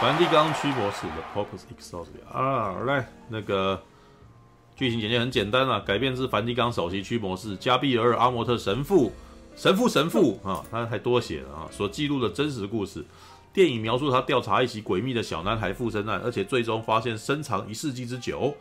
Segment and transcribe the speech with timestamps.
[0.00, 3.82] 梵蒂冈驱魔士的 Corpus Exordia 啊，来那个
[4.74, 9.12] 剧情简介很简单啊，改编自梵蒂冈首席驱魔士加比尔阿莫特神父
[9.54, 13.04] 神父神父啊，他还多写了啊，所记录的真实故事。
[13.52, 18.56] 电影描述他调查一起诡秘的小男孩附身案，而且最终发现深藏一世纪之久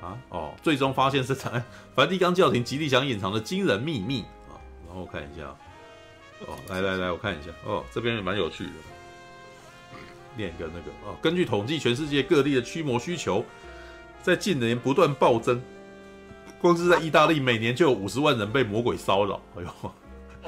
[0.00, 1.62] 啊哦，最终发现深藏
[1.94, 4.56] 梵蒂冈教廷极力想隐藏的惊人秘密啊。
[4.86, 5.42] 然后我看一下
[6.46, 8.70] 哦，来来来，我看一下哦，这边也蛮有趣的。
[10.36, 13.44] 念一个那个啊，根据统计，全世界各地的驱魔需求
[14.22, 15.60] 在近年不断暴增。
[16.60, 19.40] 光是在意大利，每年就有五十万人被魔鬼骚扰。
[19.56, 19.92] 哎呦，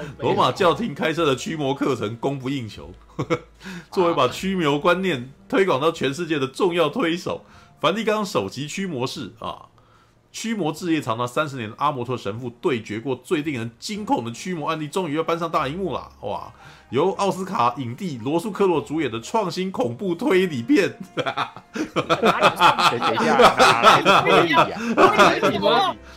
[0.21, 2.91] 罗马教廷开设的驱魔课程供不应求。
[3.93, 7.45] 作为把驱魔观念推广到全世界的重要推手，
[7.81, 9.67] 梵蒂冈首席驱魔士啊。
[10.37, 16.13] 驱魔志业长达三十年的阿摩托神父对决过最令人惊恐的驱魔案例，终于要搬上大荧幕了！
[16.21, 16.53] 哇，
[16.91, 20.93] 由奥斯卡影帝罗素克洛主演的创新恐怖推理片。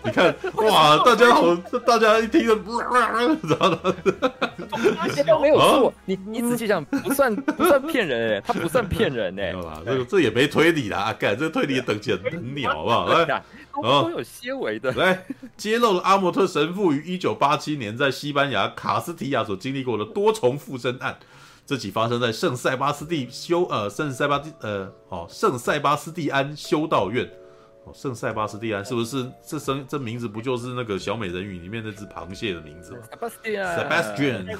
[0.03, 1.55] 你看，哇，大家好，
[1.87, 2.57] 大家一听了，
[3.41, 3.79] 知道吗？
[5.25, 9.55] 都没有错，你你仔细想，不算不算骗人哎，他不算骗人哎，
[9.85, 13.07] 这个这也没推理啦，干这推理的等级很鸟，好不好？
[13.07, 13.41] 来。
[13.83, 14.91] 哦，都有些微的。
[14.99, 15.25] 来
[15.57, 21.17] 揭露了阿莫特神父于一九八七年在西班牙卡斯提亚所经历过的多重附身案。
[21.65, 27.29] 这起发生在圣塞巴斯蒂修呃圣塞巴蒂呃哦圣塞巴斯蒂安修道院
[27.83, 32.97] 哦圣塞巴斯蒂安是不是这声这名字不就是那个小美人鱼里面那只螃蟹的名字吗
[33.43, 34.45] ？Sebastian，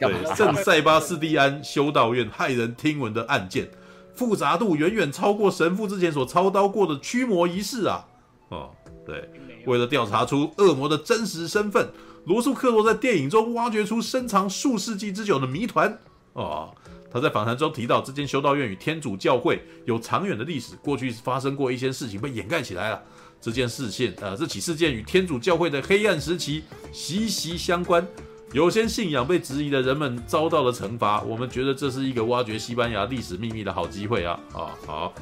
[0.00, 3.68] 对圣塞巴斯蒂安修道院骇人听闻的案件，
[4.12, 8.04] 复杂度远远超过神父之前所操刀过的驱魔仪式啊！
[8.48, 8.70] 哦，
[9.04, 9.28] 对，
[9.66, 11.90] 为了调查出恶魔的真实身份，
[12.26, 15.98] 罗素克罗在电影中挖掘出深藏数世纪之久的谜团。
[16.34, 16.72] 哦，
[17.10, 23.02] 他在访谈中提到，这间修道院与天主教会有长远的历史，过去发生过一些事情被掩盖起来了。
[23.40, 28.06] 这件事件，呃，这起事件与天主教会的黑暗时期息息相关，
[28.52, 31.20] 有些信仰被质疑的人们遭到了惩罚。
[31.22, 34.38] 我们觉得这是一个挖掘西班牙历史秘密的好机会啊！
[34.52, 35.12] 啊、哦，好，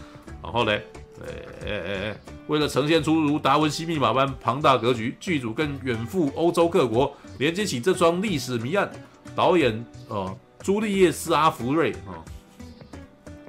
[0.42, 0.86] 然后嘞。
[1.22, 1.26] 哎
[1.64, 1.70] 哎
[2.08, 2.20] 哎！
[2.48, 8.90] 为了呈现出如达文西密码般庞大格局，剧组更远赴欧洲各国，连接起这桩历史谜案。
[9.34, 12.22] 导演哦，朱丽叶斯阿弗瑞哦，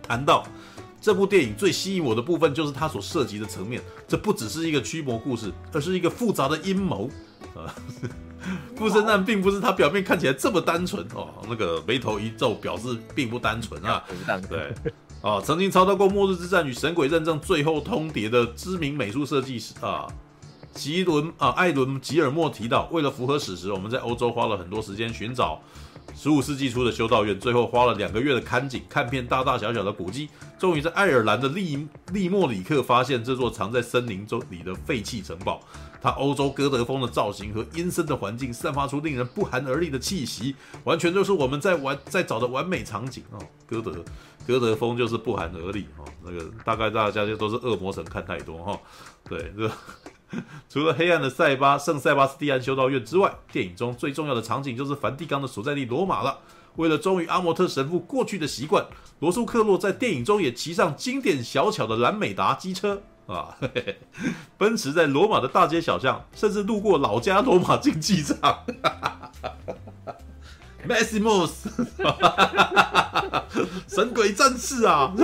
[0.01, 0.47] 谈到
[1.01, 3.81] 这部电影最吸引我的部分，就是它所涉及的层面。
[4.07, 7.09] 这不只是一个驱魔故事，而是一个复杂的阴谋
[7.55, 7.73] 啊！
[8.77, 11.33] 附身案并不是它表面看起来这么单纯哦。
[11.49, 14.03] 那个眉头一皱，表示并不单纯啊。
[14.49, 14.73] 对。
[15.25, 20.05] 啊，曾经操刀过《末日之战》与《神鬼认证》最后通牒的知名美术设计师啊，
[20.75, 25.59] 吉伦啊，艾伦吉尔莫提到，为了符合史实，我们在欧洲花了很多时间寻找
[26.15, 35.59] 十五世纪初的修道院，最后花了两个月的看景，看遍大大小小的古迹，终于在爱尔兰的利利莫里克发现这座藏在森林中里的废弃城堡。
[36.03, 44.05] 它欧洲哥德风的造型和阴森的环境，散发出令人不寒而栗的气息，完全就是我们在玩在找的完美场景哦，哥德。
[44.47, 48.79] 哥德风就是不寒而栗哈，那个大概大家就都是恶魔神看太多哈。
[49.27, 49.71] 对，这
[50.69, 56.39] 除了黑暗的塞巴圣塞巴斯蒂安修道院之外，电影中最重要的场景就是梵蒂冈的所在地罗马了。
[56.75, 58.85] 为了忠于阿莫特神父过去的习惯，
[59.19, 63.55] 罗素克洛在电影中也骑上经典小巧的兰美达机车啊，
[64.57, 68.65] 奔驰在罗马的大街小巷，甚至路过老家罗马竞技场。
[70.87, 71.51] Maximus，
[73.87, 75.13] 神鬼战士啊！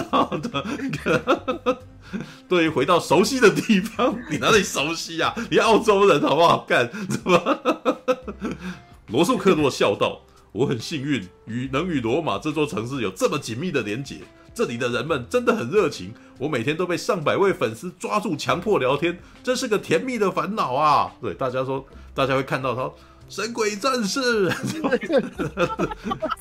[2.49, 5.33] 对于回到熟悉的地方，你哪里熟悉啊？
[5.49, 6.65] 你澳洲人好不好？
[6.67, 7.97] 干什么？
[9.07, 10.19] 罗素克洛笑道
[10.51, 14.17] ：“我很幸运，与能与罗马这座城市有这么紧密的连结。
[14.53, 22.91] 这里的人们真的很热情，我每天都被上百位粉丝抓住，强迫聊天，这是个甜蜜的烦恼啊！”对大家说，大家会看到他。
[23.31, 24.49] 神鬼战士，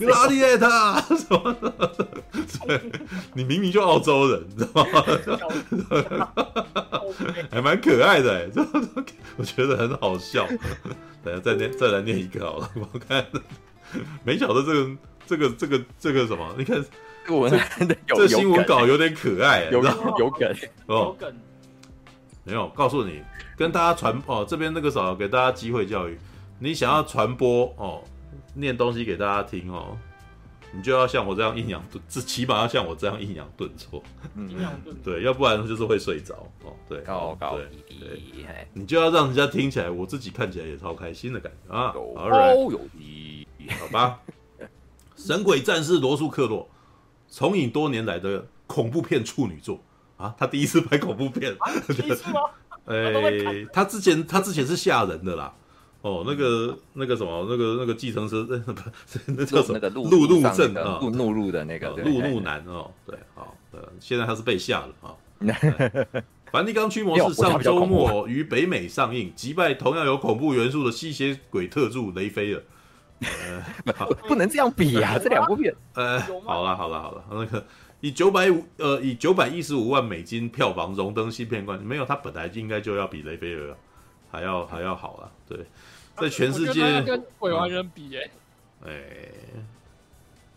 [0.01, 1.57] 拉蒂艾塔，什么？
[2.67, 2.83] 对，
[3.33, 6.35] 你明明就澳洲人，你知道吗？
[7.49, 8.61] 还蛮可爱的这，
[9.39, 10.45] 我觉得很好笑。
[11.23, 12.69] 等下再念，再来念一个好了。
[12.75, 13.25] 我看，
[14.25, 14.91] 没晓得这个，
[15.25, 16.53] 这个，这个，这个什么？
[16.59, 16.85] 你看，
[17.29, 17.57] 我这
[18.09, 19.81] 这新闻稿有点可爱，有
[20.19, 20.53] 有梗
[20.87, 21.17] 哦，
[22.43, 23.23] 没有，告诉你，
[23.57, 26.19] 跟大家传哦，这边那个啥，给大家机会教育。
[26.63, 28.05] 你想要传播哦，
[28.55, 29.97] 念东西给大家听哦，
[30.73, 34.03] 你就要像我这样抑扬顿，至起码要像我这样抑扬顿挫，
[34.37, 37.59] 抑扬顿对，要不然就是会睡着哦，对，高高
[37.89, 42.79] 低低，你就要让人家听起来，我自己看起来也超开心的感觉啊，好，right,
[43.81, 44.21] 好吧，
[45.17, 46.69] 神鬼战士罗素克洛
[47.29, 49.81] 重影多年来的恐怖片处女作。
[50.19, 52.41] 啊，他第一次拍恐怖片，啊、第一次吗？
[52.85, 55.51] 哎，他之前他之前是吓人的啦。
[56.03, 58.83] 哦，那个那个什么，那个那个计程车，那 不
[59.27, 59.75] 那叫什么？
[59.75, 65.15] 那个路怒症啊，路怒路的那个路怒男哦，对，好，呃，现在他是被吓了啊。
[66.51, 72.63] 梵蒂冈驱魔是上周末于北美上映，击败同样有恐怖元素的吸血鬼特助雷菲尔。
[73.87, 75.75] 呃，不能这样比啊，这两部片。
[75.95, 77.65] 呃，好了好了好了，那个
[78.01, 83.77] 以九百五呃以九百一十五万美金票房荣登新片冠军，没有，他本来应该就要比雷菲尔
[84.31, 85.59] 还要还要好了，对。
[86.21, 88.31] 在全世界跟鬼玩人比哎、欸，
[88.87, 89.35] 哎、欸，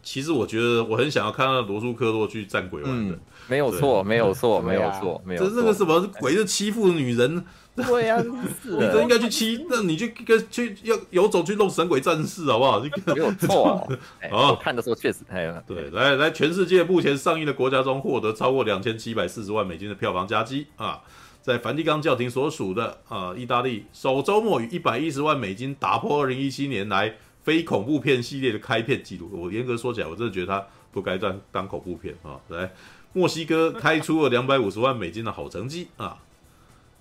[0.02, 5.40] 其实我觉得我很想要看到罗素克洛去战鬼玩人，嗯、没有错，没有错，没有错，没有。
[5.42, 7.44] 这是那个什么鬼就欺负女人，
[7.76, 8.24] 对呀、啊，
[8.64, 12.80] 你这应该去欺，那你就跟去要游走去弄神鬼战士好不好？
[12.80, 13.88] 没有错，
[14.30, 15.64] 哦，看的时候确实太了。
[15.66, 21.02] 对，来来，全世界目前上映的国家中获得超过两千七百四十万美金的票房佳绩啊。
[21.44, 29.30] 在梵蒂冈教廷所属的呃意大利，首周末以一百一十万美金打破二零一七年来非恐怖片系列的开片纪录。
[29.34, 32.40] 我严格说起来，我真的觉得它不该当当恐怖片啊。
[32.48, 32.72] 来，
[33.12, 36.18] 墨西哥开出了两百五十万美金的好成绩啊。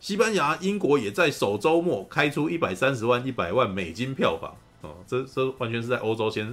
[0.01, 4.97] 西班牙、英国也在首周末开出一百三十万、一百万美金票房哦。
[5.07, 6.53] 这这完全是在欧洲先，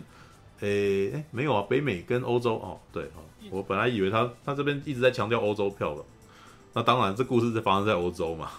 [0.59, 6.05] 诶、诶，没有啊，北美跟欧洲哦，对哦，我本来以为他他这边一直在强调欧洲票了。
[6.79, 8.49] 那当然，这故事是发生在欧洲嘛，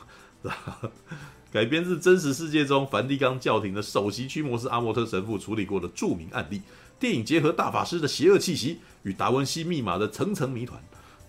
[1.51, 6.61] 改编自真实世界中梵蒂冈教廷的首席驱魔师阿莫特神父处理过的著名案例。
[6.99, 10.79] 电影结合大法师的邪恶气息与达文西密码的层层谜团，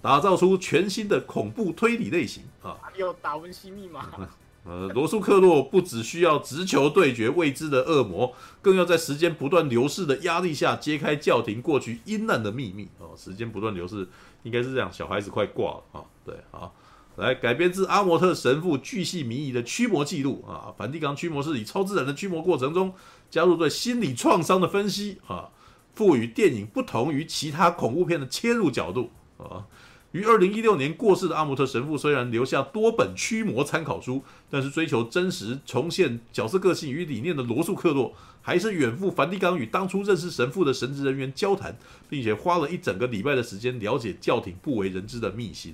[0.02, 2.76] 打造出全新的恐怖推理类型啊！
[2.98, 4.10] 有达文西密码。
[4.68, 13.16] 呃，罗素克洛不只需要直球对决未知的恶魔，更要在时间不断流逝的压力下揭开教廷过去阴暗的秘密哦。
[13.16, 14.10] 时间不断流逝。
[14.44, 16.02] 应该是这样，小孩子快挂了啊！
[16.24, 16.72] 对啊，
[17.16, 20.74] 来改编自阿莫特神父巨细靡遗的驱魔记录啊。
[20.78, 22.94] 梵蒂冈驱魔师以超自然的驱魔过程中，
[23.30, 25.50] 加入对心理创伤的分析啊，
[25.94, 29.66] 赋予电影不同于其他恐怖片的切入角度啊。
[30.12, 41.78] 于二零一六年过世的阿莫特神父虽然留下多本驱魔参考书，但是追求真实重现角色个性与理念的罗素克洛，还是远赴梵蒂冈与当初认识神父的神职人员交谈，
[42.10, 45.74] 并且花了一整个礼拜的时间了解教廷不为人知的秘辛。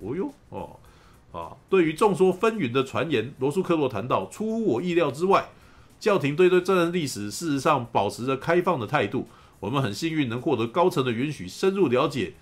[0.00, 0.76] 哦哟，哦，
[1.32, 5.48] 啊，对于众说纷纭的传言，罗素克洛谈到，出乎我意料之外，
[5.98, 9.26] 教廷对对这段历史事实上保持着开放的态度。
[9.60, 12.34] 我们很幸运能获得高层的允许，深入了解。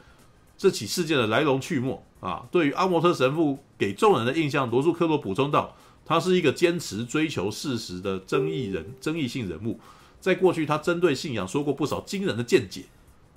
[0.58, 5.76] 这起事件的来龙去脉啊，对于阿莫特神父给众人的印象，罗素克洛补充道
[6.06, 9.78] ：“他是一个坚持追求事实的争议人，争议性人物。
[10.18, 12.84] 在过去，他针对信仰说过不少惊人的见解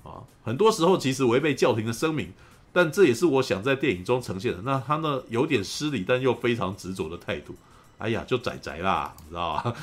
[0.02, 2.32] 啊，很多时候其实违背教廷的声明，
[2.72, 4.60] 但这也是我想在电影中呈现的。
[4.62, 7.54] 那他呢，有点失礼，但又非常执着的态度。
[7.98, 9.76] 哎呀，就宅宅啦，你知道吧？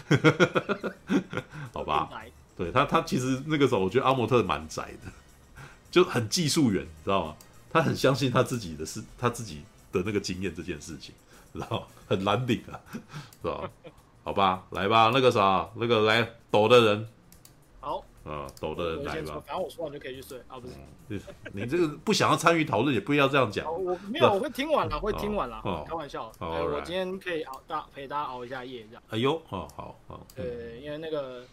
[1.73, 2.09] 好吧，
[2.57, 5.11] 对他，他其实那个时候，我觉得阿莫特蛮宅的。”
[5.91, 7.35] 就很技术员，你知道吗？
[7.69, 9.61] 他很相信他自己的事，他自己
[9.91, 11.13] 的那个经验这件事情，
[11.53, 11.81] 知道吗？
[12.07, 12.79] 很难顶啊，
[13.41, 13.69] 是吧？
[14.23, 17.07] 好吧，来吧，那个啥，那个来抖的人，好，
[18.27, 19.41] 啊，抖的人来吧。
[19.45, 20.73] 反正我说完就可以去睡啊，不是？
[21.09, 21.19] 嗯、
[21.53, 23.65] 你这个不想要参与讨论，也不要这样讲。
[23.65, 26.31] 我没有，我会听完了，会听完了，哦、开玩笑。
[26.39, 29.03] 我今天可以熬大陪大家熬一下夜，这样。
[29.09, 30.27] 哎呦，哦，好好。
[30.35, 31.43] 对、嗯，因为那个，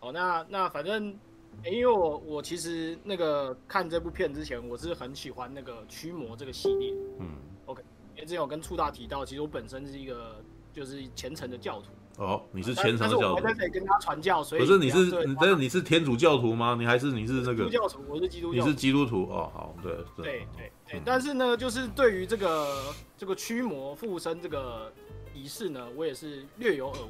[0.00, 1.16] 哦，那那反正。
[1.64, 6.94] 欸、因为我我其实那个看这部片之前，我是很喜欢那个驱魔这个系列。
[7.18, 7.82] 嗯，OK，
[8.14, 10.40] 因为之前我跟处大提到，其实我本身是一个
[10.72, 11.88] 就是虔诚的教徒。
[12.20, 13.34] 哦，你是虔诚的教徒。
[13.36, 16.76] 我在这里跟他传教，所以可是你是你但是你是天主教徒吗？
[16.78, 17.64] 你还是你是那个？
[17.64, 18.66] 基督教徒，我是基督教徒。
[18.66, 20.46] 你是基督徒哦，好，对对对对，
[20.86, 21.02] 对、嗯。
[21.02, 24.92] 但是呢，就是对于这个这个驱魔附身这个
[25.34, 27.08] 仪式呢，我也是略有耳闻。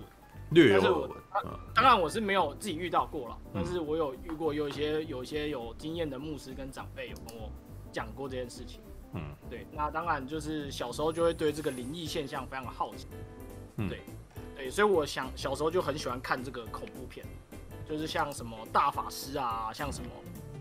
[0.50, 1.11] 略有耳闻，
[1.75, 7.49] 当然我是没有自己遇到过了，但是我有遇过有一些有一些有经验的牧师跟长辈有跟我
[7.93, 8.81] 讲过这件事情。
[9.14, 13.07] 嗯，对，那当然就是小时候就会对这个灵异现象非常的好奇。
[13.76, 14.00] 嗯，对，
[14.61, 17.25] 对，所以我想小时候就很喜欢看这个恐怖片，
[17.88, 20.11] 就是像什么大法师啊，像什么，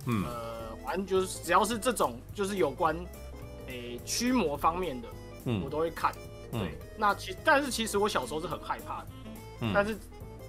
[0.05, 2.95] 嗯，呃，反正就是只要是这种就是有关
[3.67, 5.07] 诶驱魔方面的，
[5.43, 6.13] 嗯，我都会看。
[6.49, 9.07] 对，那其但是其实我小时候是很害怕的。
[9.59, 9.97] 嗯、但是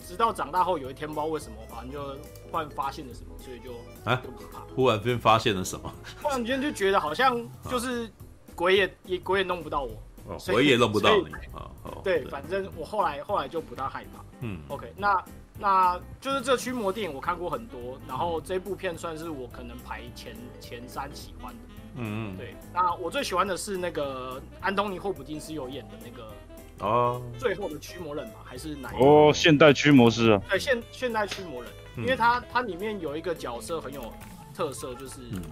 [0.06, 2.14] 直到长大后，有一天不知道为什么，反正就
[2.48, 3.72] 突然发现了什么，所以就
[4.08, 4.60] 啊，就不怕。
[4.76, 5.92] 忽然间发现了什么？
[6.22, 7.36] 忽然间就觉得好像
[7.68, 8.08] 就是
[8.54, 9.90] 鬼也也鬼也弄不到我，
[10.30, 11.70] 哦、鬼也弄不到你啊。
[12.04, 14.24] 对，反正我后来后来就不大害怕。
[14.40, 15.22] 嗯，OK，那
[15.58, 21.58] 那就是这驱魔电影我看过很多，然后这部片算是我可能排前前三喜欢的。
[21.96, 22.54] 嗯嗯，对。
[22.72, 26.32] 那我最喜欢的是那个安东尼霍普金斯有演的那个
[26.78, 29.04] 哦，最后的驱魔人嘛，还是哪一个？
[29.04, 30.40] 哦，现代驱魔师啊。
[30.48, 34.10] 对，现现代驱魔人，因为他他里面有一个角色很有
[34.54, 35.42] 特色，就是、嗯、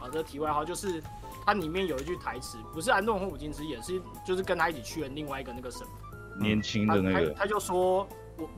[0.00, 1.02] 啊，这题外话就是
[1.44, 8.06] 他里面有一句台词，不是安东尼霍普金斯演，是就是跟他一起去的另外一个那个神父，年轻的那个，他，他，他就说
[8.38, 8.48] 我。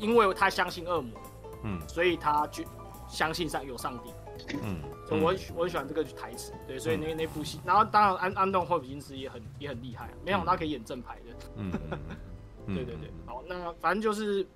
[0.00, 1.20] 因为他相信恶魔，
[1.64, 2.62] 嗯，所以他就
[3.08, 4.12] 相信上有上帝，
[4.62, 11.72] 嗯，所以我我很喜欢这个台词，对，所以那那部戏，然后当然安安东霍普金斯也很也很厉害，没想到他可以演正牌的，嗯，
[12.72, 14.46] 对对对，好，那反正就是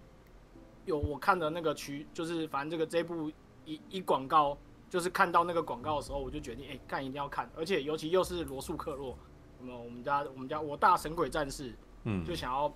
[0.84, 3.28] 有我看的那个区，就是反正这个这部
[3.64, 4.56] 一一广告，
[4.92, 9.16] 就是看到那个广告的时候，我就决定哎，看一定要看，而且尤其又是罗素克洛，
[9.58, 12.70] 什么我们家我们家我大神鬼战士，嗯，就想要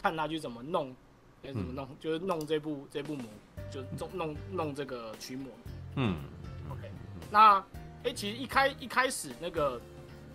[0.00, 0.96] 看他去怎么弄。
[1.42, 1.84] 怎么弄？
[1.84, 3.26] 嗯、就是弄这部这部魔，
[3.70, 5.52] 就弄弄弄这个驱魔。
[5.96, 6.16] 嗯
[6.70, 6.90] ，OK。
[7.30, 9.78] 那哎、欸，其实一开一开始那个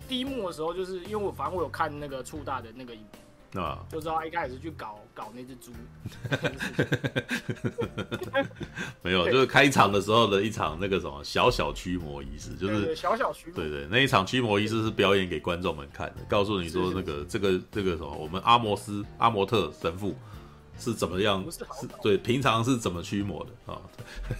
[0.06, 3.20] 第一幕的时候，就是因为我反正我有看那个触大的那个影片
[3.54, 5.72] 啊，就知道他一开始去搞搞那只猪。
[9.02, 13.56] 没有，就是开场的时候的一场那个什么小小驱魔仪式，就是小小驱魔。
[13.56, 20.16] 对，对对，那一场驱魔仪式是表演给观众们看的，告诉你说那个是是是这个这个什么，我们阿摩斯阿摩特神父。
[20.78, 21.44] 是怎么样？
[21.50, 21.62] 是
[22.02, 23.82] 对，平常是怎么驱魔的啊？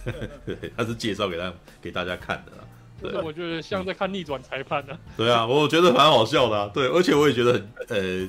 [0.43, 2.63] 对，他是介绍给他给大家看的啦。
[2.99, 4.97] 对，我觉得像在看逆转裁判呢。
[5.15, 6.71] 对啊，我觉得蛮好笑的啊。
[6.73, 8.27] 对，而且我也觉得很呃，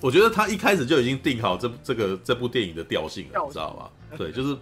[0.00, 3.88] 我觉得他一开始就已经定好这这个这部电影的调性了，你知道吗？
[4.18, 4.56] 对，就是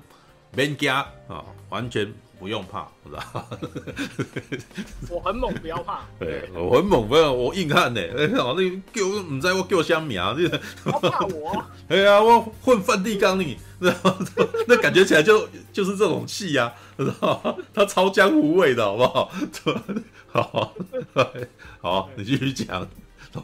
[0.57, 2.13] man 家啊，完全。
[2.39, 3.49] 不用怕，知道
[5.09, 6.03] 我很猛，不要怕。
[6.21, 8.01] 对，我很猛，不要我硬汉呢。
[8.15, 10.37] 哎，好，你给我唔知我叫什么啊？
[10.39, 10.47] 你
[10.85, 11.65] 不要怕我。
[11.89, 14.19] 哎呀，我混梵蒂冈里，知道
[14.69, 19.31] 那感觉起来就就是这种气呀，知道他超江湖味的，好不好？
[20.27, 20.75] 好，
[21.81, 22.87] 好，你继续讲。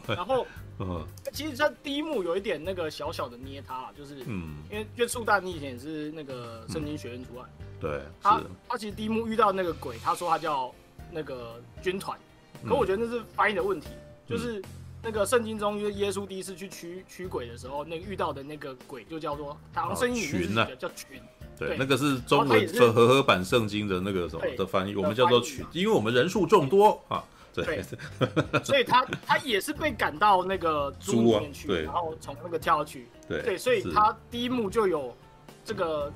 [0.05, 0.45] 然后。
[0.79, 7.45] 嗯，其实他第一幕有一点那个小小的捏他，就是，嗯，因为因为触大你以前也是那个圣经学院出来，
[7.81, 10.73] 对，他他其实第一幕遇到那个鬼，他说他叫
[11.11, 12.17] 那个军团，
[12.63, 13.87] 可我觉得那是翻译的问题，
[14.29, 14.61] 就是
[15.01, 21.19] 那个圣经中，因为耶稣第一次去驱驱鬼的时候，那个遇到的那个鬼就叫做，好像圣经里面叫群，
[21.57, 27.23] 对，那个是中文和合版圣经的那个什么的翻译，我们叫做群，因为我们人数众多啊。
[27.53, 27.83] 对，
[28.63, 33.07] 所以他他也是被赶到那个猪里面去，然后从那个跳下去。
[33.27, 35.15] 对对，所以他第一幕就有
[35.63, 36.11] 这个。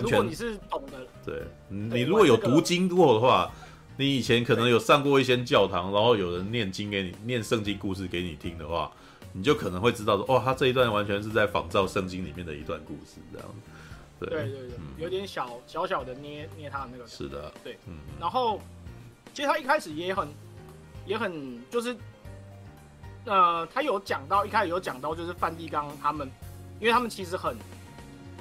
[0.00, 3.52] 如果你是懂的，对，你如果有读经过的话，
[3.96, 8.90] 你以前可能有上过一些教堂，然后有人念经给你念圣经故事给你听的话，
[9.32, 13.54] 你就可能会知道说，哦，他这一段完全是在仿照圣经里面的一段故事，这样子。
[14.18, 17.06] 对对对，有点小小小的捏捏他的那个。
[17.06, 17.94] 是的，对，嗯。
[18.18, 18.58] 然后
[19.34, 20.26] 其实他一开始也很。
[21.06, 21.32] 也很
[21.70, 21.96] 就是，
[23.26, 26.30] 呃，他有讲到一开始有讲到，就是梵蒂冈他们，
[26.80, 27.56] 因为他们其实很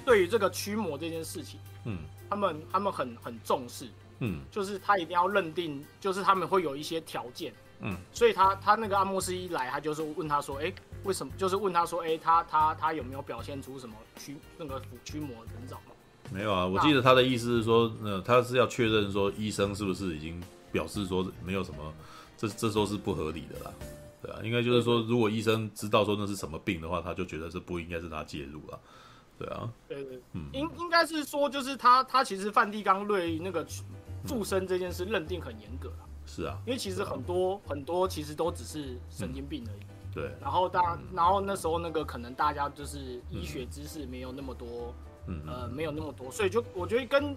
[0.05, 3.87] 对于这个驱魔这件事情，嗯，他们他们很很重视，
[4.19, 11.31] 嗯，就是他一定要认定，就是他们会有一些条件，嗯，所以他他那个阿莫斯一来，他就是问他说，哎、欸，为什么？
[11.37, 15.93] 就是问他说，哎、欸，他他他有没有表现出什么驱那个驱魔的征兆吗？
[16.31, 20.41] 没有啊，我记得他的意思是说，呃，他是要确认说医生是不是已经
[20.71, 21.93] 表示说没有什么。
[22.37, 23.71] 这这都是不合理的啦，
[24.21, 28.79] 对啊，应该就是说，如果医生知道说那是什么病的话，他就觉得这不应该是他介入了，
[29.37, 33.65] 对啊，对对，嗯，应应该是说，就是他他其实梵蒂冈对那个
[34.25, 44.93] 附身这件事认定很严格了，是啊，因为其实很多很多其实都只是神经病而已，对，然后大然后那时候那个可能大家就是医学知识没有那么多，
[45.27, 47.35] 嗯呃没有那么多，所以就我觉得跟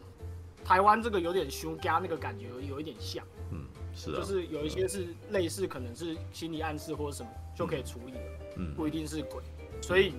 [0.65, 3.65] 台湾这个有点凶加那个感觉有有一点像，嗯。
[3.97, 8.19] 是啊，就是有一些是类似，可能是心理暗示或者什么就可以处理的，
[8.57, 9.43] 嗯，不一定是鬼，
[9.81, 10.12] 所以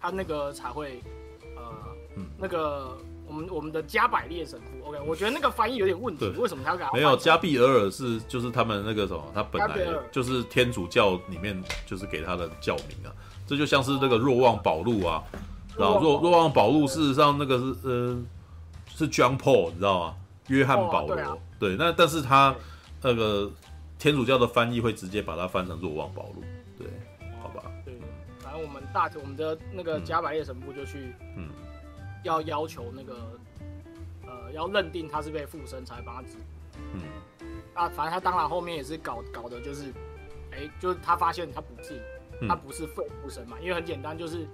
[0.00, 1.02] 他那个才会，
[1.54, 1.72] 呃，
[2.38, 9.78] 那个我们我们的加百列神父，OK，我觉得那个翻译有点问题，为什么他要给他没有加比尔尔是就是他们那个什么，他本来
[10.10, 13.12] 就是天主教里面就是给他的教名啊，
[13.46, 15.22] 这就像是那个若望保禄啊，
[15.76, 18.18] 然后若若望保禄事实上那个是呃
[18.88, 20.14] 是 John Paul，你知道吗？
[20.46, 22.56] 约翰保罗，对，那但是他。
[23.02, 23.50] 那个
[23.98, 26.42] 天主教的翻译会直接把它翻成做望保禄，
[26.78, 26.86] 对，
[27.40, 27.94] 好吧，对，
[28.40, 31.48] 反正我们大我们的那个加百列神父就去，嗯，
[32.24, 33.14] 要要求那个，
[34.26, 36.36] 呃，要认定他是被附身才帮他治，
[36.94, 37.00] 嗯，
[37.74, 39.92] 啊，反正他当然后面也是搞搞的，就是，
[40.52, 42.00] 哎，就是他发现他不是，
[42.48, 44.46] 他不是被附身嘛，因为很简单，就是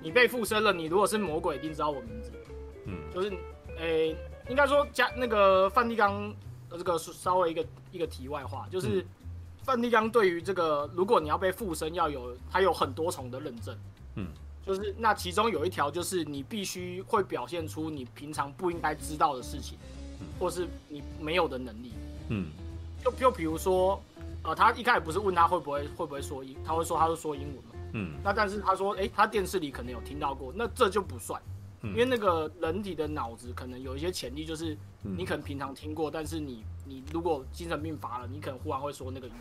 [0.00, 2.30] 你被附身了，你如果是魔鬼，一定知道我名字。
[2.90, 3.28] 嗯，就是，
[3.76, 4.16] 诶、欸，
[4.48, 6.34] 应该说加那个梵蒂冈
[6.70, 9.04] 这个稍微一个一个题外话，就是
[9.62, 13.76] 范蒂冈对于这个，如果你要被附身，要有他有很多重的认证。
[14.16, 14.26] 嗯，
[14.66, 19.78] 就是那其中有一条就是你必须会表现出你平常不应该知道的事情，
[20.38, 21.92] 或是你没有的能力。
[22.28, 22.48] 嗯，
[23.04, 24.02] 就就比如说，
[24.42, 27.70] 呃，他一开始不是问他会不会会不会说英，他会说他会说英文嘛。
[27.94, 39.32] 嗯，那但是他说，哎、欸，他电视里可能有听到过，那这就不算，嗯、因为那个人体的脑子可能有一些潜力，就是你可能平常听过，嗯、但是你你如果精神病发了，你可能忽然会说那个语。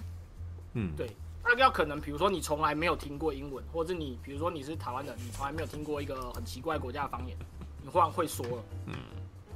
[0.73, 1.09] 嗯，对，
[1.43, 7.35] 那要可能，比如说你从来没有听过英文，或者你比如说你是台湾人，你从来没有听过一个很奇怪国家的方言，
[7.81, 8.93] 你忽然会说了，嗯，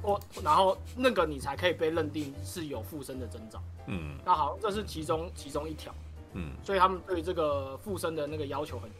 [0.02, 3.62] 或然后那个你才可以被认定是有附身的征兆。
[3.86, 5.94] 嗯，那好，这是其中其中一条。
[6.34, 8.90] 嗯，所以他们对这个附身的那个要求很，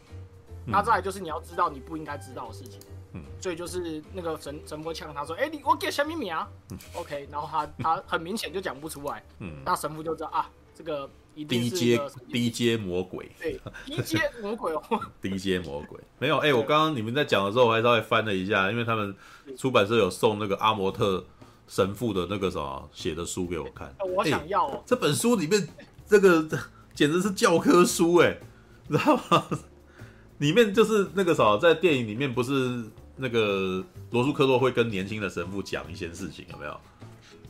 [0.67, 2.79] 那再来就是你要知道你不应该知道的事情。
[3.15, 6.49] 嗯，所以就是那个神神父呛他说：“哎，你我给什么秘密啊
[6.95, 9.23] ？”OK，然后他他很明显就讲不出来。
[9.39, 12.01] 嗯，那神父就知道啊，这个一定是低阶
[12.31, 13.31] 低阶魔鬼。
[13.41, 14.83] 对，低阶魔鬼哦。
[15.21, 19.15] 低阶魔鬼没有哎，我刚刚你们在讲的时候，我还稍微翻了一下，因为他们
[19.57, 21.25] 出版社有送那个阿摩特
[21.69, 23.95] 神父的那个什么写的书给我看。
[24.17, 25.69] 我想要哦，这本书里面
[26.07, 26.47] 这个。
[26.95, 28.39] 简直是教科书哎，
[28.87, 29.47] 知道吗？
[30.37, 32.85] 里面就是那个啥，在电影里面不是
[33.17, 36.73] 那个罗素克洛会跟年轻的神父讲一些事情，有没有？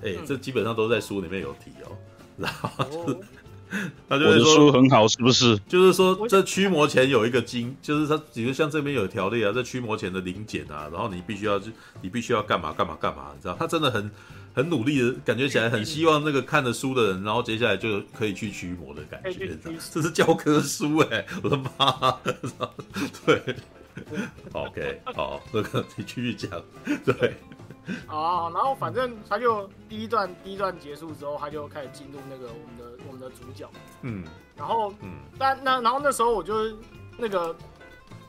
[0.03, 1.97] 哎、欸，这基本上都在书里面有提哦。
[2.37, 3.19] 然后就是，
[4.09, 5.59] 他就是说书很好，是不是？
[5.69, 11.61] 就是说这驱魔前有一个经，就是他比如像这边有条例啊，这驱魔前的临检啊，然后你必须要
[12.01, 13.57] 你必须要干嘛干嘛干嘛，你知道？
[13.59, 14.11] 他真的很。
[14.55, 19.49] 很努力的感觉起来，很希望那个看了书的人，然后接下来就可以去驱魔的感觉。
[19.91, 22.19] 这是教科书哎，我的妈！
[23.25, 23.43] 对
[24.53, 26.51] OK，好，这个你继续讲。
[27.05, 27.37] 对，
[28.07, 33.71] 好，然后反正他就第一段第一段结束之后，他就开始进入那个我们的我们的主角。
[34.03, 34.25] 嗯，
[34.57, 36.55] 然后嗯，但那然后那时候我就
[37.19, 37.57] 那个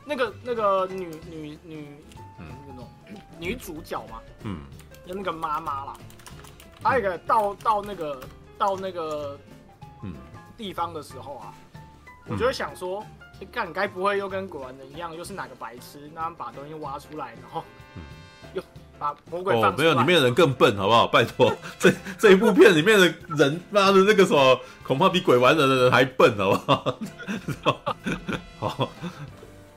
[0.04, 1.96] 那个那个女女女
[2.38, 2.88] 嗯那种
[3.38, 4.60] 女主角嘛，嗯，
[5.06, 5.96] 就那个妈妈啦。
[6.82, 8.22] 还有一个到到那个
[8.58, 9.38] 到那个
[10.02, 10.12] 嗯
[10.56, 11.54] 地方的时候啊，
[12.26, 17.64] 嗯、我就会想说，你看你该不会又跟鬼玩的一样，又是哪个白痴，那把东西挖出来，然后
[18.52, 18.62] 又
[18.98, 19.70] 把魔鬼放出来？
[19.70, 21.06] 哦，没有，里面的人更笨，好不好？
[21.06, 26.98] 拜托，这这一部片里面的人，妈的，那个什么，恐怕比鬼玩人的人还笨，好不好？
[28.68, 28.90] 好，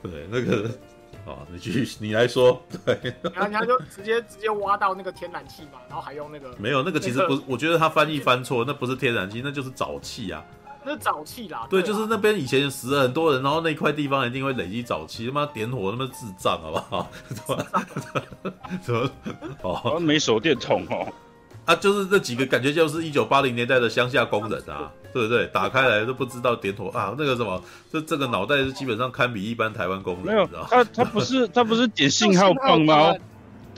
[0.02, 0.70] 对，那个。
[1.24, 2.98] 哦，你继续，你来说，对，
[3.34, 10.42] 然后他就直接直接挖到那个天然气嘛，然后还用那个没有那个其实不，我觉得他翻译翻错，那不是天然气，那就是沼气啊，
[10.88, 17.10] 那是沼气啦，对，就是那边以前死了很多人，然后那块地方一定会累积沼气，他妈点火那么智障好不好？
[18.80, 19.10] 怎么？
[19.62, 21.06] 哦，没手电筒哦。
[21.66, 25.46] 啊，就是这几个感觉就是一九八零年代的乡下工人啊，对不对？
[25.48, 30.24] 打开来都不知道点火啊，那个什么，这这个脑袋是基本上堪比一般台湾工人。
[30.24, 33.12] 没有，他他不是他不是点信号棒吗？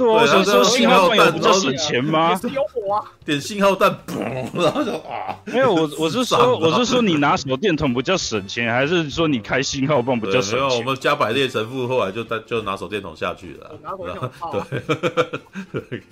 [0.00, 2.32] 对啊，想说信号弹不就省钱吗？
[2.54, 3.04] 有火啊！
[3.22, 4.62] 点信号弹，嘣！
[4.62, 10.58] 然后就啊，没有我我是说 我是说你拿手电筒不叫省钱，还是说你开信号棒不叫省钱？
[10.58, 13.78] 没有，我们加百列神父后来就带就拿手电筒下去了。
[13.82, 14.66] 拿手电筒泡。
[15.70, 16.02] 对，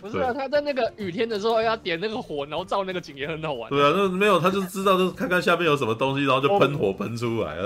[0.00, 3.70] 不是啊，他在那个雨天的时候要点那个火，然后照那个景也很好玩。
[3.70, 7.56] 对啊，那没有，他就知道就是看看下面有什么东西，然后就喷火喷出来。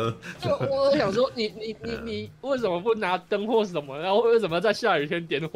[0.40, 3.98] 就我想说，你你你你为什么不拿灯或什么？
[3.98, 5.53] 然后为什么在下雨天点火？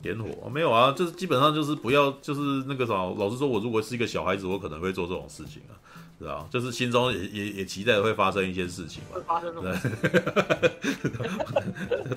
[0.00, 3.16] 点火没有啊，就是基本上就是不要，就是那个什么。
[3.18, 5.74] 老实说，我如果是一个小孩子，我可能会做这种事情啊，
[6.20, 9.16] 知道就是心中也也也期待会发生一些事情嘛。
[9.16, 9.74] 会发生什么？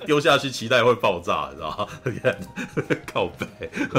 [0.06, 1.88] 丢下去期待会爆炸，你知道吗？
[3.12, 3.48] 靠背。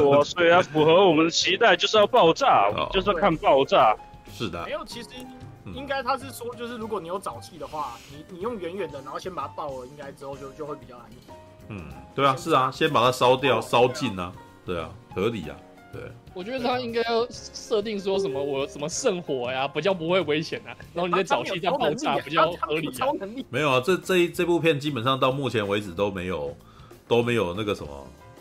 [0.01, 3.97] 我虽然符合我们的期待，就是要爆炸，哦、就是要看爆炸。
[4.33, 4.65] 是的。
[4.65, 5.09] 没有，其实
[5.75, 11.35] 应该他是说，就是如果你有沼气的话，你你用远远的，然后先把它爆了，应该之后就就会比较安全。
[11.73, 11.83] 嗯，
[12.15, 14.33] 对啊，是啊，先把它烧掉，烧尽啊，
[14.65, 15.57] 对啊，合理啊，
[15.93, 16.01] 对。
[16.35, 23.07] 我觉得他应该要设定说什么，我什么圣火呀，比较不会危险啊，然后你的沼气在爆炸比较合理啊。
[23.51, 26.57] 没有啊，这这一这部片基本上到目前为止都没有
[27.07, 27.91] 都没有那个什么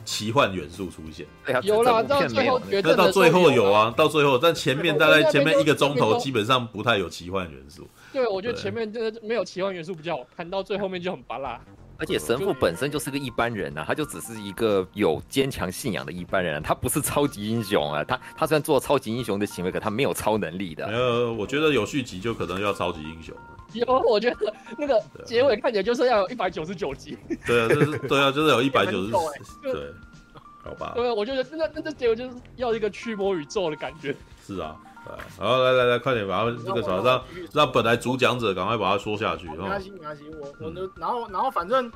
[0.06, 1.26] 奇幻元素出现。
[1.64, 7.86] 有啦，到最后那到最后有啊，到最后，但前面大概前面一个钟头基本上不太有奇幻元素。
[8.14, 11.60] 对，我觉得前面真的没有奇幻元素比较好看，到最后面就很芭乐。
[12.02, 18.04] 而且神父本身就是个一般人啊，他就只是一个有坚强信仰的一般人，他不是超级英雄啊。
[18.04, 20.88] 他他虽然做超级英雄的行为，可他没有超能力的。
[20.88, 23.42] 呃，我觉得有续集就可能要超级英雄了。
[23.74, 27.16] 有，我觉得那个结尾看起来就是要有一百九十九集。
[27.46, 29.12] 对啊，就是对啊， 就是有一百九十，
[29.62, 29.94] 对，
[30.64, 30.94] 好吧。
[30.96, 34.16] 对，我觉得那那这结尾就是要一个驱魔宇宙的感觉。
[34.44, 34.91] 是啊，对，
[35.38, 39.48] 好，来来来，快点把他这个啥让让本来主讲者赶快把他说下去。
[39.50, 41.92] 没关系，没关系，我我然后然后反正。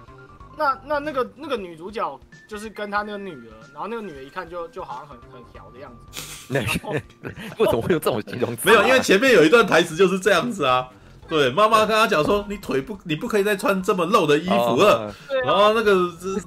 [0.57, 6.47] 那那那个那个女主角就是跟她那个女儿，然后那个女儿一看就就好像很很调的样子。
[6.47, 6.61] 那
[7.59, 8.69] 为什么会有这种形容词？
[8.69, 10.87] 没有，因为前面有一段台词就是这样子啊。
[11.27, 15.13] 对，妈妈跟她讲说：“你腿不，你不可以再穿这么露的衣服了。”
[15.45, 15.93] 然后那个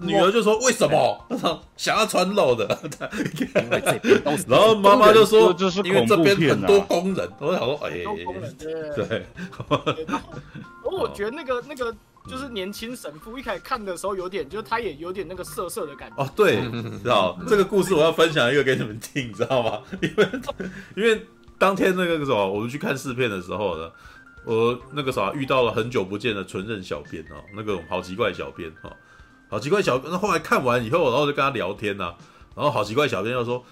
[0.00, 1.26] 女儿就说：“为什么？
[1.76, 2.66] 想要穿露的。”
[4.48, 7.90] 然后妈妈就说：“因为这边很多工人。”我想说：“哎，
[8.94, 9.26] 对。”
[9.68, 11.94] 而我觉得那个那个。
[12.28, 16.22] 就是年轻神父一开始看的时候，有点，就是他也有点那个涩涩的感觉。
[16.22, 16.60] 哦，对，
[17.02, 19.80] 知道这个故事我要分享一个给你们听，你知道吗？
[20.02, 20.28] 因为
[20.94, 23.90] 因为当天那个什么，我们去看试片的时候呢，
[24.44, 28.90] 我那个啥遇到了很久不见的纯任小编哦，那个好奇怪小编哈，
[29.48, 30.00] 好奇怪小。
[30.04, 32.14] 那后来看完以后，然后就跟他聊天呐、
[32.54, 33.64] 然后好奇怪小编又说。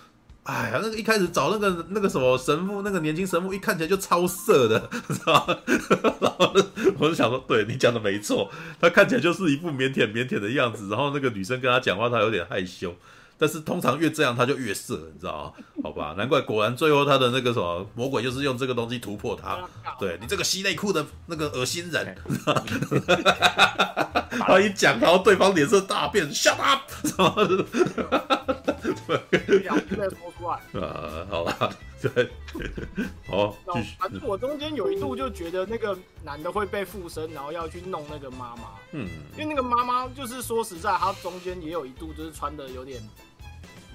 [0.48, 5.58] 哎呀，那个一开始找那个那个什么神父，那个年轻神父一看起来就超色的，知道吗？
[6.20, 6.54] 然后
[7.00, 8.48] 我就想说，对你讲的没错，
[8.80, 10.88] 他看起来就是一副腼腆腼腆的样子。
[10.88, 12.94] 然后那个女生跟他讲话，他有点害羞。
[13.38, 15.52] 但是通常越这样，他就越色，你知道吗？
[15.84, 19.58] 好吧，难怪果然最后他的那个什么魔鬼就是用这个东西突破他。
[19.98, 22.16] 对你这个吸内裤的那个恶心人，
[24.30, 27.34] 他一讲，然后对方脸色大变，shut up，什么？
[29.30, 30.54] 对，两句再说出来。
[30.80, 31.70] 啊，好吧，
[32.00, 32.28] 对，
[33.28, 33.96] 好，继续。
[33.98, 38.62] 反正我中间有一度就觉得那个男的会被附身，然后要去弄那个妈妈。
[38.92, 43.00] 嗯，因为那个妈妈就是说实在，她中间也有一度就是穿的有点。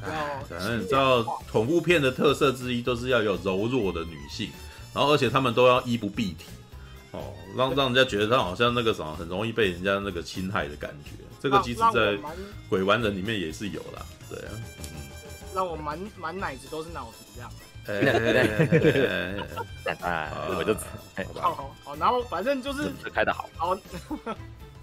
[0.03, 4.49] 哎，反正你知道，恐怖片的特色之一都是要有柔弱的女性，
[4.93, 6.45] 然后而且他们都要衣不蔽体，
[7.11, 11.11] 哦，让让人家觉得她好像那个什么很容易被人家那个侵害的感觉。
[11.41, 12.17] 这个即使在
[12.69, 14.51] 鬼玩人里面也是有啦，对啊。
[15.53, 17.51] 让我满满奶子都是脑子这样。
[17.87, 17.99] 哎
[20.01, 20.73] 哎我就
[21.41, 23.75] 好好好，然后反正就是开的好，好，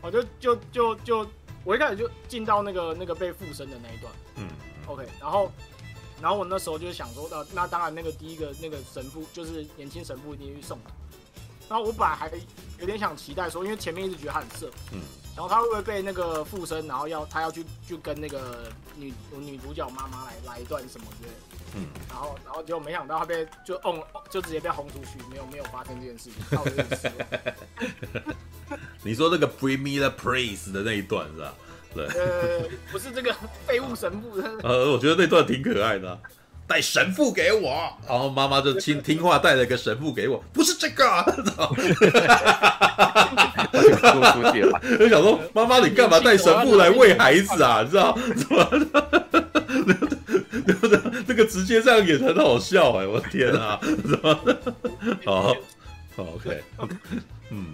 [0.02, 1.26] 我就就就就
[1.62, 4.48] 我一开始就进到那个那个被附身的那一段，嗯
[4.88, 5.52] ，OK，然后
[6.20, 10.76] 然后我那时候就想说，那那当然那个第一个那个神父就是年轻神父一定去送，
[11.68, 12.28] 然后我本来还
[12.80, 15.00] 有点想期待说，因为前面一直觉得他很色，嗯。
[15.36, 16.84] 然后他会不会被那个附身？
[16.88, 21.36] 然后要他要去去跟那个女女主角妈妈来来一段什么之类的？
[21.76, 26.42] 嗯，然后然后结果没想到他被就嗯就直接被轰出去，没有没有发生这件事情。
[29.04, 31.54] 你说那个 Bring Me the Praise 的那一段是吧？
[32.06, 32.60] 对，呃，
[32.92, 33.34] 不是这个
[33.66, 34.40] 废物神父。
[34.62, 36.18] 呃，我觉得那段挺可爱的啊。
[36.66, 41.02] 带神父给我，然后妈妈就听听话带了个神父给我，不是这个，
[45.00, 47.80] 我想说妈妈你干嘛带神父来喂孩子啊？
[47.82, 48.18] 你知道？
[48.36, 48.68] 怎么？
[51.26, 53.06] 那个直接这样也很好笑哎！
[53.06, 53.80] 我的天啊！
[55.24, 55.54] 好，
[56.16, 56.62] 好，OK，
[57.50, 57.68] 嗯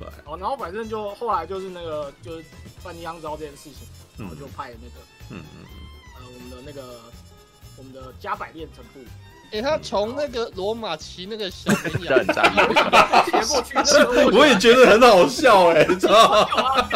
[0.00, 2.44] 对，哦，然后反正就后来就是那个就是
[2.82, 3.86] 梵蒂冈知道这件事情，
[4.18, 4.96] 然后就派那个，
[5.30, 5.66] 嗯嗯嗯，
[6.16, 6.98] 呃，我们的那个。
[7.76, 9.00] 我们的加百列城部，
[9.52, 13.74] 哎、欸，他从那个罗马骑那个小绵羊过去，
[14.36, 16.46] 我也觉得很好笑哎、欸，你知道吗？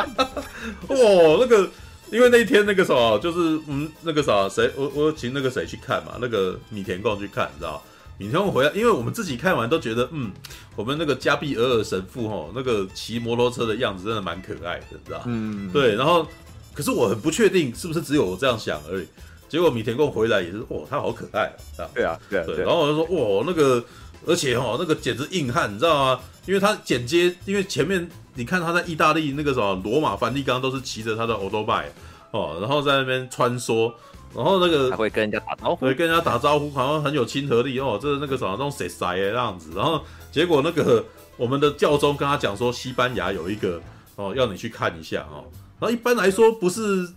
[0.89, 0.97] 哇，
[1.41, 1.67] 那个，
[2.11, 7.83] 因为那一天那个什么，就是嗯，那个啥，谁，我我请那个谁去看嘛，那个米田共去看，你知道
[8.19, 10.31] 米田共回来，因为我们自己看完都觉得，嗯，
[10.77, 16.27] 我们那个加比尔尔神父吼，那个骑摩托车的样子真的蛮可爱的，你知道嗯，对，然后，
[16.73, 19.07] 可是我很不确定是不是只有我这样想而已。
[19.49, 21.87] 结果米田共回来也是，哇，他好可爱啊！
[21.95, 22.57] 对啊，对啊，对。
[22.59, 23.05] 然后我就说，
[23.39, 23.85] 哇，那个，
[24.27, 26.21] 而且哦，那个简直硬汉，你知道吗？
[26.47, 31.93] 因为他剪接，因为前面你看他在意大利那个什么罗马梵蒂冈都是骑着他的欧多拜
[32.33, 33.93] 哦，然后在那边穿梭，
[34.35, 39.71] 然后那个还会跟人家打招呼，会跟人家打招呼，好像很有亲和力哦，这是那个什么那种谁谁的样子。
[39.77, 41.05] 然后结果那个
[41.37, 43.81] 我们的教宗跟他讲说，西班牙有一个
[44.17, 45.45] 哦，要你去看一下哦。
[45.79, 47.09] 然后一般来说不是。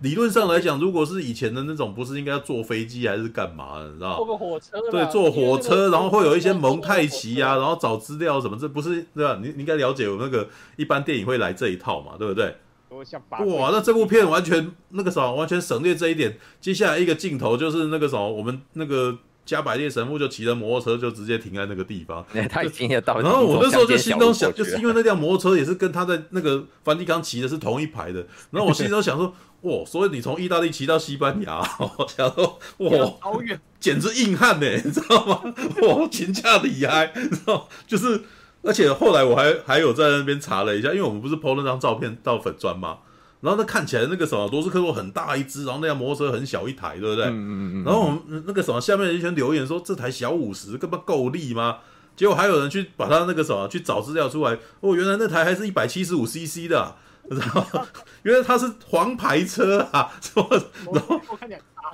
[0.00, 3.88] 理论上来讲，如果是以前的那种，不是应该要坐飞机还是干嘛的？
[3.88, 4.14] 你知道？
[4.14, 4.80] 坐个火车。
[4.92, 9.36] 对，坐火车，然后会有一些蒙太奇啊，然后找资料什么，这不是对吧？
[9.42, 12.56] 你你应该了解我那个一般电影会来这一套嘛，对不对？
[12.90, 16.38] 哇，那这部片完全那个什么，完全省略这一点。
[16.60, 19.18] 接下来一个镜头就是那个什么，我们那个。
[19.48, 23.18] 加百列神父就骑着摩托车就直接停在那个地方， 他已经也到。
[23.18, 28.26] 然后我那时候就心中想，就是因为那辆摩托车也是跟他在那个梵蒂冈骑的是同一排的。
[28.50, 35.40] 然后我心中想说，哇，所以你从意大利骑到西班牙， 我想说，哇，好远，简直硬汉呢，你知道吗？
[35.80, 38.24] 哇，秦驾厉害，你知道，就是。
[38.68, 42.98] 而且后来我还还有在那边查了一下，因为我们不是 PO 那张照片到粉砖吗？
[43.40, 47.24] 然后那看起来那个什么罗斯科洛很大一只，然后那辆摩托车很小一台，对不对？
[47.24, 47.84] 嗯嗯嗯。
[47.84, 51.78] 然后我们那个什么下面有一圈留言说，这台小五十根本够力吗？
[52.14, 56.96] 结果还有人去把它那个什么去找资料出来，哦，原来那台还是一百七十五 CC 的，
[57.30, 57.64] 然后
[58.24, 60.46] 原来它是黄牌车啊，什么
[60.92, 61.20] 然后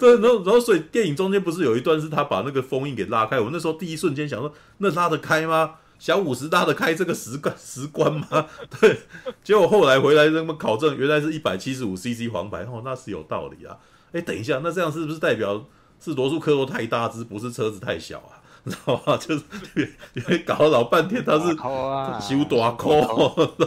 [0.00, 5.72] 对，然后然后所以电影中间不是有一段是他把那个封印给拉开，我那时候第一瞬间想说，那拉得开吗？
[6.04, 8.46] 小五十大的开这个十关十关吗？
[8.78, 9.00] 对，
[9.42, 13.74] 结果后来回来那么考证，原来是一百七十五 CC 黄牌，哦，那是有道理啊。
[14.12, 15.64] 哎，等一下，那这样是不是代表
[15.98, 18.36] 是罗素克罗太大只，不是车子太小啊？
[18.64, 19.16] 你知道吗？
[19.16, 19.44] 就是
[20.12, 21.56] 因为搞了老半天，他是
[22.20, 22.90] 修大抠，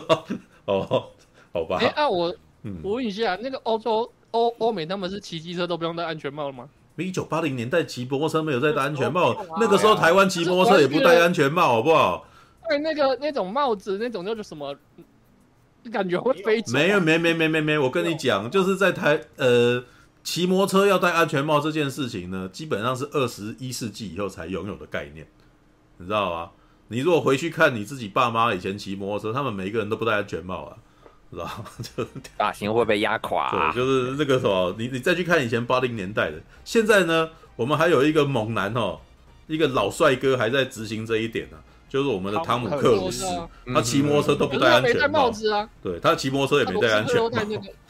[0.65, 1.09] 哦，
[1.51, 1.79] 好吧。
[1.81, 2.35] 哎，啊我
[2.83, 6.69] 我问一下，那个欧洲欧欧美他们是骑机车都不用戴安全帽了吗？
[7.05, 12.25] 一九八零年代骑摩托车没有在戴安全帽，那个时候台湾骑摩托车也不戴安全帽，好不好？
[12.69, 14.75] 戴那个那种帽子，那种叫做什么？
[15.91, 16.73] 感觉会飞走。
[16.73, 17.77] 没有，没，没，没，没，没。
[17.77, 19.81] 我跟你讲，就是在台呃
[20.21, 25.25] 骑摩托车要戴安全帽这件事情呢，基本上是二十一世纪以后才拥有的概念，
[25.97, 26.51] 你知道吗？
[26.89, 30.77] 你如果回去看你自己爸妈以前骑摩托车，他们每一个人都不戴安全帽啊。
[31.31, 31.49] 知道
[31.81, 38.99] 就发型会被压垮，啊，对，就是那个什么，你你再去看以前八零年代的，现在呢，我们还有一个猛男哦，
[39.47, 43.25] 一个老帅哥还在执行这一点呢，啊，就是我们的汤姆克鲁斯，
[43.73, 45.29] 他骑摩托车都不戴安全帽。
[45.29, 47.29] 子啊，对，他骑摩托车也没戴安全帽。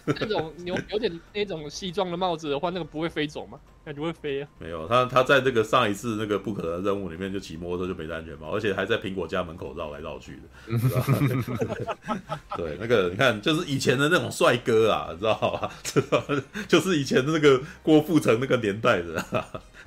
[0.05, 3.59] 那种有有点那种西装的帽子的话，那个不会飞走吗？
[3.87, 4.49] 感觉会飞啊。
[4.59, 10.41] 没有，他他在这个上一次那个不可能的任务里面就骑摩托车就没戴安全帽，而且还在苹果家门口绕来绕去的。
[12.57, 15.71] 对，那个你看，就是以前的那种帅哥啊，知道吧？
[15.83, 16.21] 知道，
[16.67, 19.23] 就是以前的那个郭富城那个年代的。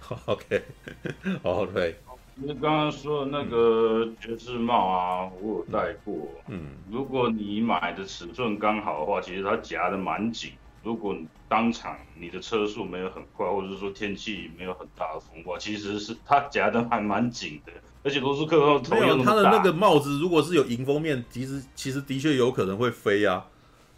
[0.25, 0.63] OK，
[1.43, 1.95] 好，OK。
[2.37, 6.27] 你刚刚说的那个爵士帽啊，我有戴过。
[6.49, 10.53] 嗯，如果你买的尺寸刚好的话，其实它夹的蛮紧。
[10.83, 11.15] 如果
[11.49, 17.73] 当场你的车速没有很快，或者是说天气没有很大的风的话，其实是它夹的还蛮紧的。
[18.03, 23.45] 而且罗斯科洛头又那么大，它的那个帽子如果是有迎风面，其实其实的确有可能会飞啊。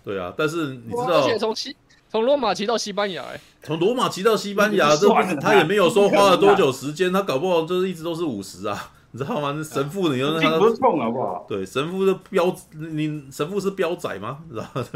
[0.04, 1.22] 对啊，但是你知道。
[1.38, 1.76] 从西
[2.08, 9.54] 从罗马骑到西班牙，哎，从罗马骑到西班牙，这他也没有说花了多久时间，他搞不好就是一直都是五十啊，你知道吗？
[9.56, 11.46] 那神父，你说他不痛好不好？
[11.48, 14.42] 对，神父是标，你神父是标仔吗？
[14.50, 14.86] 知道吗？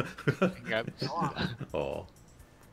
[0.64, 0.84] 应该
[1.70, 2.04] 哦。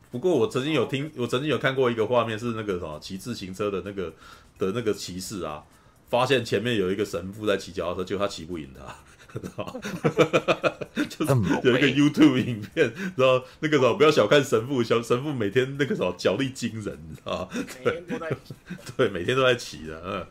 [0.10, 4.13] 不过我曾经有听，我曾经有看过一个画面，是那个什么骑自行车的那个
[4.58, 5.63] 的那个骑士啊，
[6.08, 8.95] 发现前面有一个神父在骑脚踏车，结果他骑不赢他。
[11.10, 17.49] 就是有一个 YouTube 影片，然后那个时候不要小看神父，小神父每天那个时候脚力惊人，你知道吗？
[17.84, 18.53] 对，每天都在骑，
[18.95, 20.27] 对，每天都在骑的，嗯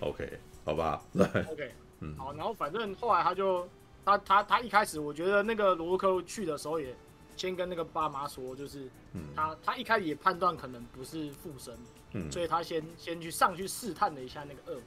[0.00, 3.68] ，OK，好吧，对， OK， 嗯，好，然后反正后来他就
[4.04, 6.94] 他他他一开始我觉得那个罗斯科去的时候也
[7.36, 8.88] 先跟那个爸妈说，就是
[9.34, 11.74] 他他一开始也判断可能不是附身，
[12.12, 14.82] 嗯，所以他先先去上去试探了一下那个恶魔。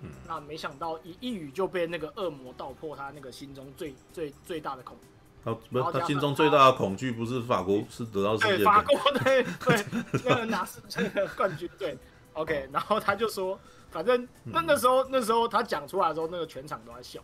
[0.00, 5.08] 嗯，那没想到一一语就被那个恶魔道破他那个心中最最最大的恐惧。
[5.44, 9.84] 他不是他心中最大的恐惧，不是法国是得到世界法国对对，
[10.24, 11.02] 那个 拿世界
[11.36, 11.98] 冠军对。
[12.34, 13.58] OK，然后他就说，
[13.90, 17.20] 反正那那时候那时候他讲出来的时候，那个全场都在笑。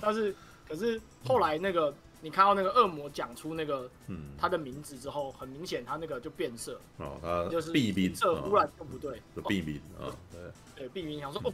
[0.00, 0.34] 但是
[0.68, 4.30] 可是后来那个你看到那个恶魔讲出那个嗯。
[4.38, 6.80] 他的名字之后，很明显他那个就变色。
[6.98, 10.40] 哦，他就是避名色忽然就不对，避名啊对。
[10.76, 11.52] 对避名想说哦。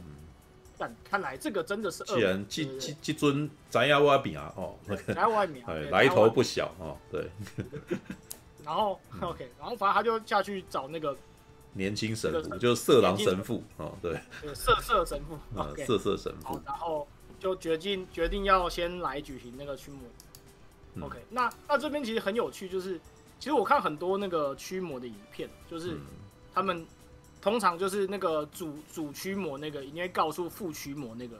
[0.77, 4.75] 但看来这个真的是，既然这这这尊咱要外饼啊，哦，
[5.07, 7.29] 咱要外面，来头不小哦，对。
[8.63, 11.15] 然后 OK，然后反正他就下去找那个
[11.75, 14.19] 年轻神父，就是色狼神父哦，对，
[14.55, 15.37] 色色神父，
[15.85, 16.59] 色色神父。
[16.65, 17.07] 然后
[17.39, 21.05] 就决定决定要先来举行那个驱魔。
[21.05, 22.99] OK，那那这边其实很有趣，就是
[23.39, 25.95] 其实我看很多那个驱魔的影片，就是
[26.51, 26.83] 他们。
[27.41, 31.39] 通常就是那个主主驱魔那个，应该告诉副驱魔那个，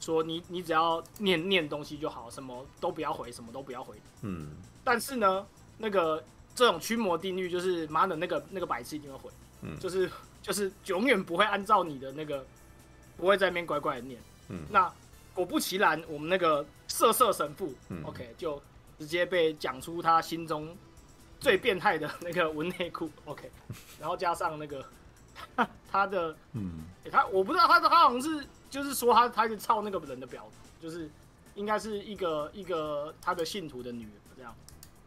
[0.00, 3.94] 说你你只要念念东西就好，什么都不要回，什么都不要回。
[4.22, 4.48] 嗯。
[4.82, 9.30] 但是呢，那个这种驱魔定律就是妈的那个那个白痴一定会回，
[9.62, 10.10] 嗯，就是
[10.42, 12.44] 就是永远不会按照你的那个，
[13.16, 14.20] 不会在那边乖乖的念。
[14.48, 14.60] 嗯。
[14.70, 14.92] 那
[15.34, 18.60] 果不其然，我们那个色色神父，嗯，OK，就
[18.98, 20.76] 直接被讲出他心中
[21.40, 23.50] 最变态的那个文内裤，OK，
[23.98, 24.84] 然后加上那个。
[25.56, 31.10] 他他的嗯、欸，他我不知道他他好像是就是说他他是操那个人的婊子，就是
[31.54, 34.54] 应该是一个一个他的信徒的女儿这样。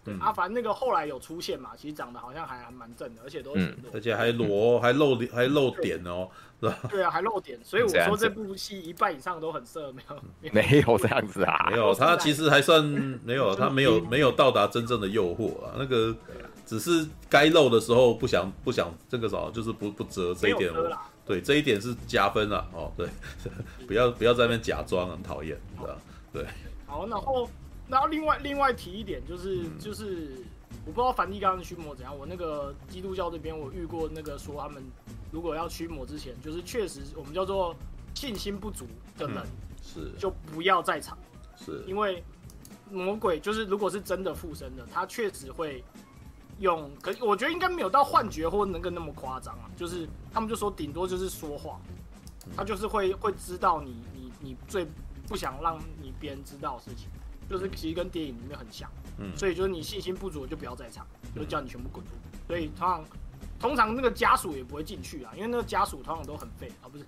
[0.05, 3.55] 对，阿凡那个后来有出现嘛，其实长得好像还还蛮正的，而且都
[3.91, 6.29] 而且还裸，还露还露点哦，
[6.61, 6.77] 是吧？
[6.87, 10.97] 对啊，还露点，所以 我说这部戏一半以上都很色，没有没有。
[10.99, 12.83] 这样子啊， 没有，他其实还算
[13.25, 16.15] 没有，他没有没有到达真正的诱惑啊，那个
[16.67, 20.71] 只是该露的时候不想不想这个什么，就是不不遮这一点，
[21.25, 23.07] 对这一点是加分啊，哦，对，
[23.87, 25.97] 不要不要在那边假装，很讨厌，是吧？
[26.31, 26.45] 对，
[26.85, 27.49] 好，然后。
[27.87, 30.31] 然后另外另外提一点就是、嗯、就是
[30.85, 34.83] 我不知道梵蒂冈的驱魔怎样，我那个基督教这边我遇过那个说他们
[35.31, 37.75] 如果要驱魔之前，就是确实我们叫做
[38.13, 39.47] 信心不足的人、嗯、
[39.83, 40.11] 是。
[40.17, 41.17] 就不要在场，
[41.57, 41.83] 是。
[41.85, 42.23] 因为
[42.91, 45.83] 魔鬼就是如果是真的附身的，他确实会
[46.59, 51.79] 用，可我觉得应该没有到幻觉或那个那么夸张啊，就是他们就说顶多就是说话，
[52.55, 54.87] 他就是会会知道你你你最
[55.27, 57.09] 不想让你别人知道的事情。
[57.49, 61.05] 就是其实跟电影里面很像，嗯，所以就是你信心不足就不要在场，
[61.35, 62.11] 就叫你全部滚出。
[62.47, 63.05] 所以通常
[63.59, 67.05] 通常那个家属也不会进去啊，因为那个家属通常都很废啊，不是，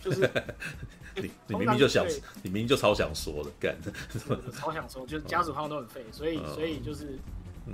[0.00, 0.30] 就是
[1.16, 2.06] 你你明明就想，
[2.42, 3.76] 你明明就超想说的，干，
[4.52, 7.18] 超想说，就是家属通常都很废，所以所以就是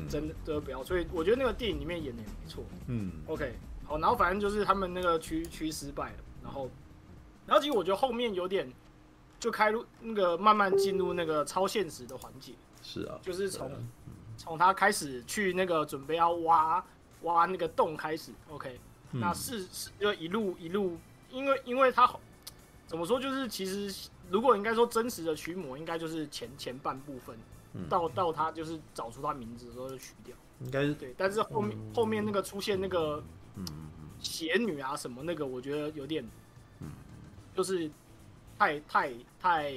[0.08, 0.82] 真的都不要。
[0.84, 6.70] 所以我觉得那个电影里面演的也没错，嗯，OK，好，然后反正就是他们那个区区失败了，然后
[7.46, 8.70] 然后其实我觉得后面有点。
[9.42, 13.72] 就开入那个慢慢进入那个超现实的环节，是啊，就是从
[14.36, 16.84] 从他开始去那个准备要挖
[17.22, 18.78] 挖那个洞开始，OK，、
[19.10, 20.96] 嗯、那是是就一路一路，
[21.28, 22.08] 因为因为他
[22.86, 27.36] 怎么说，就是其实如果应该说真实的驱魔，应该就是前前半部分，
[27.72, 33.20] 嗯、到到他就是找出他名字的时候就取掉，应该是对，但是后面、嗯、后面那个出现那个
[33.56, 33.66] 嗯
[34.20, 36.24] 邪女啊什么那个，我觉得有点，
[37.56, 37.90] 就是。
[38.62, 39.72] 太太太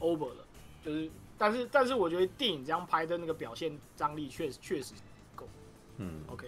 [0.00, 0.44] over 了，
[0.84, 4.92] 就是，但是但是我觉得电影这样拍的那个表现张力确实确实
[5.34, 5.48] 够，
[5.96, 6.46] 嗯，OK，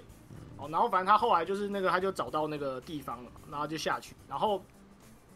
[0.58, 4.62] 哦，然后反正他后来就是那个他就找到那个地方了嘛，然后就下去，然后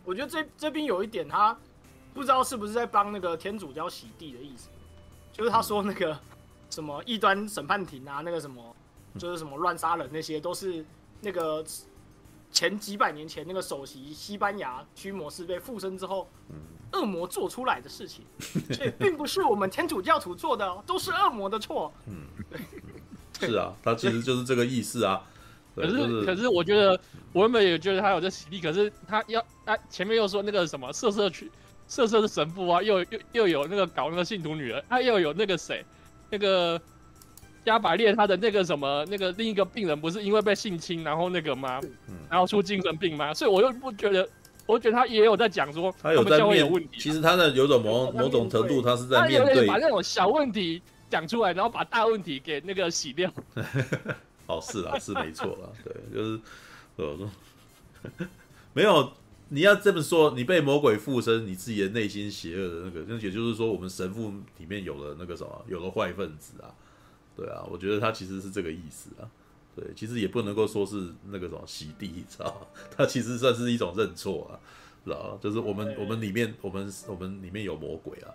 [0.05, 1.57] 我觉得这这边有一点他
[2.13, 4.69] 不知道是不是在帮那个天主教洗地的意思，
[5.33, 6.21] 就是他说那个
[6.69, 8.77] 什么异端审判庭啊，那个什么
[9.17, 10.85] 就是什么乱杀人那些都是
[11.23, 11.65] 那个。
[12.53, 16.29] 前几百年前，那个首席西班牙驱魔师被附身之后，
[16.93, 18.25] 恶魔做出来的事情，
[18.71, 21.93] 所以并不是我们天主教徒做的，都是恶魔的错。
[22.07, 22.27] 嗯，
[23.41, 25.25] 对，是啊，他其实就是这个意思啊。
[25.75, 27.01] 可是，可是我觉得
[27.33, 31.51] 我原本也觉得他有这洗力，可是他要他，前面又说那个什么色色去
[31.89, 35.83] 色色的神父啊，又又又有那个搞那个信徒女儿，他又有那个谁，
[36.29, 36.81] 那个。
[37.65, 41.81] 加百列他的那个什么那个另一个病人不是因为被性侵然后那个吗？
[42.29, 43.33] 然后出精神病吗？
[43.33, 44.29] 所以我又不觉得，
[44.67, 46.99] 我觉得他也有在讲说他有在面有问题。
[46.99, 53.31] 其实他的有种某某种程度，他是在面对把那种小问题讲出来，然后把大问题给那个洗掉。
[54.47, 56.41] 哦，是啊，是没错啦，对，就是
[56.97, 57.31] 我说
[58.75, 59.13] 没有，
[59.51, 66.75] 你要这么说，你被魔鬼附身，你自己的内心邪恶的那个，那也就是说，我们神父里面有了那个什么，有了坏分子啊。
[67.37, 69.29] 对啊，我觉得他其实是这个意思啊。
[69.75, 72.67] 对，其实也不能够说是那个什么洗地， 知道吗？
[72.95, 74.61] 他其实算是一种认错啊，
[75.05, 75.39] 知道？
[75.43, 78.29] 就是我们我们里面我们我们里面有魔鬼啊。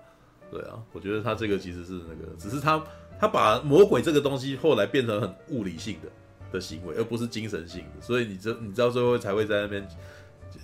[0.49, 2.83] 对啊，我觉得他这个其实是那个，只是他
[3.19, 6.09] 他把魔鬼这个东西后来变成很物理性的
[6.53, 8.01] 的行为，而不是精神性的。
[8.01, 9.87] 所以你知你知道最后才会在那边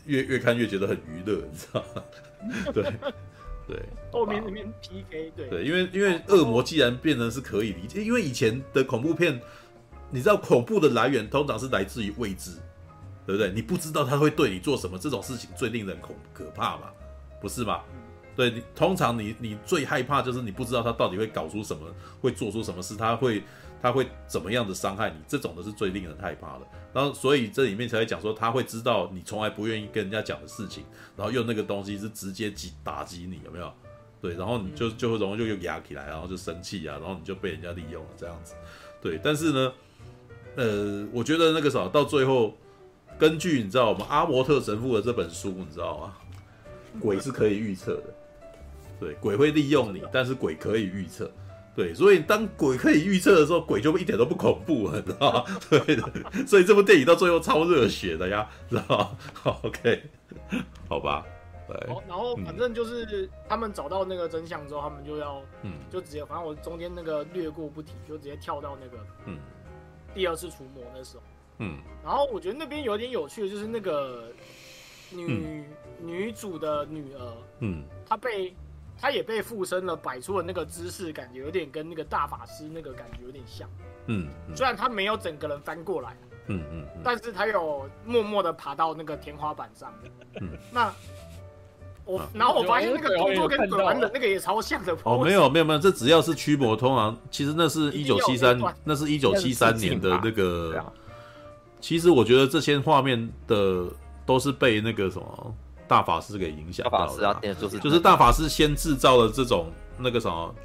[0.06, 2.04] 越越看越觉得很娱乐，你知道吗？
[2.74, 2.84] 对。
[3.68, 9.40] 对，后面那边 PK 对对，因为因为恶魔既然变成是可以理解，因为以前的恐怖片，
[10.10, 12.52] 你知道恐怖的来源通常是来自于未知，
[13.26, 13.52] 对不对？
[13.52, 16.92] 你不知道他会对你做什么，这种事情最令人恐可怕嘛，
[17.42, 17.82] 不是吗？
[18.36, 21.88] 对，你通常你你最害怕就是你不知道他到底会搞出什么，
[22.22, 23.44] 会做出什么事，他会。
[23.84, 25.18] 他会怎么样的伤害你？
[25.28, 26.62] 这种的是最令人害怕的。
[26.94, 30.86] 然后，所以这里面才会讲说，他会知道你从来不愿意跟人家讲的事情，
[31.18, 33.70] 然后用那个东西是直接击打击你，有没有？
[34.22, 38.54] 对，然后你就就会容易就又压起来，然后就生气啊，然后你就被人家利用了这样子。
[39.02, 39.74] 对，但是呢，
[40.56, 42.56] 呃，我觉得那个啥，到最后，
[43.20, 46.14] 根据你知道我们阿伯特神父的这本书，你知道吗？
[47.02, 48.16] 鬼是可以预测的，
[48.98, 51.30] 对，鬼会利用你，但是鬼可以预测。
[51.76, 55.60] 对，所以当鬼可以预测的时候，鬼就一点都不恐怖了，你知道吗？
[55.70, 56.04] 对的，
[56.46, 59.18] 所以这部电影到最后超热血的呀， 知道吗？
[59.34, 60.04] 好，OK，
[60.88, 61.26] 好吧。
[61.68, 61.90] 对。
[61.92, 69.40] 好，然后反正就是他们找到那个真相之后，他们就要，嗯，就直接，反正我中间那个略过不提，就直接跳到那个，嗯，
[70.14, 71.24] 第二次除魔的时候，
[71.58, 74.32] 嗯，然后我觉得那边有点有趣的，就是那个
[75.10, 75.66] 女、嗯、
[76.06, 78.54] 女主的女儿，嗯，她被。
[79.04, 83.70] 他也被附身了，摆出了那个姿势，感觉有点跟那个大法师那个感觉有点像。
[84.06, 86.16] 嗯，嗯虽然他没有整个人翻过来，
[86.48, 89.94] 嗯嗯，嗯但是他有默默的爬到那个天花板上。
[90.40, 90.90] 嗯，那
[92.06, 94.98] 我然后我发现那个动作跟鬼玩的那个也超像的。
[95.04, 100.82] 哦，没有没有没有，这只要是驱魔，通常其实那是一九七三，那是一九七三年的那个。
[101.82, 103.86] 其实我觉得这些画面的
[104.26, 105.56] 都是被那个什么。
[105.88, 110.56] 大法师给影响到了，就是就是大法师先制造了这种那个什么，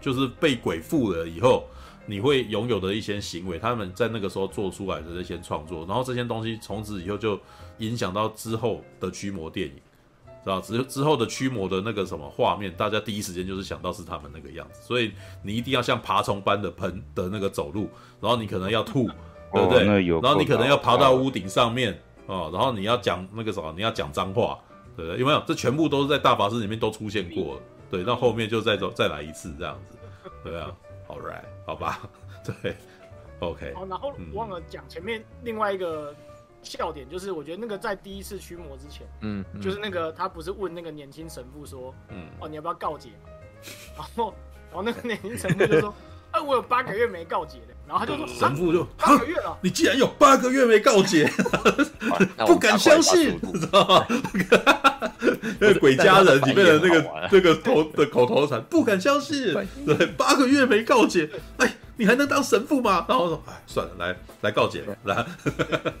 [0.00, 1.64] 就是被鬼附了以后，
[2.04, 7.38] 你会拥有的一些行为，他们在那个时候做出来的这些创作，然后这些东西从此以后就
[7.78, 9.74] 影响到之后的驱魔电影，
[10.44, 15.12] 知道之之后的驱魔的那个什么画面，大家第一时间就是想到是他们那个样子，所以
[15.42, 17.88] 你一定要像爬虫般的喷的那个走路，
[18.20, 19.08] 然后你可能要吐，
[19.52, 19.84] 对不对？
[19.84, 22.00] 然后你可能要爬到屋顶上面。
[22.26, 24.58] 哦，然后你要讲那个什么，你要讲脏话，
[24.96, 25.20] 对不对？
[25.20, 25.42] 有没有？
[25.46, 27.60] 这全部都是在大法师里面都出现过，
[27.90, 28.02] 对。
[28.02, 29.96] 那后面就再走再来一次这样子，
[30.42, 30.74] 对啊。
[31.08, 32.00] All right，好吧，
[32.62, 32.76] 对
[33.38, 33.72] ，OK。
[33.76, 36.12] 哦，然后忘了讲前面另外一个
[36.62, 43.10] 笑点，就是我觉得那个在第一次驱魔之前，嗯，就是那个他不是问那个年轻神父说，嗯，哦，你要不要告解？
[43.96, 44.34] 然后，
[44.68, 45.94] 然后那个年轻神父就说。
[46.36, 51.26] 哎，我有八个月没告解的，然后他就说神父就八个月了，你既然有八个月没告解，
[52.46, 54.06] 不敢相信， 知道吗？
[55.58, 59.54] 那个鬼家人里面的那个那个头的口头禅，不敢相信，
[59.86, 63.06] 对，八个月没告解，哎，你还能当神父吗？
[63.08, 65.26] 然后说，哎，算了，来来告解，来。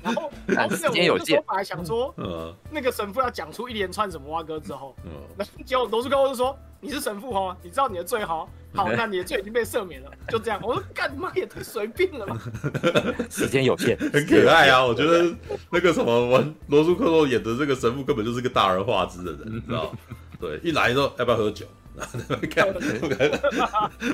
[0.02, 6.54] 然后，然后时间有限，本来想说，嗯，那个神父要讲出一连串什么蛙哥之后，嗯，那结果罗素克洛就说。
[6.80, 8.48] 你是神父哦，你知道你的罪好？
[8.76, 10.60] 好，那你的罪已经被赦免了，就这样。
[10.62, 12.38] 我说干你妈也太随便了吧！
[13.30, 14.84] 时间有限， 很可爱啊。
[14.84, 15.34] 我觉得
[15.70, 19.90] 那个什么，玩罗素克洛演的这个神父根本就是个大而化之的人，你知道？
[20.38, 21.64] 对，一来说要不要喝酒？
[22.50, 22.66] 看，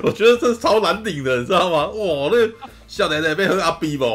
[0.01, 1.87] 我觉得这超难顶的，你知道吗？
[1.87, 2.49] 哇，那个
[2.87, 4.05] 小奶奶被喝阿 B 吧？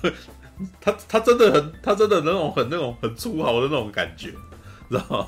[0.00, 0.12] 对，
[0.80, 4.28] 他他真的很，他真的那种很那种很粗豪的那种感觉，
[4.88, 5.26] 知道吗？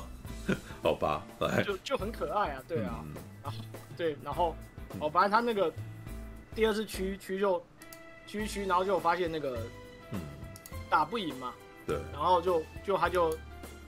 [0.83, 1.23] 好吧，
[1.65, 3.03] 就就很可爱啊，对啊，
[3.43, 3.57] 然后
[3.97, 4.55] 对，然后
[4.99, 5.71] 哦，反正他那个
[6.55, 7.63] 第二次区区就
[8.27, 9.57] 区区，然后就发现那个
[10.11, 10.19] 嗯。
[10.89, 11.53] 打不赢嘛，
[11.87, 13.33] 对，然后就就他就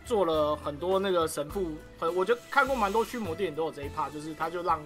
[0.05, 4.79] 做了很多那个神父，很我就看过蛮多驱魔电影都有这一 part，就是他就让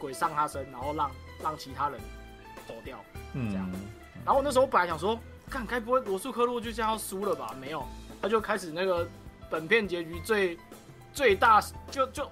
[0.00, 1.08] 鬼上他身，然后让
[1.40, 2.00] 让其他人
[2.66, 2.98] 走掉，
[3.34, 3.70] 嗯，这样，
[4.24, 5.16] 然后我那时候本来想说，
[5.48, 7.54] 看该不会罗素克洛就这样要输了吧？
[7.60, 7.86] 没有，
[8.20, 9.08] 他就开始那个
[9.48, 10.58] 本片结局最。
[11.12, 12.30] 最大就就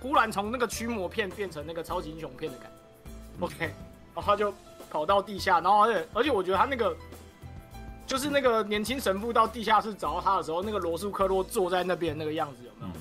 [0.00, 3.56] 忽然从那个驱魔片变成那个超级英雄片的感觉，OK，
[4.14, 4.52] 然后他就
[4.90, 6.96] 跑到地下，然后而且而且我觉得他那个
[8.06, 12.92] 就是那个年轻神父到地下室找到他的时候，那个罗素克洛坐在那边那个样子有没有？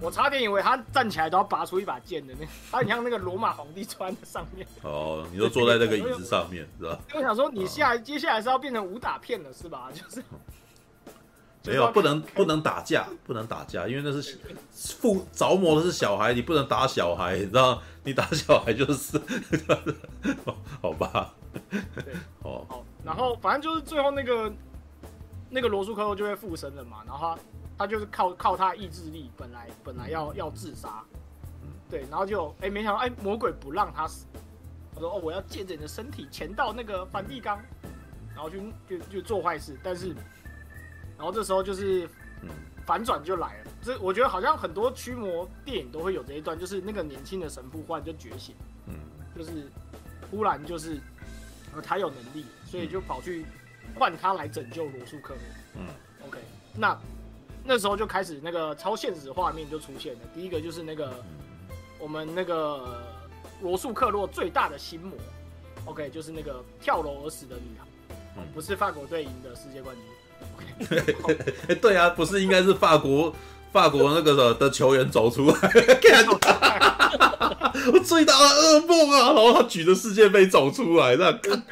[0.00, 4.64] 我差点以为他站起来都要拔出一把剑的那，他很像那个罗马皇帝穿在上面。
[4.82, 6.96] 哦，你都坐在那个椅子上面是吧？
[7.14, 9.90] 我想说你下来接下来是要变成武打片了是吧？
[9.92, 10.22] 就是。
[11.68, 14.38] 没有，不能不能打架，不能打架，因为那是
[14.72, 17.80] 附着魔的是小孩，你不能打小孩，你知道？
[18.04, 19.20] 你打小孩就是，
[20.80, 21.34] 好吧？
[21.94, 24.50] 对， 哦，好，然后反正就是最后那个
[25.50, 27.38] 那个罗素克洛就会附身了嘛，然后他
[27.78, 31.02] 他就是靠靠他意志力，本来本来要要自杀，
[31.90, 34.24] 对，然后就哎没想到哎魔鬼不让他死，
[34.94, 37.58] 他说哦我要借着你的身体潜到那个梵蒂冈，
[38.34, 40.14] 然后去就就做坏事，但是。
[41.18, 42.08] 然后这时候就是，
[42.86, 43.70] 反转就来了。
[43.82, 48.54] 这我觉得好像很多驱魔电影都会有这一段，就是那个年轻的神父忽然就觉醒，
[48.86, 48.94] 嗯，
[49.36, 49.68] 就是
[50.30, 51.00] 忽然就是，
[51.74, 53.44] 呃，他有能力，所以就跑去
[53.96, 55.42] 换他来拯救罗素克洛。
[55.74, 55.86] 嗯
[56.26, 56.38] ，OK，
[56.74, 56.96] 那
[57.64, 60.20] 那时候就开始那个超现实画面就出现了。
[60.32, 61.12] 第一个就是那个
[61.98, 63.02] 我们那个
[63.60, 65.18] 罗素克洛最大的心魔
[65.84, 70.04] ，OK，就是那个跳楼而死的女孩，不是法国队赢的世界冠军。
[71.68, 73.34] 哎， 对啊，不是应该是法国
[73.72, 75.54] 法国那个的球员走出来，
[77.92, 79.18] 我最大的噩梦啊！
[79.26, 81.62] 然后他举着世界杯走出来，那看，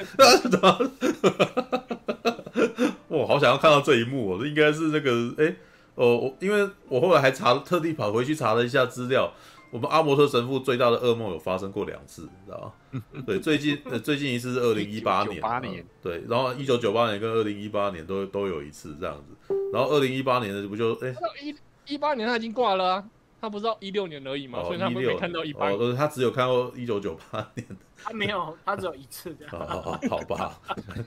[3.09, 4.39] 我好想要看到这一幕哦！
[4.41, 5.55] 这应该是那个哎
[5.95, 9.33] 哦，我因为我后来还查，特地跑回去查了一下资料。
[9.71, 13.03] 我们阿摩特神父最大的噩梦有发生过两次，你知道吗？
[13.27, 23.05] 对，最近呃最近一次是二零一八年，八年，对，然后一九九八年跟二零一八年都都有一次这样子，然后二零一八年的不就哎，一一八年他已经挂了啊，
[23.47, 25.71] 他不知道一六年而已嘛，哦所以他们没看到一八。
[25.71, 27.65] 哦，他只有看到一九九八年。
[28.03, 29.47] 他没有，他只有一次的。
[29.57, 30.61] 哦，好吧，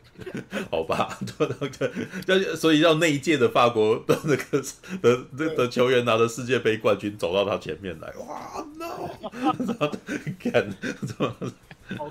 [0.71, 1.91] 好吧， 对
[2.25, 4.63] 对，所以让那一届的法国的那个
[5.01, 9.09] 的的的球员拿着世界杯冠军走到他前面来，哇，no，
[10.39, 10.73] 看，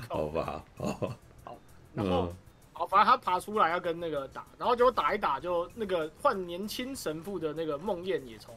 [0.09, 1.59] 好吧，好，好
[1.95, 2.31] 然后。
[2.75, 8.55] 好，反正他爬出来要跟那个打，然后结果打一打，就那个换年轻神父的那个梦魇也从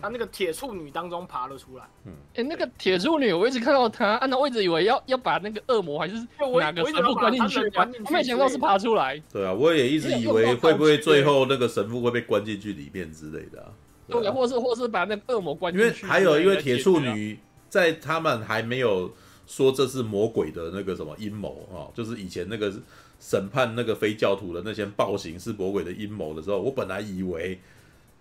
[0.00, 1.84] 他那个铁处女当中爬了出来。
[2.04, 9.20] 嗯，哎、欸，那个铁处女我一直看到他，按照我一直以为要要把那个恶魔还是哪个神父关进去，去，没想到是爬出来。
[9.32, 13.68] 对啊，我也一直以为会不会最后那个神父会被关进去里面之类的、啊。
[14.08, 15.86] 对，对，或是或是把那个恶魔关进去。
[15.86, 19.12] 因为还有，因为铁处女在他们还没有
[19.46, 22.72] 说这是魔鬼的那个什么阴谋啊，就是以前那个。
[23.20, 27.58] 审判那个非教徒的那些暴行是魔鬼的阴谋的时候，我本来以为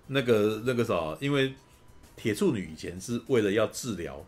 [0.07, 1.53] 那个那个啥，因为
[2.15, 4.23] 铁处女以前是为了要治疗，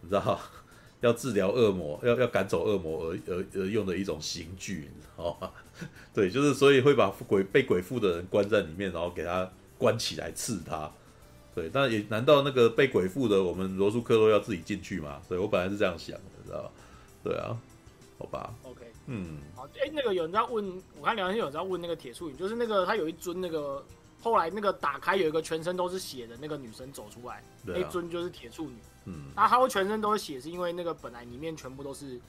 [0.00, 0.38] 你知道，
[1.00, 5.50] 要治疗恶魔，要要赶走恶魔而而而用的一种刑具，你知道吗？
[6.12, 10.90] 对，就是所以会把鬼被鬼附的人关在里面，然后给他关起来刺他。
[11.52, 15.20] 对，但也难道那个被鬼附的我们罗素克洛要自己进去吗？
[15.28, 16.70] 对，我本来是这样想的，知道吧？
[17.24, 17.58] 对啊，
[18.18, 18.54] 好吧。
[18.62, 23.84] OK，嗯，好，哎、欸，那个有人在问，我看聊天有人在问那个铁处女，就是那个他有一尊那个
[24.20, 28.76] 后来那个打开有一个全身都是血的那个女生走出来，那尊就是铁处女。
[29.06, 32.20] 嗯，那她会全身都是血，是因为那个本来里面全部都是，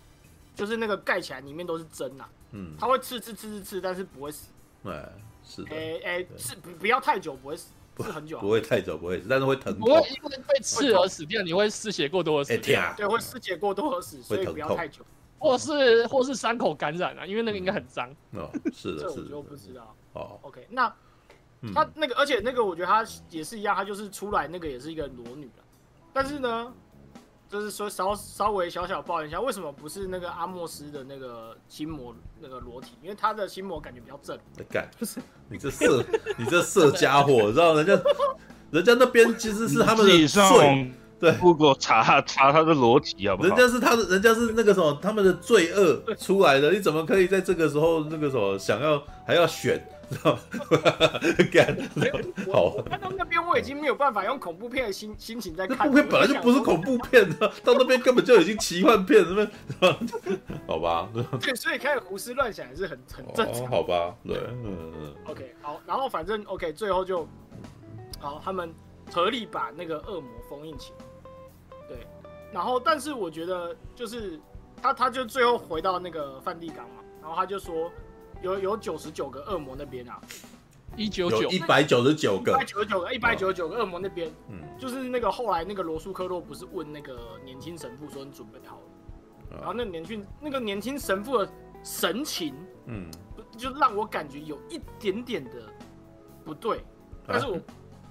[0.55, 2.25] 就是那个盖起来里面都是针呐。
[2.51, 4.47] 嗯，她会刺刺刺刺刺，但是不会死。
[4.85, 5.09] 哎，
[5.43, 5.69] 是的。
[5.71, 9.81] 哎、欸、哎，是、欸、不不要太久不会死，不是很久、啊，不会太久不会死，但是会疼痛。
[9.81, 12.81] 不会因为被刺而死掉，你会失血过多而死掉。
[12.81, 15.05] 欸、对，会失血过多而死，所以不要太久。
[15.37, 18.07] 或是或是伤口感染啊，因为那个应该很脏。
[18.33, 19.95] 哦，是的，这我就不知道。
[20.13, 20.93] 哦，OK，那
[21.74, 25.62] 他那个，而且那个，我觉得他也是一样，他就是出来那个也是一个裸女的，
[26.12, 26.74] 但是呢，
[27.47, 32.97] 就是说稍稍微小小抱怨一下，为什么不是那个阿莫斯的那个心魔那个裸体？
[33.03, 34.36] 因为他的心魔感觉比较正。
[34.70, 36.03] 干，就是你这色，
[36.38, 38.01] 你这色家伙，知道人家
[38.72, 40.91] 人家那边其实是他们的罪。
[41.20, 43.49] 对，Google 查查他的裸体好不好？
[43.49, 49.80] 人家是他的，人家是那个什么，他们的罪恶出来的，你怎么可以在这个时候那个什么想要还要选？
[51.51, 51.76] 干，
[52.51, 52.82] 好。
[52.84, 55.78] 看到那边我已经没有办法用恐怖片的心心情在看。
[55.78, 59.49] 恐怖片本来就不是恐怖片的，到那边根本就已经奇幻片了，
[60.68, 61.09] 好吧？
[61.39, 63.64] 对，所以开始胡思乱想也是很很正常。
[63.64, 65.16] 哦、好吧，对，嗯嗯。
[65.26, 67.28] OK，好，然后反正 OK，最后就
[68.20, 68.74] 好，他们
[69.12, 71.05] 合力把那个恶魔封印起来。
[71.88, 71.97] 对，
[72.51, 74.39] 然后但是我觉得就是
[74.82, 77.91] 他他就最后回到那个梵蒂冈嘛，然后他就说
[78.41, 80.19] 有有九十九个恶魔那边啊，
[80.95, 81.49] 一九九。
[81.49, 88.81] 一百九十九个，一百九十九个一百九十九个恶魔那边，嗯，就是那个后来那个罗素克洛不是问那个年轻神父说，你准备好了，
[89.51, 91.49] 嗯、然后那个年轻那个年轻神父的
[91.83, 93.09] 神情，嗯，
[93.57, 95.51] 就让我感觉有一点点的
[96.43, 96.83] 不对，
[97.27, 97.55] 但是我。
[97.55, 97.61] 啊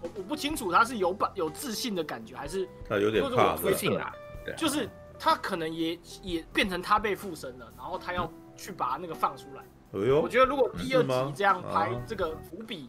[0.03, 4.11] 我我不清楚他是有把有自信的感觉，还是他有点怕自信啊？
[4.57, 9.63] 就是他可能也也变成他被附身了，然后他要去把那个放出来。
[9.93, 12.89] 我觉得如果第二集这样拍这个伏笔。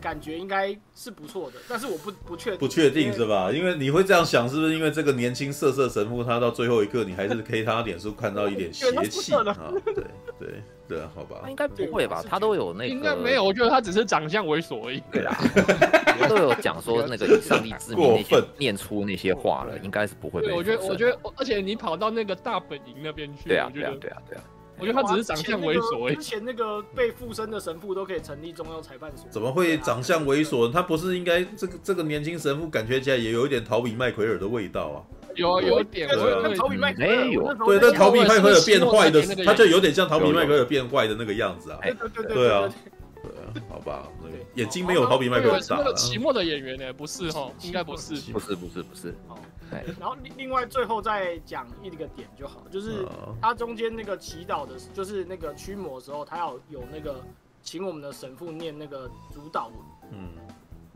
[0.00, 3.50] 感觉应该是不错的，但是我不不确不确定是吧？
[3.52, 9.44] 因为你会这样想，是不是因为这个年轻色色神父，他到最后一刻，你还是可以他脸书看到一点 邪气啊？
[9.84, 10.04] 对
[10.38, 11.44] 对对啊，好吧？
[11.50, 12.24] 应该不会吧？
[12.26, 15.02] 他都有那个，应该没有，我觉得他只是长相猥琐而已。
[15.12, 15.36] 对啊，
[16.18, 20.50] 他 都有讲说那个以上帝之名那些念出那些话了，应该是不会被。
[20.52, 24.44] 我觉得，我觉得，而且你跑到那个大本营那边去，对啊，对啊，对啊，对啊。
[24.80, 26.14] 我觉得他只是长相猥琐。
[26.14, 30.72] 之前那个被附身的神父都可以成立中央裁判所，怎么会长相猥琐？
[30.72, 34.98] 他不是应该这个这个年轻神父感觉起来也有一点逃避麦奎尔的味道啊？
[35.36, 37.54] 有有点，跟逃避麦奎尔没有。
[37.64, 41.78] 对，但逃避麦奎尔变坏的，他就有点像逃避麦奎尔变坏的那个样子啊。
[41.82, 42.34] 对对对对。
[42.34, 42.74] 对啊，
[43.22, 44.08] 对啊，好吧，
[44.54, 45.76] 眼睛没有逃避麦奎尔大。
[45.76, 46.92] 那个期末的演员呢？
[46.92, 49.14] 不是哈，应该不是，不是不是不是。
[49.98, 53.06] 然后另另外最后再讲一个点就好，就是
[53.40, 57.22] 他中间那个祈祷的，就是那个驱魔的时候，他要有那个
[57.62, 59.76] 请我们的神父念那个主导文，
[60.12, 60.30] 嗯，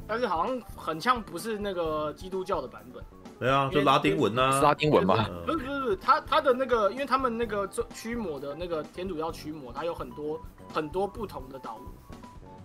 [0.07, 3.05] 但是好像很像不是那个基督教的版本，
[3.39, 10.41] 对啊，就拉丁文啊，拉丁文吧，不是不是不是，他他的那个，因为他们那个驱魔的那个天主教驱魔，它有很多
[10.73, 11.85] 很多不同的祷文，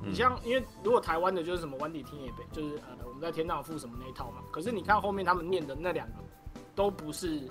[0.04, 3.20] 你像因为如果台湾的就是什么万体天爷碑，就是呃我们。
[3.20, 4.38] 在天上附什么那一套嘛？
[4.50, 6.14] 可是你看后面他们念的那两个，
[6.74, 7.42] 都不是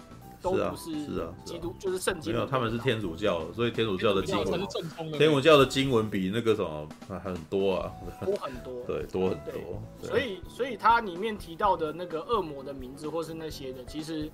[0.41, 2.33] 都不是是啊，基督就是圣经。
[2.33, 4.67] 没有，他们是天主教，所以天主教的经文，
[5.19, 6.89] 天主教的经文比那个什么
[7.23, 7.93] 很多啊，
[8.25, 9.83] 多很多， 对，多很多。
[10.03, 14.33] 所以，所以它里面提到的那个恶魔的名字或是那些的，其实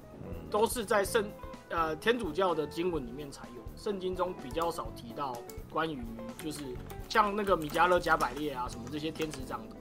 [0.48, 1.24] 都是在圣
[1.68, 5.36] 呃天主教的经文里面才有，圣经中比较少提到
[5.70, 5.98] 关于
[6.42, 6.60] 就是
[7.08, 9.76] 像那个米迦勒、加百列啊什么这些天使长的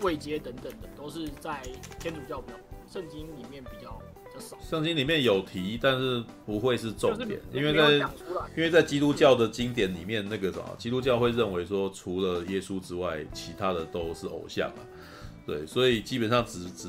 [0.00, 1.62] 位阶等等的，都是在
[1.98, 2.58] 天主教比较
[2.90, 4.00] 圣经里面比较。
[4.60, 8.08] 圣经里面有提，但是不会是重点，因为在
[8.56, 14.82] 因为在基督教的经典里面，那个什么，基督教会认为说，除了耶稣之外，其他的都是偶像啊。
[15.46, 16.88] 对，所以基本上只只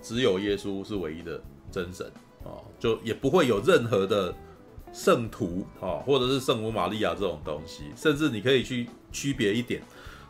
[0.00, 1.38] 只有耶稣是唯一的
[1.70, 2.10] 真神
[2.42, 4.34] 啊，就也不会有任何的
[4.96, 7.84] 圣徒啊，或者是圣母玛利亚这种东西。
[7.94, 9.82] 甚至你可以去区别一点，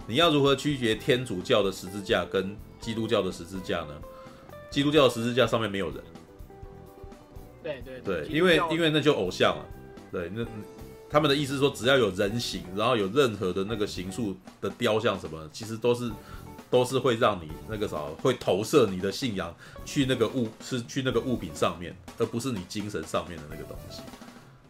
[0.09, 3.95] 你要如何区别天主教的十字架跟基督教的十字架呢？
[4.69, 6.03] 基督教的十字架上面没有人。
[7.63, 9.65] 对对对，因为因为那就偶像了，
[10.11, 10.45] 对，那
[11.09, 16.11] 他们的意思是说，只要有人形，然后有任何的那个形塑的雕像什么，其实都是
[16.71, 19.55] 都是会让你那个啥，会投射你的信仰
[19.85, 24.03] 去那个物是去那个物品上面，而不是你精神上面的那个东西。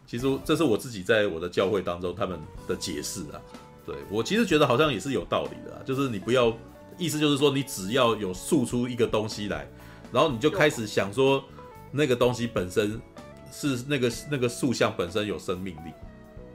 [0.07, 3.37] 其实这是我自己在我的教会当中他们的解释啊，
[3.85, 6.51] 对，我其实觉得好像也是有道理的，就是你不要
[6.97, 9.69] 意思就是说，你只要有塑出一个东西来，
[10.11, 11.43] 然后你就开始想说。
[11.89, 13.01] 那个东西本身
[13.49, 15.91] 是那个那个塑像本身有生命力，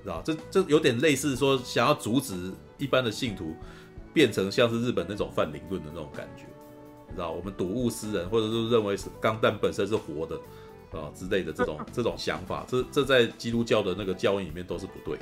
[0.03, 3.57] 知道这这有点类似说想要阻止一般的信徒
[4.13, 6.45] 变成像是日本那种泛灵论的那种感觉，
[7.15, 10.39] 知道我们睹物思人，或者是认为是钢弹本身是活的
[10.93, 15.19] 啊之类的这种这种想法，这这在基督教的那个教义里面都是不对，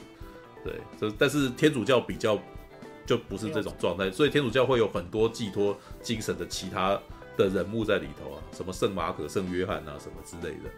[0.64, 2.38] 对，这但是天主教比较
[3.06, 7.00] 就不是这种状态，所以天主教会有很多寄托精神的其他。
[7.36, 10.68] 的人物在里头啊，什么圣马可、圣约翰啊，什么之类的，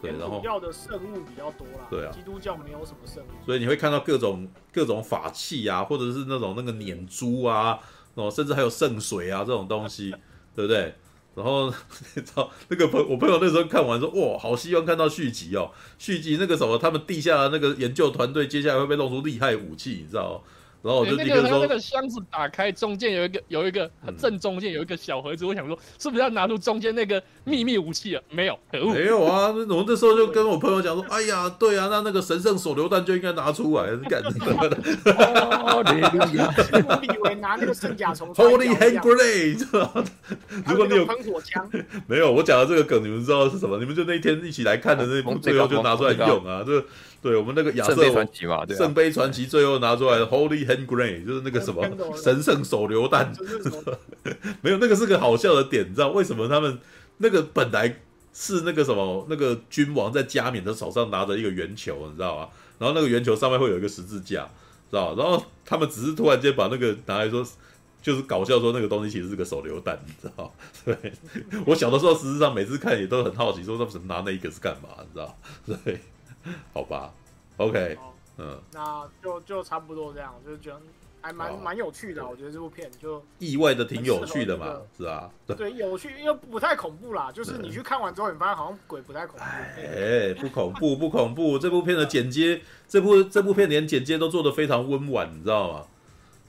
[0.00, 7.76] 对，然后要的圣物比较多啦，对啊，基督教没有什么圣物，所以你会看到各种各种法器啊，或者是那种那个捻珠啊，
[8.14, 10.14] 哦，甚至还有圣水啊这种东西，
[10.54, 10.94] 对不对？
[11.34, 11.72] 然后
[12.14, 20.42] 你知道那个朋我朋友那时候看完说，哇，好希望看到续集哦，续集那个什么，他们地下那个研究团队接下来会被弄出厉害武器，你知道？
[20.82, 28.22] 然后我就立刻说，欸、那个那个箱子打开，中间有一个有一个正中间有一个小盒子，嗯、我想说是不是要拿出中间那个秘密武器啊？
[28.30, 29.48] 没有，可恶，没有啊！
[29.68, 34.76] 我那时候就跟我朋友讲说， 哎呀，对啊，那那个神圣手榴弹就应该拿出来，干什么的？
[35.12, 40.04] 哦， 我以为拿那个圣甲虫，Holy Hand Grenade，
[40.66, 41.70] 如果你有喷火枪，
[42.08, 43.78] 没有，我讲的这个梗你们知道是什么？
[43.78, 46.84] 你们就那一天一起来看的那部，最后就拿出来用啊，这。
[47.22, 53.32] 对我们那个亚瑟传奇嘛，对、啊，圣杯传奇最后拿出来的 Holy Hand Grenade 就是那个什么神圣手榴弹，
[54.60, 56.78] 没有那个是个好笑的点，你知道为什么他们
[57.18, 58.00] 那个本来
[58.34, 62.48] 是那个什么那个君王在加冕的手上拿着一个圆球，你知道吗？
[62.78, 64.42] 然后那个圆球上面会有一个十字架，
[64.90, 65.14] 知道？
[65.14, 67.46] 然后他们只是突然间把那个拿来说，
[68.02, 70.52] 就是搞笑说那个东西其实是个手榴弹，你知道？
[70.84, 70.96] 对，
[71.66, 75.38] 我小的时候实际上每次看也都很好奇，说他们拿那一个是干嘛，你知道？
[75.84, 76.00] 对。
[76.74, 77.12] 好吧
[77.56, 77.96] ，OK，
[78.38, 80.80] 嗯，那就就差不多这样，就是觉得
[81.20, 82.26] 还蛮蛮有趣的。
[82.26, 85.30] 我觉得这部片就意外的挺有趣的嘛，是啊？
[85.46, 87.30] 对，有趣又不太恐怖啦。
[87.30, 89.44] 就是你去看完之后，你发现好像鬼不太恐怖。
[89.44, 91.58] 哎，不恐怖，不恐怖。
[91.58, 95.86] 这部片的 剪接，这部这部片连剪接都做得非常温婉，你知道吗？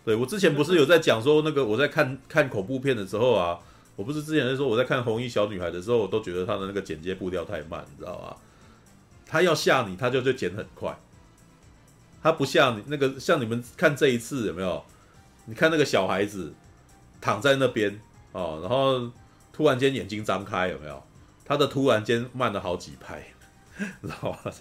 [0.04, 3.60] 对，我之前不是有在讲说那个我在看看恐怖片的时候啊，
[3.96, 8.36] 我不是之前在说我在看红衣小女孩的时候，我都觉得她的那个剪接步调太慢，你知道吗？
[9.26, 10.98] 他要吓你，他就就剪很快。
[12.22, 14.84] 他不像你那个，像你们看这一次有没有？
[15.46, 16.54] 你看那个小孩子
[17.20, 18.00] 躺在那边
[18.32, 19.12] 哦，然后
[19.52, 21.04] 突然间眼睛张开，有没有？
[21.44, 23.22] 他的突然间慢了好几拍，
[23.78, 24.54] 知道吗？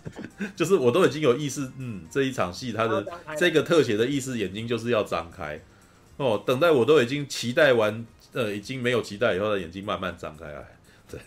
[0.57, 3.07] 就是我都已经有意识，嗯，这一场戏他的
[3.39, 5.61] 这个特写的意思，眼睛就是要张开
[6.17, 6.43] 哦。
[6.45, 10.67] 等待我都已经期待完，呃，已经没有期待以后，的眼睛慢慢张开来。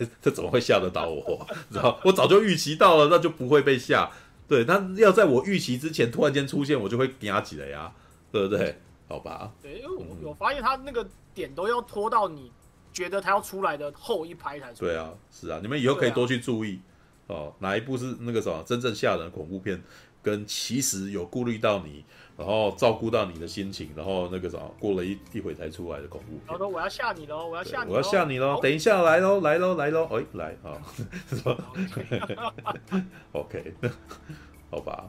[0.22, 1.46] 这怎么会吓得到我？
[1.70, 4.10] 知道我早就预期到了，那就不会被吓。
[4.48, 7.92] 对，他要在我预期之前突然间出现，我就会惊起来呀，
[8.30, 8.78] 对不对？
[9.08, 9.52] 好吧。
[9.62, 12.50] 对，因为我我发现他那个点都要拖到你
[12.92, 14.92] 觉得他要出来的后一拍才出来。
[14.92, 16.80] 对啊，是啊，你们以后可以多去注意、
[17.26, 19.82] 啊、哦，哪一部是那个什么真正吓人的恐怖片，
[20.22, 22.04] 跟其实有顾虑到你。
[22.36, 26.40] 然后照顾到你的心情，然后那个啥，过了一一会才出来的恐怖片。
[26.48, 30.76] 然后我要吓你喽，我要吓你，我要吓你喽，等一下来喽，来喽，来喽，哎，来啊，
[33.32, 33.74] OK，
[34.70, 35.08] 好吧，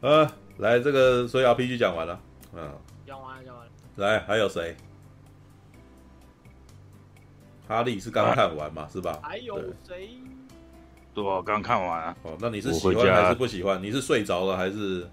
[0.00, 2.20] 呃，来这个，所以 RPG 讲完了，
[2.52, 2.68] 嗯，
[3.06, 3.72] 讲完了，讲完了。
[3.96, 4.76] 来，还有谁？
[7.68, 9.18] 哈利是刚看完嘛，是吧？
[9.22, 9.56] 还有
[9.86, 10.10] 谁？
[11.14, 12.16] 对我，刚看完啊。
[12.22, 13.80] 哦，那你是喜欢还是不喜欢？
[13.82, 15.08] 你是睡着了还是？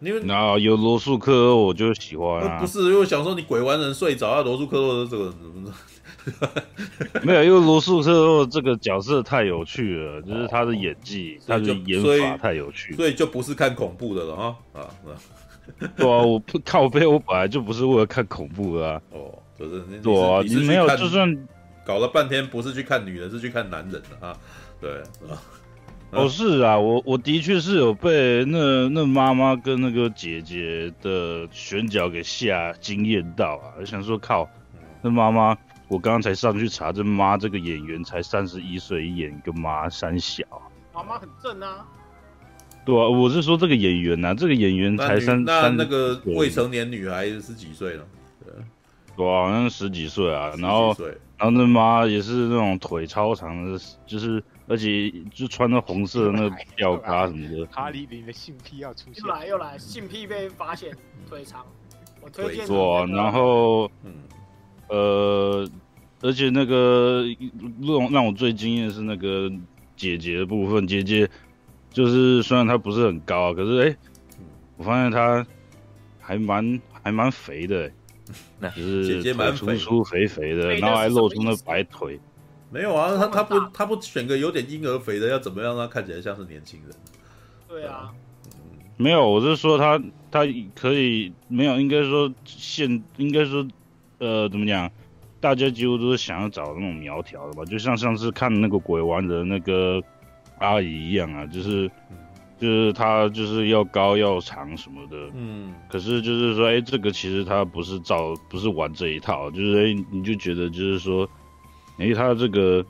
[0.00, 2.58] 因为那有罗素克洛我就喜欢啊。
[2.60, 5.72] 不是，因为我想说你鬼玩人睡着啊，罗素克洛的这个怎么。
[7.22, 14.88] 没有，因为罗素克洛这个角色太有趣了，就是他的演技，他的演法太有趣，所以就不是看恐怖的了哈啊。
[15.96, 19.00] 对啊，我靠背，我本来就不是为了看恐怖的啊。
[19.12, 21.46] 哦，就是对啊，你没有，就算
[21.84, 24.36] 搞了半天不是去看女人，是去看男人的啊。
[24.80, 24.90] 对
[25.28, 25.38] 啊。
[26.12, 33.74] 哦，是啊，我我的确是有被那那妈妈跟那个姐姐的选角给吓惊艳到啊！
[33.78, 34.48] 我想说靠，
[35.02, 35.56] 那妈妈，
[35.88, 40.44] 我刚刚才上去查，这妈这个演员才三十一岁，演一个妈三小，
[40.94, 41.84] 妈妈很正啊。
[42.84, 48.04] 对啊，我是说这个演员呐、啊，这个演员才三那那个未成年女孩是几岁了？
[48.44, 48.54] 对，
[49.16, 50.96] 对啊，好像十几岁啊，然后
[51.38, 54.42] 然后那妈也是那种腿超长的，就是。
[54.68, 60.92] 而且就穿着红色的那个吊嘎什么的，哈利里的性癖要出现，又来又来，性癖被发现，
[61.28, 61.64] 腿长，
[62.20, 62.66] 我推荐。
[62.66, 64.12] 错，然后，嗯，
[64.88, 65.70] 呃，
[66.20, 67.24] 而且那个
[67.80, 69.48] 让让我最惊艳的是那个
[69.94, 71.30] 姐姐的部分，姐姐
[71.90, 73.96] 就是虽然她不是很高，可是哎、欸，
[74.78, 75.46] 我发现她
[76.18, 77.88] 还蛮还蛮肥的，
[78.74, 82.18] 就是腿粗粗肥肥的，然后还露出那白腿。
[82.70, 86.96] 没有啊，他他不他不选个有点婴儿肥的，要怎么样让他看起来像是年轻人？
[87.68, 88.12] 对啊，
[88.54, 90.40] 嗯、没有，我是说他他
[90.74, 93.66] 可以没有，应该说现应该说
[94.18, 94.90] 呃怎么讲？
[95.38, 100.02] 大家几乎都是想要找那种苗条的吧，就像上次看那个鬼玩的那个
[100.58, 102.16] 阿姨一样啊，就是、嗯、
[102.58, 111.28] 就是他就是要高要长什么的，嗯，可是就是说，哎，这个其实他不是照不是玩这一套，就是哎，你就觉得就是说。
[111.98, 112.84] 哎，他这个，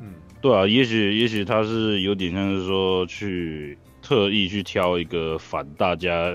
[0.00, 6.32] 嗯，对啊，也许也许他是有点像是说去特意去挑一个反大家，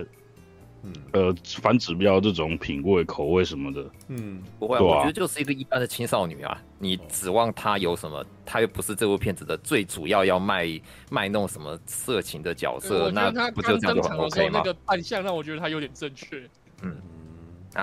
[0.84, 8.26] 嗯，呃，反指标这种品味口味什么的，嗯，不会、啊，我觉得就是一个一般的青少女啊，你指望她有什么？
[8.46, 10.68] 她又不是这部片子的最主要要卖
[11.10, 14.60] 卖弄什么色情的角色，那不就这样就很 OK 吗？
[14.60, 16.50] 那个扮相让我觉得他有点正确，
[16.82, 16.96] 嗯。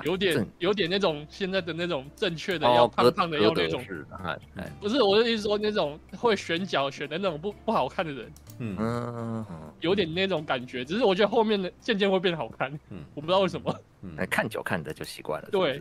[0.05, 3.85] 有点有点那种现在的那种正确的要胖胖的要那种，
[4.81, 9.45] 不是我的意思说那种会选角选的那种不不好看的人，嗯，
[9.81, 15.81] 有点那种感觉，只是我觉得后面的渐渐会变好看，嗯，我不知道为什么，嗯， 看久看的就习惯了，对，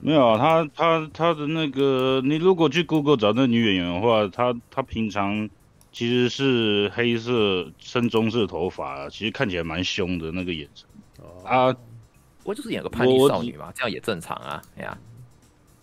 [0.00, 5.48] 没有啊，他他他的那个，你如果去 Google 找那女演员的话，她她平常
[5.92, 10.88] 其实是黑色深棕色头发，其实看起来蛮凶的那个眼神，
[11.44, 11.74] 啊。
[12.46, 14.96] 不就是演个叛逆少女嘛，这样也正常啊，哎呀，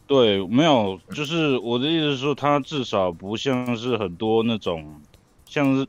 [0.07, 5.01] 对，没有，就是我的意思是说，她至少不像是很多那种，
[5.45, 5.85] 像是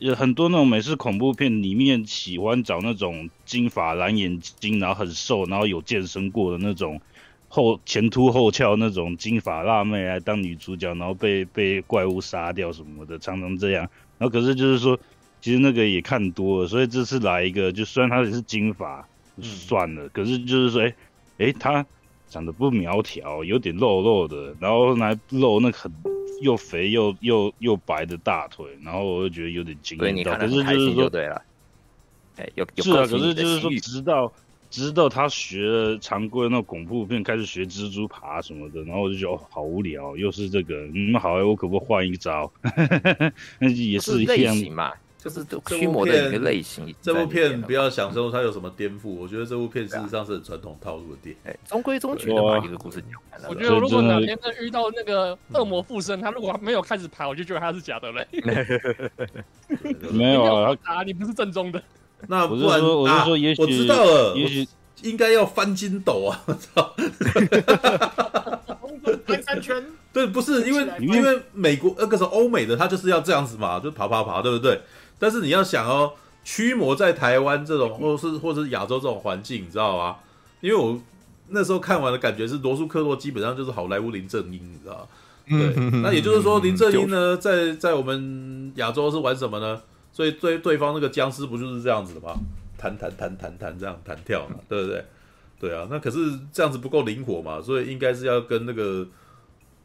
[0.00, 7.00] 有很多那种美式恐怖片里面喜欢找那种金发蓝眼睛，然后很瘦，然后有健身过的那种
[7.48, 13.88] 后前凸后翘那种金发辣妹来当女主角，然后被被怪物杀掉什么的，常常这样。
[14.18, 14.98] 然后可是就是说，
[15.40, 19.06] 其实那个也看多了，所以这次来一个，就虽然她也是金发。
[19.40, 20.94] 算了，可是就是说，哎、欸，
[21.38, 21.84] 哎、欸，他
[22.28, 25.92] 长得不苗条，有点肉肉的，然后来露那个很
[26.42, 30.34] 又肥又又又白的大腿，然后我就觉得有点惊艳到。
[30.36, 31.42] 可是就是说，对了，
[32.36, 34.32] 哎，有是啊，可是就是说，直到
[34.70, 42.50] 直到他学了常规那种恐怖片，开始学蜘蛛爬什么的，然后我就觉得哦，好无聊，又是这个，你们好，我可不可以换一招？
[43.58, 44.92] 那 也是一样嘛。
[45.22, 46.94] 就是驱魔的一个类型。
[47.02, 53.48] 这部片不要想说它有什么颠覆，我觉得这部片事实上是很传统套路的电影，哎，中规中矩的把一个故事讲完了。
[53.50, 58.26] 我觉得如果哪天再遇到那个恶魔附身，他如果没有开始爬，我就觉得他是假的嘞。
[60.10, 61.82] 没有啊，啊，你不是正宗的。
[62.26, 64.66] 那不然我是说，也许我知道了，也许
[65.02, 66.42] 应该要翻筋斗啊！
[66.46, 66.94] 我操，
[69.26, 69.82] 翻三圈。
[70.12, 74.80] 对，不是因为因为美国那个时候欧美的他就是要这样子嘛，就爬爬爬，对不对？
[75.20, 80.16] 但是你要想哦，驱魔在台湾这种，或是或者是亚洲这种环境，你知道吗？
[80.60, 81.00] 因为我
[81.48, 85.06] 那时候看完的感觉是罗素克洛基本上就是好莱坞林正英，你知道
[85.46, 89.80] 对，那也就是说林正英呢，在在我们亚洲是玩什么呢？
[90.12, 92.34] 所以对对方那个僵尸不就是这样子的吗？
[92.78, 95.04] 弹弹弹弹弹这样弹跳嘛，对不对？
[95.60, 96.18] 对啊，那可是
[96.50, 99.06] 这样子不够灵活嘛，所以应该是要跟那个。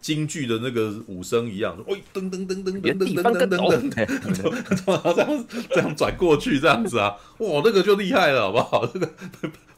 [0.05, 8.85] 京剧的那个武声一样，喂，噔噔噔噔噔噔噔噔噔噔，然后 这样这样转过去这样子啊，哇，那个就厉害了，好不好？
[8.93, 9.09] 这个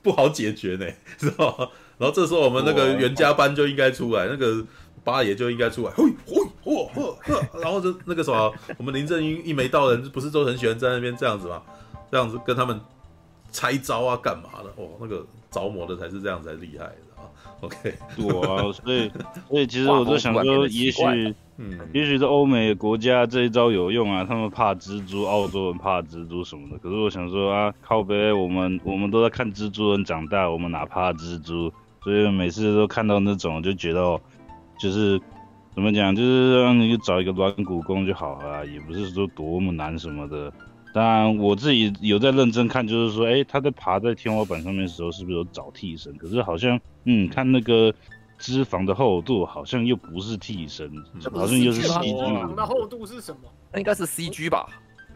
[0.04, 0.86] 不好解决呢，
[1.18, 1.70] 知道吗？
[1.98, 4.62] 然后这时候我们那个袁家班就应该出来，那个
[5.02, 11.64] 八爷就应该出来，嘿，嘿，嚯，呵，呵，然后就那个什么， 我们林正英一眉道人，不是都很喜欢在那边这样子吗？
[12.12, 12.78] 这样子跟他们
[13.50, 14.70] 拆招啊，干嘛的？
[14.76, 17.07] 哦，那个着魔的才是这样才厉害的啊。
[17.62, 19.12] OK，对啊，所以
[19.50, 21.36] 所以其实我就想说，也许。
[21.60, 26.78] 嗯，也许是欧美国家这一招有用啊，他们怕蜘蛛，澳洲人怕蜘蛛什么的。
[26.78, 31.74] 可是我想说啊，靠呗，我们我们都在看蜘蛛人长大，我们哪怕蜘蛛？
[32.04, 34.22] 所以每次都看到那种，就觉得，
[34.80, 35.20] 就是
[35.74, 40.54] 怎么讲，就是让你找一个软骨功就好了，也不是说多么难什么的。
[40.94, 46.16] 当然，我自己有在认真看，就是说，哎，他在爬在天花板上面的时候，是不是有找替身？
[46.18, 47.94] 可是好像，嗯，看那个。
[48.40, 50.88] 脂肪的厚度好像又不是替身，
[51.34, 52.04] 好像又是 CG。
[52.04, 53.40] 脂肪的厚度是什么？
[53.74, 54.68] 那应该是 CG 吧？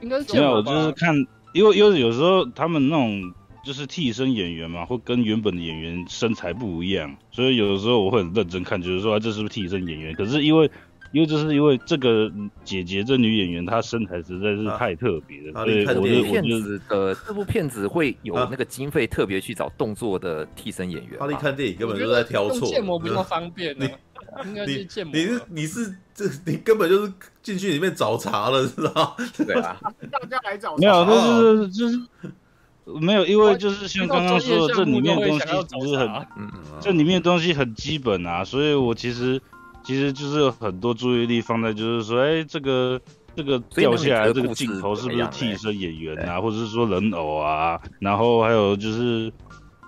[0.01, 1.15] 应该是没有，就是看，
[1.53, 3.31] 因为因为有时候他们那种
[3.63, 10.15] 就是替身演员嘛，会跟原本的演员身材不一样，所以有的时候我会很认真看，就是说这是不是替身演员？
[10.15, 10.67] 可是因为。
[11.11, 12.31] 因为就是因为这个
[12.63, 21.19] 姐姐这女演员她身材实在是太特别了，啊、所以我这部片子呃这部片子会有那个经费特别去找动作的替身演员。
[21.19, 23.75] 哈利看电影根本就在挑错，建模比较方便。
[23.77, 23.89] 你
[24.47, 25.11] 应该是建模。
[25.13, 27.11] 你是你是这你根本就是
[27.43, 29.77] 进去里面找茬了，知道 对啊，
[30.09, 30.79] 大家来找茬。
[30.79, 31.99] 没有，就是就是
[32.85, 35.45] 没有，因为就是像刚刚说的，这里面的东西
[35.77, 36.09] 不是很，
[36.79, 39.41] 这里面的东西很基本啊，所以我其实。
[39.91, 42.97] 其实就是有很多注意力放在，就是说，哎，这个
[43.35, 49.29] 这个掉下来的这个镜头是不是替身演员啊，或者是说人偶啊，然后还有就是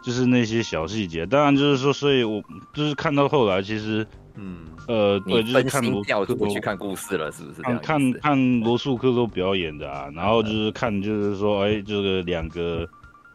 [0.04, 1.26] 就是那些小细节。
[1.26, 2.44] 当然就是说，所以我
[2.74, 7.62] 就是看到后来，其实，嗯，呃，对，就是看罗素克洛去看故事了，是不是？
[7.62, 12.86] 看看看罗素克都表演的啊，然后就是看就是说，哎，这个两个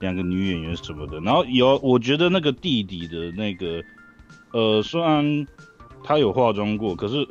[0.01, 3.83] 两个女演员什么的，然后有我觉得那个弟弟的那个，
[4.53, 5.47] 呃，虽然。
[6.09, 7.29] 他有化妆过，可是，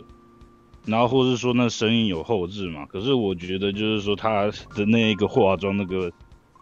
[0.85, 2.85] 然后或是说那声音有后置嘛？
[2.85, 6.11] 可是我觉得就是说他的那一个化妆那个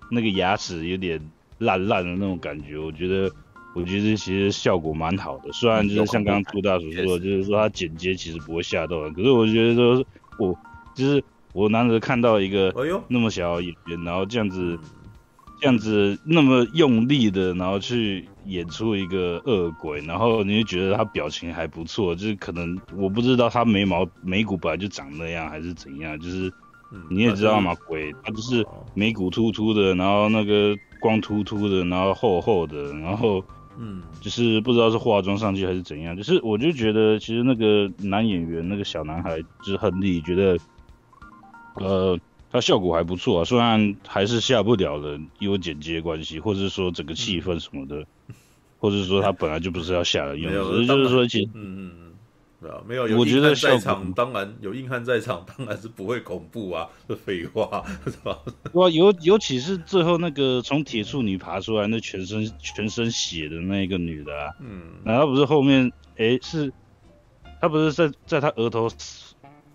[0.09, 1.20] 那个牙齿有点
[1.57, 3.30] 烂烂的那种感觉，我觉得
[3.76, 5.51] 我觉得其实效果蛮好的。
[5.51, 10.05] 虽然就是像刚刚朱大叔说的，就是说他剪接其实不会吓到人，可是我觉得说
[10.39, 10.57] 我
[10.95, 12.74] 就是我难得看到一个
[13.09, 14.80] 那么小的演员，然后这样子。
[15.57, 26.51] 这样子那么用力的，然后去演出一个恶鬼，然后你就觉得他表情还不错，就是可能我不知道他眉毛眉骨本来就长那样还是怎样，就是
[27.09, 33.43] 你也知道嘛，鬼他就是眉骨突突的，然后那个光秃秃的，然后厚厚的，然后
[33.77, 40.57] 嗯，就是不知道是化妆上去还是怎样，就是我就觉得其实那个男演员那个小男孩就是亨利，觉得
[41.75, 42.19] 呃。
[42.51, 48.05] 它效果还不错啊，虽然还是下不了人，因为剪接关系，或者是说整个气氛什么的，嗯、
[48.86, 52.13] 或者是说他本来就不是要吓人用的，只是就是说其实，嗯嗯嗯，
[52.61, 58.38] 对啊，没有，有硬汉在场，当然有硬汉在场，当然是不会恐怖啊， 这废话 是吧？
[58.73, 66.71] 哇，尤尤其是最后那个从铁处女爬出来，那全身全身血的那个女的啊，嗯，然后不是后面，哎，是，
[67.59, 68.88] 她不是在在她额头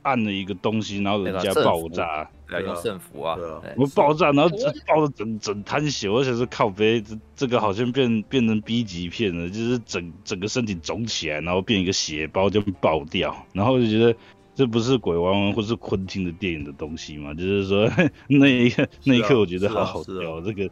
[0.02, 2.30] 按了一个东西，然后人家爆炸。
[2.52, 3.36] 要用胜负啊！
[3.76, 14.14] 我爆炸，然后这爆的整整滩血，而且是靠背，这这个好像变变成 B 级片了，就是整整个身体肿起来，然后变一个血包就爆掉，然后就觉得
[14.54, 17.32] 这不是鬼王王或是昆汀的电影的东西嘛？
[17.34, 17.88] 就是说
[18.28, 20.62] 那一刻那一刻我觉得好好笑，这个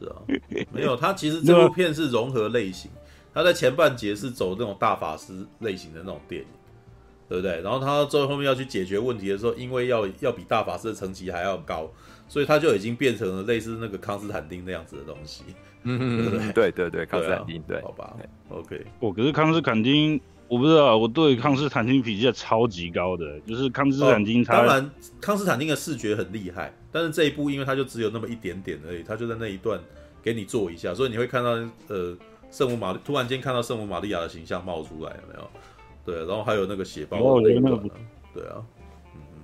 [0.00, 0.16] 是啊，
[0.72, 2.90] 没有，他其实这部片是融合类型，
[3.32, 6.46] 他在前半节是走那种大法师类型的那种电影。
[7.28, 7.60] 对不对？
[7.62, 11.90] 然后他最后面要去解决问题的时候，因为要要比大法师的层级还要高，
[12.28, 15.44] 所以他就已经变成了类似那个康斯坦丁那样子的东西。
[15.88, 18.16] 嗯嗯，对对对，康斯坦丁，对，好吧
[18.48, 18.84] ，OK。
[18.98, 24.54] 我可是康斯坦丁，我不知道，我对康斯坦丁评价超级高的，就是康斯坦丁他。
[24.58, 29.78] 当然，康斯坦丁的视觉很厉害，但是这一部因为他就只有那么一点点而已，他就在那一段
[30.22, 31.50] 给你做一下，所以你会看到
[31.86, 32.16] 呃
[32.50, 35.50] 圣母玛突然间看到圣母玛利亚的形象冒出来，有没有？
[36.06, 37.88] 对，然后还有那个血包，我觉得那个不
[38.32, 38.64] 对啊，
[39.14, 39.42] 嗯嗯，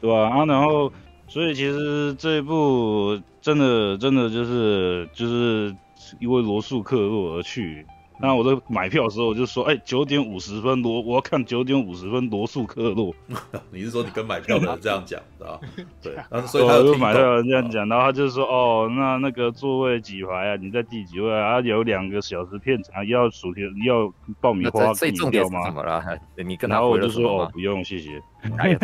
[0.00, 0.28] 对啊？
[0.28, 0.92] 啊，然后，
[1.28, 5.74] 所以其实这一部真的真的就是就是
[6.18, 7.86] 因为罗素克洛而去。
[8.22, 13.12] 那我在买票的时候我就说，哎，九点五十分罗，我要看九点五十分罗素克洛。
[13.72, 15.58] 你是说你跟买票的人这样讲的啊？
[16.00, 16.14] 对，
[16.46, 20.56] 所以他就买票的人这样讲，然后他就说，哦，那那个座位几排啊？
[20.56, 21.60] 你在第几位啊？
[21.62, 25.64] 有两个小时片长，要薯条，要爆米花，最重点吗？
[25.66, 26.00] 怎么了？
[26.36, 28.22] 你跟他我就说，哦，不用，谢谢。
[28.58, 28.78] 哎呀，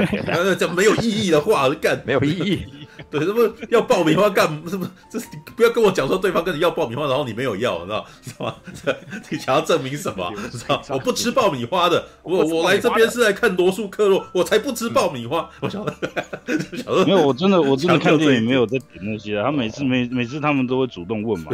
[0.59, 2.67] 这 没有意义的话，干没有意义。
[3.11, 4.91] 对，这不要爆米花干什么？
[5.11, 5.19] 这
[5.57, 8.55] 不要跟我讲说对方跟你要爆米花，然后你没有要，你知道知道吗？
[9.31, 10.33] 你想要证明什么？
[10.51, 10.83] 知道？
[10.91, 15.49] 我不吃爆米花的，我我来这边是来看罗素克洛，我才不吃爆米花。
[15.61, 15.95] 我晓得，
[16.77, 17.05] 晓得。
[17.07, 21.53] 没有，我真的我真的看电影没有在点那些，他每次每每次他们都会主动问嘛。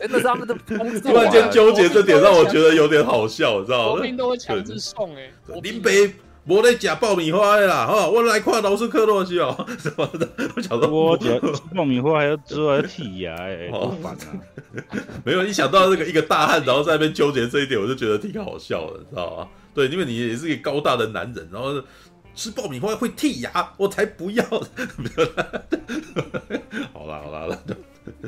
[0.00, 0.56] 哎，那是他们的。
[0.66, 3.92] 突然间纠结这点，让我觉得有点好笑，你知道吗？
[3.92, 5.30] 国民都会强制送哎，
[5.62, 6.12] 林北。
[6.48, 8.06] 我在假爆米花的啦，哈！
[8.08, 10.28] 我来看罗斯克洛西哦，什么的。
[10.54, 11.40] 我想说，我 吃
[11.74, 14.38] 爆米花还要之后还要剔牙，哎，好烦啊！
[15.26, 19.48] 没有，一想到那个一个大汉，然后在那边纠结这一点，我就觉得挺好笑的，知道吗？
[19.74, 21.82] 对，因为你也是一个高大的男人，然后
[22.36, 24.44] 吃爆米花会剔牙，我才不要！
[26.92, 27.58] 好 啦好啦，好啦。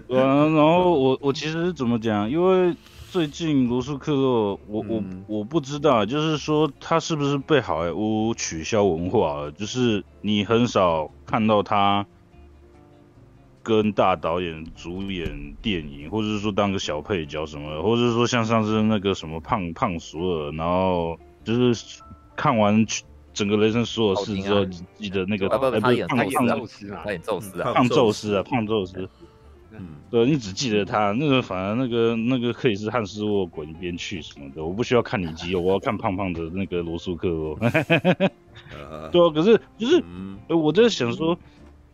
[0.09, 2.29] 然后我我其实怎么讲？
[2.29, 2.75] 因为。
[3.11, 9.53] 最近罗素克洛，我我我不知道，就是说他是不是被好莱坞取消文化了？
[9.53, 12.05] 就是你很少看到他
[13.63, 22.03] 跟大导演主演电影，或者是说当个小配角什么，或者是说像上次那个什么胖胖索尔，然后就是
[22.37, 22.85] 看完
[23.33, 24.67] 整个雷神索尔事之后，
[24.99, 29.09] 记得那个他不是胖胖宙斯啊，他演宙斯啊，胖宙斯啊，胖宙斯。
[29.79, 37.57] 嗯，对，你只记得他那个，反而那个那个克里斯汉斯沃滚一边去什么的，我不需要看你肌肉，我要看胖胖的那个罗素克哦。
[39.11, 40.03] 对啊，可是就是，
[40.49, 41.39] 我在想说，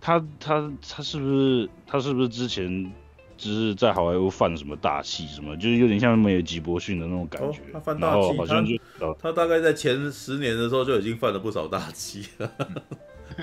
[0.01, 2.93] 他他他是不是他是不是之前
[3.37, 7.61] 就是在好莱坞犯什么大戏什么，就是有点像梅尔吉伯逊的那种感觉。
[7.73, 8.77] 他犯大戏，好像就
[9.21, 12.51] 他大概在前十年的时候就已经犯了不少大戏了。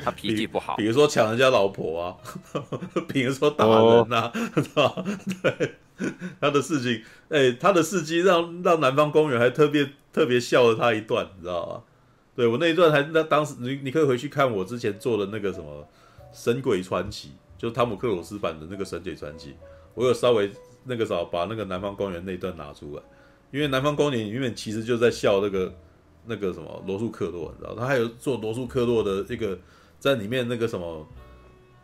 [0.04, 2.18] 他脾气不好， 比如说抢人家老婆啊，
[3.08, 4.32] 比如说打人啊，
[4.76, 5.06] oh.
[5.42, 5.76] 对，
[6.39, 11.84] 他的事情，哎、欸，他的事迹让让南方公园还特别特别笑了他一段，你知道吗？
[12.36, 15.82] 对我那一段还那当时你你可以回去看我之前做的那个什么
[16.34, 17.28] 《神鬼传奇》，
[17.62, 19.50] 就是汤姆克鲁斯版的那个《神鬼传奇》，
[19.94, 20.50] 我有稍微
[20.86, 23.04] 那个啥把那个南方公园那一段拿出来，
[23.52, 25.74] 因为南方公园里面其实就在笑那个
[26.26, 29.60] 那个什么罗素克洛，你知道，他还有做罗素克洛的一个。
[30.02, 31.08] 在里面那个什么，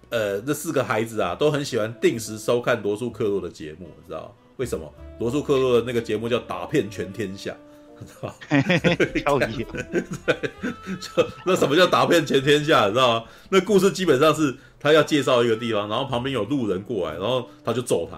[0.10, 4.92] 呃，那四个孩子啊，都很喜欢定时收看罗素克洛的节目，你知道为什么？
[5.20, 7.56] 罗素克洛的那个节目叫《打遍全天下》，
[8.06, 8.34] 知道吗？
[10.26, 10.52] 对，
[11.00, 12.88] 就那什么叫打遍全天下？
[12.88, 13.26] 你知道吗？
[13.50, 14.58] 那故事基本上是。
[14.80, 18.18] 他要介绍一个地方，然后旁边有路人过来，然后他就揍他，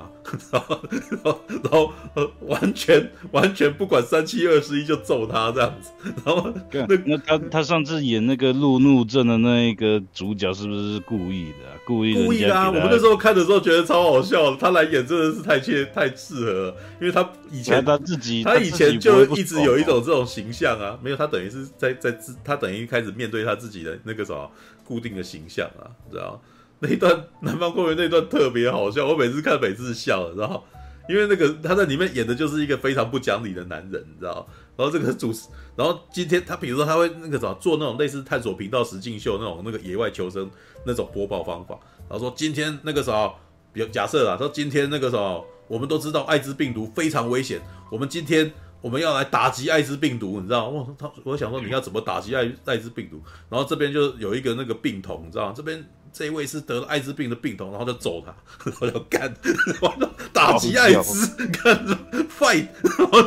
[0.51, 0.79] 然 后
[1.13, 5.91] 然后，然后完全完全不管三七二十一就揍他这样子。
[6.25, 12.67] 然后那那他他上次演那个路怒症的那一个主角是不是故意的、故意故意的啊！
[12.67, 24.51] 我们那时候看的时候觉得超好笑，他来演真的是太切太适合了，因为他以前他自己他以前就一直有一种这种形象啊，没有他等于是在在自他等于开始面对他自己的那个什么。
[24.89, 26.41] 固定的形象啊，知道？
[26.81, 30.65] 那一段南方公园那一段特别好笑，我每次看每次笑了，知道？
[31.07, 34.47] 因为那个他在里面演的就是一个非常不讲理的男人，你知道？
[34.75, 40.49] 然后这个主持，然后今天他比如说他会那个什么做那种类似探索频道实境秀那种那个野外求生
[40.85, 41.77] 那种播报方法，
[42.09, 43.35] 然后说今天那个时候，
[43.71, 47.61] 比如假设啊，说今天那个时候我们都知道艾滋病毒非常危险，
[47.91, 48.51] 我们今天。
[48.81, 50.69] 我们要来打击艾滋病毒，你知道？
[50.69, 53.21] 我他我想说你要怎么打击艾艾滋病毒？
[53.49, 55.51] 然后这边就有一个那个病童，你知道？
[55.51, 55.85] 这边。
[56.11, 58.33] 这一位是得了艾滋病的病童，然后就揍他，
[58.69, 59.33] 然后就干，
[59.81, 61.97] 完 了打击艾滋，看着
[62.37, 63.21] fight，然后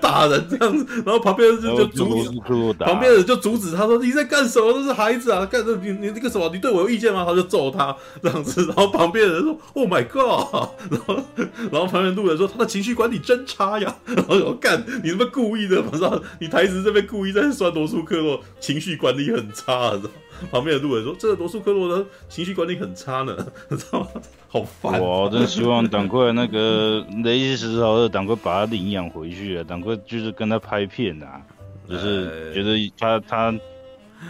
[0.00, 2.30] 打人这样子，然后旁边人就就阻止，
[2.78, 4.72] 旁边人就阻止他说你在干什么？
[4.72, 6.50] 这是孩子啊，干这你你那个什么？
[6.52, 7.24] 你对我有意见吗？
[7.24, 11.22] 他就揍他这样子，然后旁边人说 Oh my god，然后
[11.70, 20.10] 然后旁边路人说他的情绪管理真差呀，然后我干你他妈故意的，我知道你台词这边故意在酸罗素克洛情绪管理很差，知道。
[20.50, 23.36] 旁边的路人说：“这个罗素克洛的情绪管理很差呢，
[23.70, 24.08] 知道吗？
[24.48, 25.00] 好烦！
[25.00, 31.42] 我真希望赶快那个雷西斯豪特赶快把他领养回去啊，赶快就是跟他拍片啊，
[31.88, 33.50] 就是觉得他他，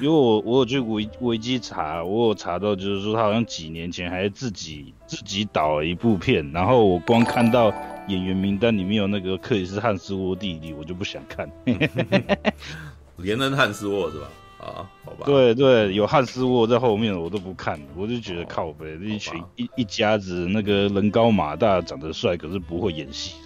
[0.01, 7.73] 因为我我有去维维基查，我有查到就是说他好像几年前还自己自己导了一部片，然后我光看到
[8.09, 11.51] 演员名单里面有那个克里斯汉斯沃弟弟，我就不想看，
[13.19, 14.27] 连恩汉斯沃是吧？”
[14.65, 23.37] 啊，好吧，对对，有汉斯沃在后面，我都不看，我就觉得靠北，一群一一家子，那个人高马大，长得帅，可是不会演戏，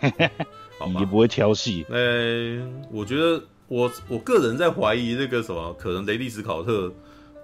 [0.00, 1.84] 也不会挑戏。
[1.90, 2.62] 哎、欸，
[2.92, 6.92] 我觉得我我个人在怀疑那个什么，可能雷利斯考特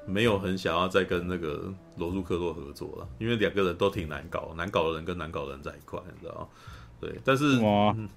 [0.06, 6.46] 没有很想要再跟那个罗素克洛合作了，因为两个人都挺难搞，难搞的人跟难搞的人在一块，你知道吗？
[7.00, 8.08] 对，但是、嗯，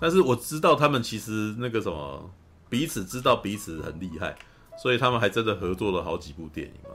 [0.00, 2.28] 但是我知道他们其实那个什么。
[2.74, 4.34] 彼此知道彼此很厉害，
[4.76, 6.90] 所以他们还真的合作了好几部电影嘛。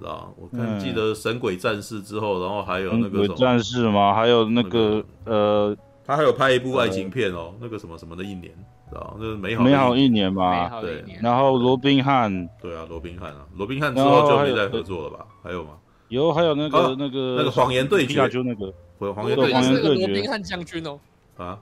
[0.00, 0.34] 知道？
[0.36, 4.12] 我看记得《神鬼战士》之后，然后还有那个什么战士吗？
[4.12, 8.52] 还有那个呃，他还有拍一部爱情片哦，那个什么什么的一年，
[8.90, 9.16] 知道？
[9.20, 11.04] 那个美好美好一年嘛，对。
[11.22, 15.24] 然后罗宾汉，对啊，罗宾汉啊，罗宾汉之后就没再合作了吧？
[15.40, 15.74] 还有吗？
[16.08, 20.98] 有，还有那个那个那个谎言对决，就那个谎言对决，那个罗宾汉将军哦。
[21.36, 21.56] 啊？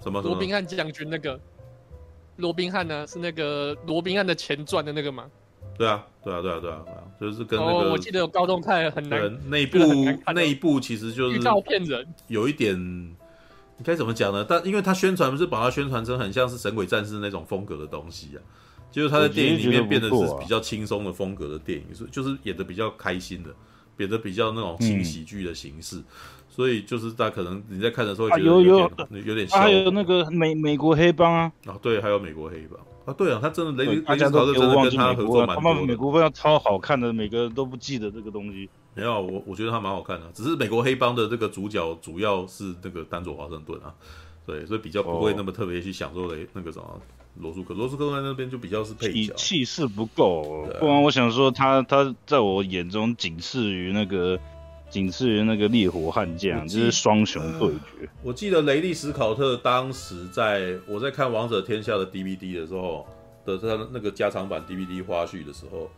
[0.00, 0.22] 什么？
[0.22, 1.38] 罗宾汉将军那个
[2.38, 3.06] 罗宾汉呢？
[3.06, 5.26] 是那个罗宾汉的前传的那个吗？
[5.76, 6.82] 对啊，对啊，对啊，对啊，
[7.20, 9.78] 就是跟那个，哦、我记得有高中看很难，那一部
[10.34, 12.76] 那一部其实就是预告骗人，有一点，
[13.76, 14.44] 你该怎么讲呢？
[14.48, 18.42] 但因为他宣传不是把它宣传成很像是神鬼战士那种风格的东西啊，
[18.90, 23.50] 就是他在电影里面变得是比较轻松的风格的电影，是、啊、就是演的比较开心的，
[23.98, 26.04] 演的比较那种轻喜剧的形式，嗯、
[26.58, 32.80] 所以就是他可能你在看的时候觉得有点、啊、有，点像，还有那个美美国黑帮啊，啊对，还有美国黑帮。
[33.04, 35.54] 啊，对啊，他真的雷雷迪斯考特真的跟他合作蛮多的。
[35.54, 38.68] 他们美国非常超好看的，每个人都不记得这个东西。
[38.94, 43.94] 没有，我我觉得他蛮好看的，只是美国黑帮的这个主角主要是那个丹佐华盛顿啊，
[44.44, 47.00] 对，所以比较不会那么特别去享受雷那个什么
[47.36, 50.66] 罗素克，罗素克在那边就比较是配角，气势不够。
[50.80, 54.36] 不然我想说他他在我眼中仅次于那个。
[54.90, 58.08] 仅次于那个烈火悍将，就是双雄对决。
[58.22, 63.06] 我记得雷利史考特当时在我在看《王者天下》的 DVD 的时候
[63.44, 65.90] 的他那个加长版 DVD 花絮的时候，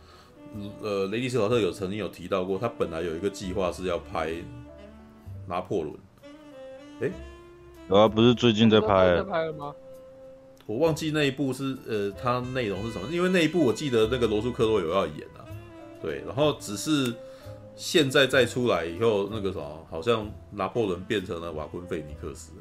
[0.83, 4.33] 呃，雷利史考特有曾经有提到过，他本来有一个计划是要拍
[5.47, 5.95] 拿破仑。
[7.01, 7.11] 哎，
[7.89, 9.15] 有啊，不是最近在拍？
[9.15, 9.73] 在拍了吗？
[10.67, 13.07] 我忘记那一部是呃，它内容是什么？
[13.13, 15.47] 因为那一部我记得那个罗素克洛有要演啊，
[16.03, 17.15] 对，然后只是。
[17.83, 22.53] 现在再出来以后，那个什么，好像拿破仑变成了瓦昆费尼克斯，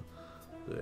[0.65, 0.77] 对，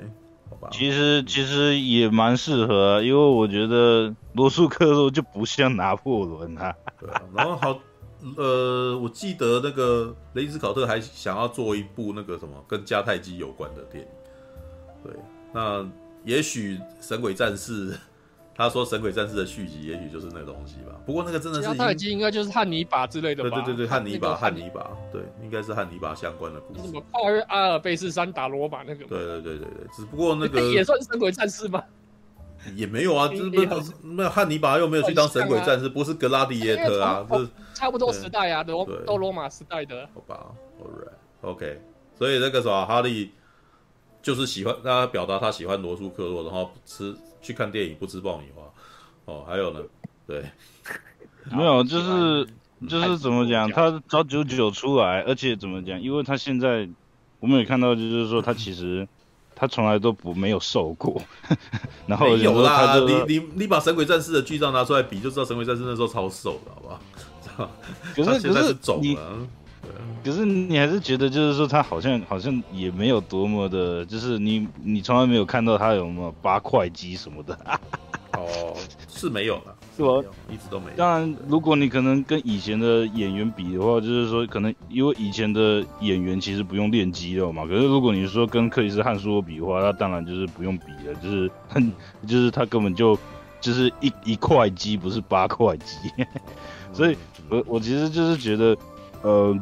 [0.47, 0.69] 好吧。
[0.71, 6.71] 其实其实也蛮适合，因为我觉得罗素克洛就不像拿破仑啊。
[6.99, 7.79] 对啊，然后好，
[8.35, 14.09] 呃，我记得那个雷迪斯考特还想要做一部那个什么跟迦太基有关的电影，
[15.03, 15.13] 对，
[15.51, 15.83] 那
[16.23, 17.97] 也许神鬼战士。
[18.57, 20.99] 他说《神鬼战士》的续集，也许就是那个东西吧。
[21.05, 23.49] 不过那个真的是，他已经应该就是汉尼拔之类的吧？
[23.51, 26.81] 对对对对，汉尼拔，汉尼拔，对，应该是汉尼拔相关的故事。
[26.81, 29.05] 什么跨越阿尔卑斯山打罗马那个？
[29.05, 31.83] 对对对对对，只不过那个 也算神鬼战士吗？
[32.75, 40.09] 也没有啊， 就是没有没有汉尼拔又没有去当神鬼战士， 不是格拉迪耶特啊，是差不多时代啊，都都罗马时代的。
[40.15, 40.47] 好吧
[40.81, 41.79] ，Alright，OK，
[42.17, 43.33] 所以那个时候哈利
[44.19, 47.15] 就是喜欢，他表达他喜欢罗素克洛，然后吃。
[47.47, 48.61] 去看电影不吃爆米花，
[49.31, 49.79] 哦，还有呢，
[50.27, 50.43] 对，
[51.49, 52.45] 没有，就是
[52.89, 56.89] 就是怎么讲，他找九九出来，而且怎么讲，因为他现在
[57.39, 59.07] 我们也看到，就是说他其实
[59.55, 61.21] 他从来都不没有瘦过，
[62.05, 67.71] 然后有啦，你你你把神鬼战士的剧照拿出来比，就知道神鬼战士那时候超瘦的，好不好？
[68.13, 69.15] 可是现在是肿了，对，
[70.23, 77.57] 可是你还是觉得就是说他好像好像也没有多么的，就是你你从来没有看到他有什么八块肌什么的。
[78.33, 78.75] 哦，
[79.09, 80.09] 是没有了，是吧？
[80.47, 80.97] 一直都没有。
[80.97, 87.63] 当然，如果你可能跟以前的演员比的话，就是说可能因为以前的演员其实不用练肌肉嘛。
[87.65, 91.91] 可是如果你说跟克里斯汉苏比的话，那当然就是不用比了，就是很
[92.27, 93.17] 就是他根本就
[93.59, 95.95] 就是一一块肌，不是八块肌。
[96.93, 97.17] 所以
[97.49, 98.77] 我我其实就是觉得，
[99.23, 99.57] 呃。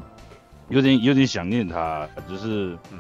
[0.70, 2.98] 有点有点想念他，就是，嗯，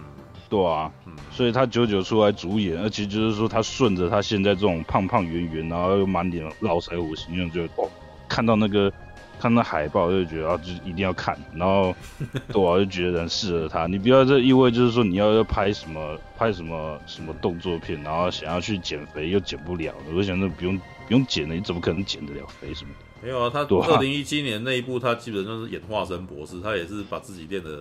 [0.49, 7.89] 对啊，嗯，所以他九九出来主演，而且就是说他顺着他现在这种胖胖圆圆，然后又满脸络腮胡形象，就哦，
[8.30, 8.91] 看到那个
[9.39, 11.95] 看到海报就觉得啊，就一定要看，然后
[12.53, 13.88] 对啊，就觉得很适合他。
[13.88, 23.05] 你不要这意味就是说你要要拍什么拍什么什么动作片，然后想要去减肥又减不了，我想说不用不用减了，你怎么可能减得了肥什么的？
[23.26, 27.80] 没有啊，他二零一七年那一部，他基本上是演化身博士，他也是把自己练得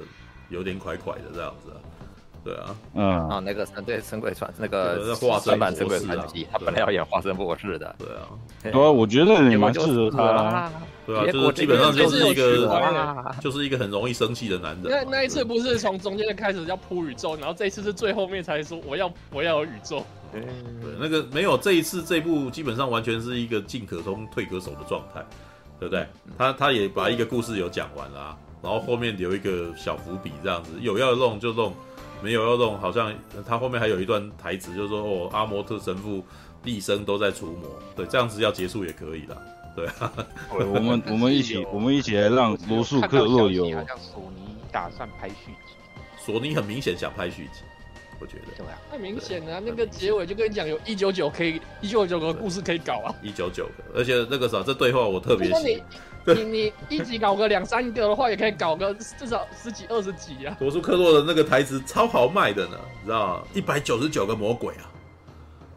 [0.49, 1.77] 有点块块的这样子啊。
[2.43, 7.95] 对啊，嗯，啊，那个神对神鬼传那个化身版神鬼传奇，他本来要演化身博士的。
[7.99, 8.29] 对啊，
[8.63, 10.73] 对啊，我觉得你蛮适合他。
[11.05, 14.85] 对啊，就是基本上就是一个就是一个很容易生气的男人。
[14.85, 20.03] 那那一次不是从中间开始要铺宇宙，然后这一次是最后面才说我要我要有宇宙。
[20.40, 25.24] 对，那个没有这一次这一部基本上完全是一个进可攻退可守的状态，
[25.78, 26.06] 对不对？
[26.36, 31.74] 他他也把一个故事有讲完了啊，然后后面留一个小伏笔这样子，有要弄就弄，
[32.23, 33.12] 没有要弄，好像
[33.47, 36.24] 他后面还有一段台词，就是说哦，阿摩特神父
[36.62, 39.43] 毕生都在除魔，对，这样子要结束也可以了，
[39.77, 40.12] 对啊。
[40.51, 43.65] 我们我们一起 我们一起来让罗素克洛有。
[43.77, 45.74] 好像索尼打算拍续集，
[46.19, 47.61] 索尼很明显想拍续集。
[48.25, 48.65] 我觉得。
[48.91, 55.83] 太明显了，那个结尾就跟你讲，有一九九可以一九九个故事可以搞啊，一九九个，而且那个啥，这对话我特别喜，
[56.25, 60.57] 你你一集搞个 两三个的话，也可以搞个至少十几二十集啊。
[60.61, 64.91] 罗素克洛的那个台词超豪迈的呢，你知道一百九十九个魔鬼啊，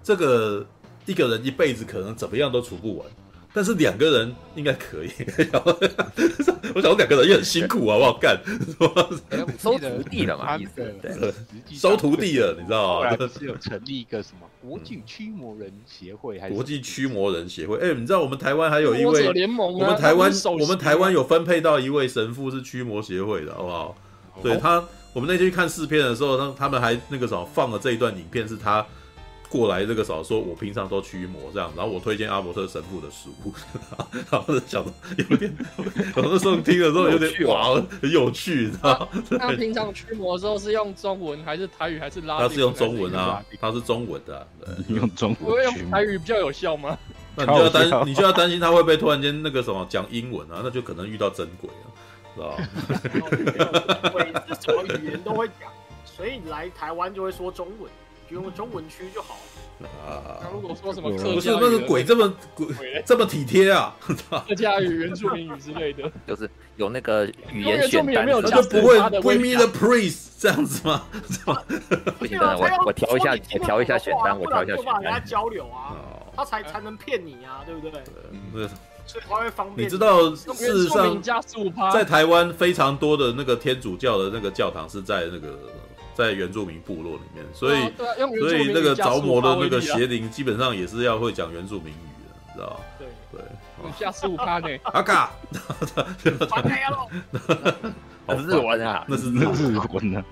[0.01, 0.65] 这个
[1.05, 3.05] 一个人一辈子可能怎么样都处不完。
[3.53, 5.09] 但是两个人应该可以，
[6.75, 8.39] 我想两个人也很辛苦啊，不好干，
[9.57, 10.57] 收徒弟了嘛？
[10.75, 11.33] 对，
[11.73, 13.17] 收徒弟了，你知道吗？
[13.39, 17.77] 是有成立一个什么国际驱魔人协会，还是国际驱魔人协会？
[17.77, 23.95] 哎，你知道我们台湾还有一位联盟，我们台湾我们台湾有分配到一位神父是驱魔协会的，好不好？
[24.43, 24.83] 对他，
[25.13, 28.85] 我们那天去看试片的时候，他他们还那个什么放了这一段影片，是他。
[29.49, 33.29] 过来这个少说，我平常都驱魔这样，然后我推荐阿伯特神父的书，
[34.29, 34.83] 然后就想
[35.17, 35.53] 有点，
[36.15, 39.09] 有的时候听的时候有点哇，很有趣，你知道？
[39.39, 42.39] 他平常驱魔的时候是用中文还是台语还是拉？
[42.39, 44.47] 他是用中文啊，他是中文的，
[44.89, 45.37] 用中文。
[45.39, 46.97] 不会用台语比较有效吗？
[47.35, 50.61] 那你就要担，你就要担心他会不会突然间那个什么讲英文啊？
[50.63, 51.85] 那就可能遇到真鬼了，
[52.35, 54.11] 是吧？
[54.11, 55.71] 鬼是什么语言都会讲，
[56.03, 57.89] 所以来台湾就会说中文。
[58.29, 59.35] 就用中文区就好
[59.81, 60.41] 啊。
[60.43, 62.67] 那如果说什么不是那个鬼这么鬼
[63.05, 63.95] 这么体贴啊？
[64.47, 71.03] 客家语、原住民语之类的，就是有那个语言选单，那就不会 Bring me the priest 这样子吗？
[72.19, 75.03] 不行，我我调一下，我调一下选单，我调一下选单。
[75.03, 75.95] 跟他交流啊，
[76.35, 77.91] 他才才能骗你啊，对不对？
[78.53, 78.67] 对，
[79.05, 79.85] 所以他会方便。
[79.85, 81.21] 你知道，事实上，
[81.91, 85.57] 在台湾非常多的那个天主教的那个教堂是在那个。
[86.17, 92.79] 在原住民部落里面，所以、啊啊、所以那个着魔的那个邪灵基本上也是要会讲原住民语的，知道吧？
[92.97, 93.39] 对对，
[93.99, 94.67] 加十五趴呢。
[94.85, 95.31] 阿卡，
[98.25, 100.25] 那是日文啊，那是日文啊。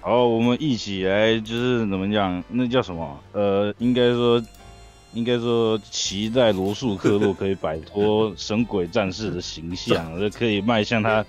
[0.00, 2.44] 好，我们一起来，就是怎么讲？
[2.48, 3.20] 那叫什么？
[3.32, 4.40] 呃，应该说，
[5.14, 11.26] 应该说，期待罗素克洛可以摆脱神鬼战士的形象， 就可以迈向他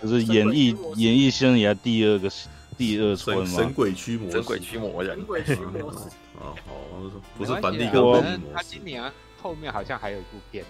[0.00, 2.30] 就是演艺演艺生涯第二个。
[2.78, 3.44] 第二春吗？
[3.44, 5.90] 神鬼驱魔，神鬼驱魔人，神鬼驱魔
[6.38, 8.22] 啊，好，不是梵蒂冈。
[8.54, 10.64] 他今年后面好像还有一部片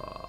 [0.00, 0.28] 啊，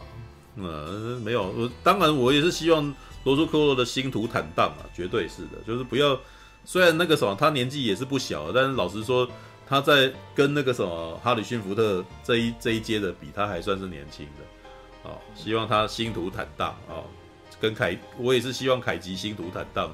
[0.55, 2.93] 嗯，没有，我当然我也是希望
[3.23, 6.17] 罗素克洛的星途坦荡啊，绝对是的，就是不要，
[6.63, 9.27] 虽然那个什么他年纪也是不小，但是老实说
[9.67, 17.01] 他在跟那个什么哈里逊福特这一这一阶的比，他还算是年轻的啊，希望他星途坦荡啊，
[17.59, 19.91] 跟凯我也是希望凯吉星途坦荡。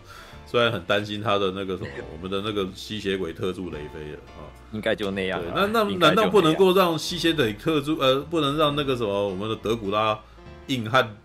[0.49, 5.39] 虽然很担心他的那个什么，我们的那个吸血鬼特助雷菲了啊，应该就那样。
[5.39, 10.19] 对，那那难道不能够让吸血鬼特助呃，不能让那个什么我们的德古拉
[10.65, 11.15] 硬汉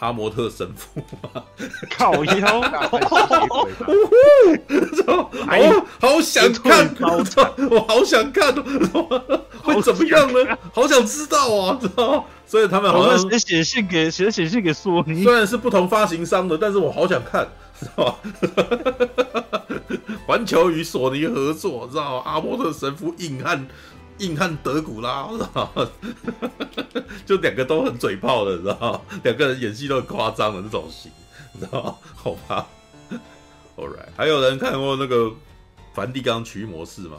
[0.00, 1.44] 阿摩特神父吗？
[1.96, 2.58] 靠腰，
[2.90, 2.98] 我
[6.00, 6.92] 好想看，
[7.70, 8.52] 我好想看，
[9.62, 10.58] 会怎么样呢？
[10.74, 12.26] 好想知道啊，知道？
[12.44, 17.46] 所以他们好像写写信给写写信给索尼，虽然是不同发行商的，但是我好想看。
[17.80, 18.18] 知道吧？
[20.26, 22.22] 环球与索尼合作，知道吗？
[22.24, 23.66] 阿波特神父硬汉
[24.18, 25.88] 硬汉德古拉，知道吗？
[27.24, 29.00] 就两个都很嘴炮的，知道吗？
[29.22, 31.10] 两个人演戏都很夸张的那种型，
[31.60, 31.96] 知道吗？
[32.14, 32.66] 好吧，
[33.76, 35.32] All right，还有人看过那个
[35.92, 37.18] 梵蒂冈驱魔士吗？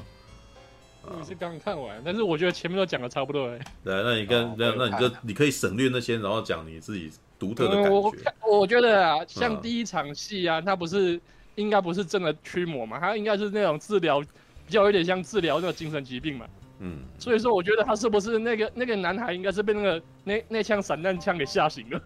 [1.04, 3.60] 我是刚看完，但是我觉得前面都讲的差不多哎。
[3.82, 7.10] 对，那你跟那那你就你可以省略那些，然后讲你自己。
[7.40, 7.90] 独特的感觉。
[7.90, 11.20] 我我觉得啊，像第一场戏啊，他不是
[11.56, 16.46] 应该不是真的驱魔嘛，他应该是那种治疗，比较有点像治疗那个精神疾病嘛。
[16.80, 17.00] 嗯。
[17.18, 22.02] 所以说，我觉得他是不是那个那个男孩应该是被那个那那枪散弹枪给吓醒了。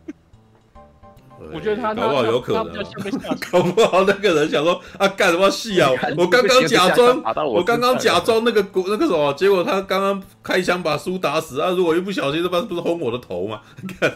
[1.53, 2.83] 我觉得他搞不好有可能，
[3.51, 5.89] 搞不好那个人想说啊，干什么戏啊？
[6.17, 11.69] 我刚刚假装，我刚刚假装那个那个什么，结果他刚刚开枪把苏打死啊！
[11.71, 13.61] 如果一不小心，这不不是轰我的头吗？
[13.99, 14.11] 看，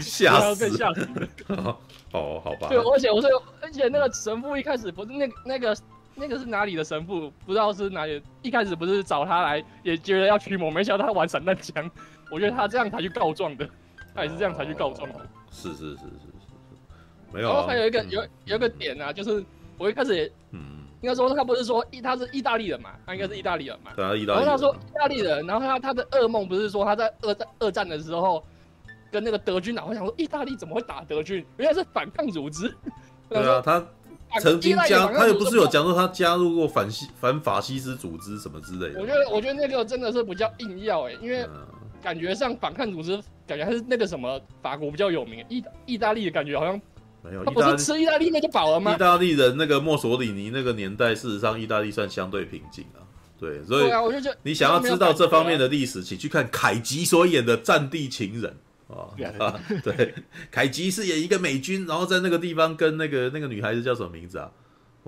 [0.00, 0.68] 吓死！
[0.76, 1.08] 吓死！
[2.12, 2.68] 哦，好吧。
[2.68, 3.30] 对，而且我说，
[3.60, 5.76] 而且那个神父一开始不是那那个
[6.16, 7.32] 那个是哪里的神父？
[7.46, 8.22] 不知道是哪里。
[8.42, 11.88] 一开始不是找他来，也觉得要驱魔，没想到他玩散弹枪。
[12.30, 13.68] 我觉得他这样才去告状的。
[14.14, 15.20] 他也是这样才去告状的。
[15.50, 17.48] 是是是是是是，没有。
[17.48, 19.44] 然后还有一个有有一个点啊，就是
[19.76, 23.90] 我一开始也，嗯，应该说他不是说意他是意大利人嘛，他应该是意大利人嘛。
[23.96, 24.38] 对啊，意大利。
[24.38, 28.44] 然后他说意大利人，然后他他的噩梦不是说他在二战二战的时候
[29.10, 31.44] 跟那个德军打，我想说意大利怎么会打德军？
[31.56, 32.72] 原来是反抗组织。
[33.28, 33.84] 对啊，他
[34.40, 39.00] 曾经加，他也不是有讲说他加入过反西反法西斯组织什么之类的。
[39.00, 41.44] 我觉得我觉得那个真的是比较硬要哎，因为。
[42.02, 46.80] 感觉上反抗组织，感觉还是那个什么法国比较有名，意意大利的感觉好像
[47.22, 47.44] 没有。
[47.44, 48.94] 他不是吃意大利面就饱了吗？
[48.94, 53.04] 意大利人那个墨索里尼那个年代，事实上意大利算相对平静啊。
[53.38, 53.90] 对，所以
[54.42, 58.54] 你想要知道这方面的历史，请去看凯吉所演的《战地情人》
[58.94, 59.08] 啊
[59.38, 60.14] 啊，对，
[60.50, 64.50] 凯吉是演一个美军，然后在那个地方跟那个那个女孩子叫什么名字啊？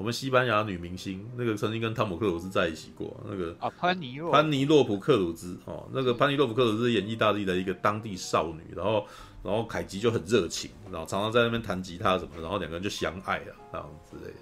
[0.03, 9.07] 我们西班牙女明星，那个曾经跟汤姆克鲁斯在一起过，那个啊潘尼洛潘尼洛普克鲁兹哦，那个潘尼洛普克鲁兹演意大利的一个当地少女，然后
[9.45, 14.39] 然后凯吉就很热情，然后常常在那边弹吉他什么的，然后两个人就相爱了，这样之类的。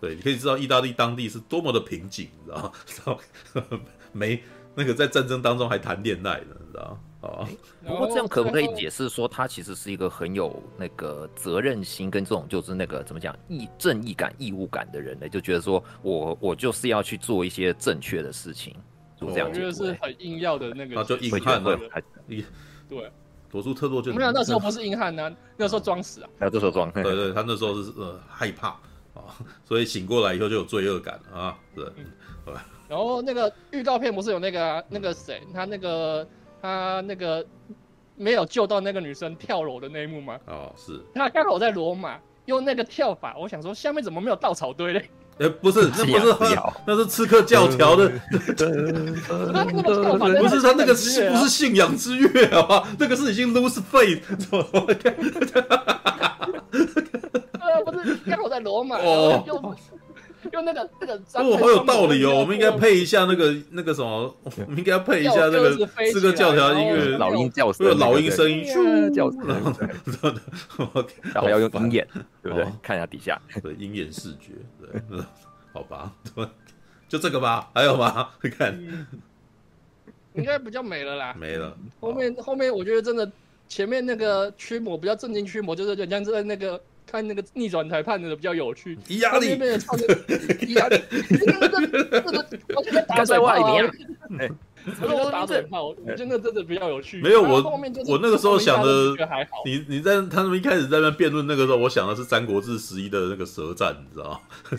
[0.00, 2.52] 对，你可以知道意大利当地是多么的平静，你知
[3.04, 3.18] 道
[3.54, 3.80] 吗？
[4.12, 4.40] 没
[4.76, 7.00] 那个在战争当中还谈恋爱的，你知道吗？
[7.20, 7.46] 啊，
[7.86, 15.28] 不过这样可不可以解释说，他其实是一个很有那个责任心跟这种就是那个怎么讲义正义感、义务感的人呢？
[15.28, 18.74] 就觉得说我我就是要去做一些正确的事情，
[19.20, 19.48] 就这样。
[19.48, 21.78] 我觉得是很硬要的那个，那就硬汉了，
[22.88, 23.10] 对，
[23.50, 28.76] 佐助特洛就没有那时候不是硬汉呢，那时候装死啊，那这时候装，对对，他那时候是呃害怕。
[29.64, 31.84] 所以醒过来以后就有罪恶感啊，对，
[32.46, 32.54] 嗯、
[32.88, 36.26] 然后那个预告片不是有那个、啊、那个谁，他那个
[36.62, 37.44] 他那个
[38.16, 40.38] 没有救到那个女生跳楼的那一幕吗？
[40.46, 41.00] 哦，是。
[41.14, 45.10] 他刚好在罗马用那个跳法，我想说下面怎么没有稻草堆嘞？
[45.38, 46.04] 哎， 不是，那
[46.34, 48.10] 不是那是刺客教条的。
[48.10, 54.20] 他 那个跳法不是他那个不是信仰之月啊，那个是已经 lose faith。
[57.82, 59.42] 不是刚好在罗马哦，
[60.42, 62.40] 用用那个那个哦，好有道理哦。
[62.40, 68.64] 我们应该配一下那个那个什么，我们应该配一下那个四个教条音乐，老鹰叫声，有老鹰声音，
[69.12, 72.06] 叫声，然后 要用鹰眼，
[72.42, 72.66] 对不对？
[72.82, 75.20] 看一下底下，对，鹰眼视觉，对，
[75.72, 76.12] 好吧，
[77.08, 78.30] 就这个吧，还有吗？
[78.58, 78.78] 看，
[80.34, 81.76] 应该比较没了啦，没了。
[82.00, 83.30] 后面后面，我觉得真的
[83.68, 86.80] 前面那个驱魔比较正经驱魔，就是人家在那个。
[87.10, 89.48] 看那个逆转裁判的比较有趣，压力，
[90.74, 90.96] 压力，
[93.08, 93.90] 他在外面，
[95.02, 97.20] 我打嘴炮，我觉得真的比较有趣。
[97.20, 97.60] 没有我，
[98.06, 99.16] 我那个时候想的，
[99.64, 104.40] 你你在他们一开始在那边辩论那个时候，我想的是《三国志十一》的那个舌战，你知道吗？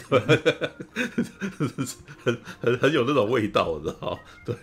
[2.24, 4.18] 很很很有那种味道，你知道吗？
[4.46, 4.56] 对，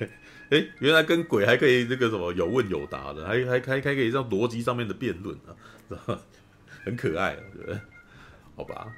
[0.50, 5.52] 哎，原来跟鬼还可以那个什么有问有答的，还还还还可以这样逻辑上面的辩论啊，
[5.88, 6.20] 知道吗？
[6.88, 7.78] 很可爱，对不对？
[8.56, 8.92] 好吧，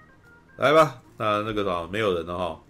[0.58, 2.60] 来吧，那那个什么，没有人了哈。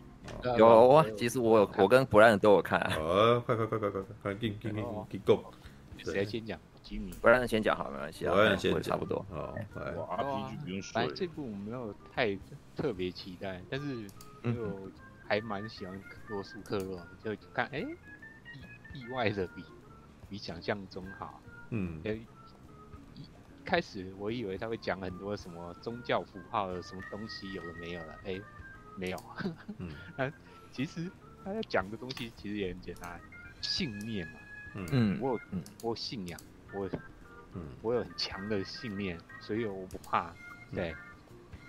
[0.56, 2.80] 有啊，其实我有，我跟布兰都有看。
[2.90, 5.44] 好，快快快快快快，进进进进，Go！
[5.98, 6.58] 谁先讲？
[6.82, 7.12] 吉米。
[7.20, 8.32] 布兰先讲好，没关系啊。
[8.32, 9.24] 布兰先讲，差不多。
[9.30, 9.92] 好，来。
[10.92, 12.38] 反正这部我没有太
[12.76, 14.06] 特别期待，但是
[14.42, 14.90] 就
[15.26, 17.80] 还蛮喜欢罗素克洛，就看哎，
[18.94, 19.64] 意意外的比
[20.28, 21.40] 比想象中好。
[21.70, 22.00] 嗯。
[23.70, 28.40] 开始我以为他会讲很多什么宗教符号的什么东西，有的没有了，哎，
[28.96, 29.24] 没有。
[29.78, 29.88] 嗯，
[30.72, 31.08] 其实
[31.44, 33.20] 他在讲的东西其实也很简单，
[33.60, 34.32] 信念嘛。
[34.74, 35.40] 嗯嗯，我有
[35.84, 36.40] 我信仰，
[36.74, 36.90] 我
[37.52, 40.34] 嗯我有很强的信念，所以我不怕。
[40.74, 40.92] 对，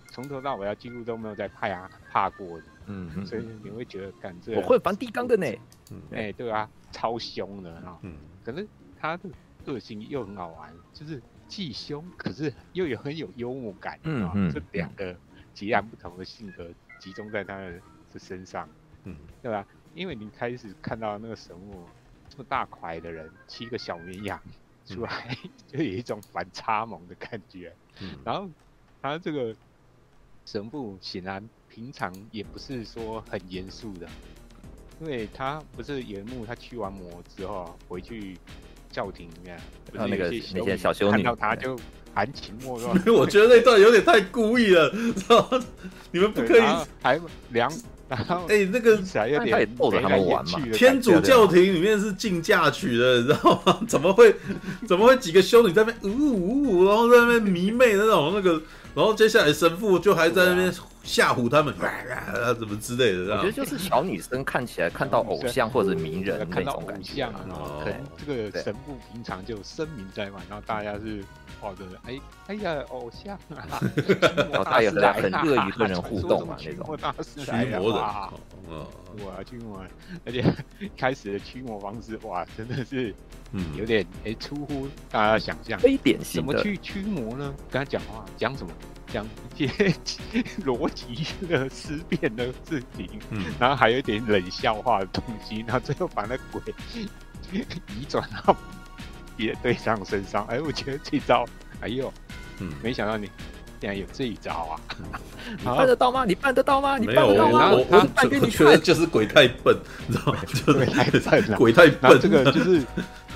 [0.10, 2.64] 从头到尾要几乎都没有在怕呀怕过的。
[2.88, 5.46] 嗯，所以你会觉得感觉我会梵蒂冈的呢。
[5.92, 8.00] 嗯，哎，对啊，超凶的啊。
[8.02, 8.68] 嗯，可是
[9.00, 9.30] 他的
[9.64, 11.22] 个性又很好玩，就是。
[11.52, 15.14] 既凶，可是又有很有幽默感，嗯嗯，这两个
[15.54, 16.72] 截然不同的性格
[17.02, 18.70] 集中在他的这身上，
[19.04, 19.68] 嗯，对吧？
[19.94, 21.86] 因为你开始看到那个神木
[22.30, 24.42] 这么大块的人骑个小绵羊
[24.86, 28.50] 出来，嗯、就有一种反差萌的感觉，嗯，然后
[29.02, 29.54] 他这个
[30.46, 34.08] 神父显然平常也不是说很严肃的，
[35.02, 38.38] 因为他不是原木他驱完魔之后回去。
[38.92, 39.58] 教廷里面，
[39.94, 41.78] 然后那个那些小修女看到他就
[42.14, 43.00] 含情脉脉。
[43.00, 45.50] 因 为我觉得那段有点太故意了，知道？
[46.12, 46.62] 你们不可以
[47.02, 47.20] 还
[47.52, 47.72] 凉，
[48.48, 50.60] 哎，那个他也逗着他们玩嘛。
[50.74, 53.80] 天主教廷里面是禁嫁娶的，你知道吗？
[53.88, 54.36] 怎么会
[54.88, 58.62] 怎么会几个修女在那边呜呜呜，然后在那边迷妹那种那个，
[58.94, 60.74] 然后接下来神父就还在那边。
[61.04, 63.36] 吓唬他们，啊，怎么之类的？
[63.36, 67.28] 我觉得就是小女生看起来看到偶像或者名人那种感觉。
[67.84, 71.24] 可能这个神父平常就声名在外，然后大家是
[71.60, 73.66] 抱着哎哎呀偶像啊，
[74.52, 76.98] 然后他也很很乐于跟人互动嘛那种。
[77.36, 78.04] 驱魔人，
[78.70, 78.86] 嗯，
[79.26, 79.92] 哇，驱魔人，
[80.26, 80.44] 而且
[80.96, 83.14] 开始的驱魔方式哇，真的是
[83.54, 85.80] 嗯有点哎出乎大家想象。
[85.80, 86.54] 非典型的。
[86.54, 87.54] 怎么去驱魔呢？
[87.72, 88.72] 跟他讲话讲什么？
[89.12, 89.26] 讲
[89.58, 89.94] 一些
[90.66, 96.62] 逻辑的思辨的事情，嗯，然后还有一点冷笑话的东西，然后最后把那鬼
[97.52, 98.56] 移转到
[99.36, 100.46] 别的对象身上。
[100.46, 101.46] 哎，我觉得这招，
[101.82, 102.12] 哎呦，
[102.60, 103.30] 嗯，没想到你
[103.80, 104.80] 竟然有这一招啊！
[105.58, 106.24] 你办得到吗？
[106.26, 106.98] 你办得到吗？
[106.98, 108.10] 你没有，我我我
[108.42, 109.76] 我觉得就是鬼太笨，
[110.08, 110.40] 你知道吗？
[110.46, 111.10] 就是太
[111.42, 112.18] 笨了，鬼太笨。
[112.22, 112.82] 这个就是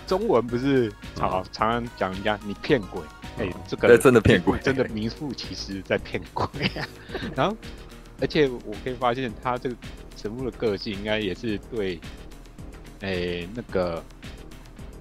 [0.08, 3.02] 中文不是常常常讲人家你骗鬼，
[3.38, 6.48] 哎，这个真的骗鬼，真的名副其实在骗鬼。
[7.36, 7.56] 然后，
[8.20, 9.76] 而且我可以发现他这个
[10.16, 12.00] 神父的个性应该也是对，
[13.02, 14.04] 哎，那个。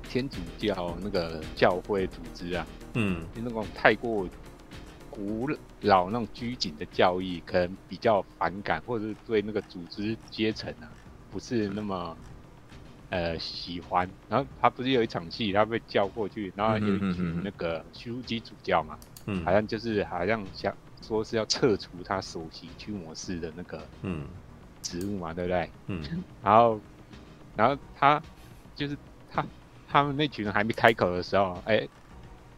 [0.07, 4.25] 天主教那个教会组织啊，嗯，那种太过
[5.11, 5.51] 古
[5.81, 10.87] 老那种拘谨的教义，可能比较反感，或者是对那个组织阶层啊，
[11.33, 12.17] 不是那么
[13.15, 14.09] 呃喜欢。
[14.29, 24.27] 然后他不是有一场戏，他被叫过去，然后有一群那个徐如基主教嘛，嗯，好像就是好像想说是要撤除他首席驱魔师的那个嗯
[24.83, 25.71] 职务嘛，对不对？
[25.87, 26.03] 嗯，
[26.43, 26.81] 然后
[27.57, 28.21] 然后他
[28.75, 28.97] 就是
[29.31, 29.45] 他。
[29.87, 31.91] 他们那群人还没开口的时候，哎、欸，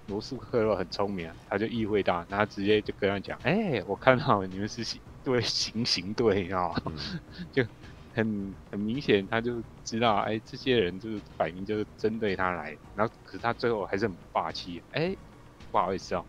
[0.07, 6.81] 罗素克洛很聪明啊，他就意会到，然后直接就跟他讲，哎、欸，我看到你们是行对行刑队，你知道吗？
[6.87, 7.21] 嗯、
[7.53, 7.63] 就
[8.17, 15.19] 很很明显，他就知道，哎、欸，这些人就是摆明就是针对他来，然后可是他最后还是很霸气，哎、欸，
[15.71, 16.25] 不好意思哦，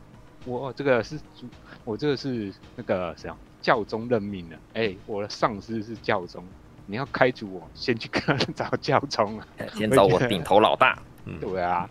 [0.45, 1.47] 我这个是主，
[1.85, 6.43] 我这个是那个什么教宗任命的，哎、欸，我的上司是教宗。
[6.89, 9.47] 你要开除我，先去跟他 找教宗啊！
[9.76, 10.97] 先找我顶头老大。
[11.41, 11.89] 对啊，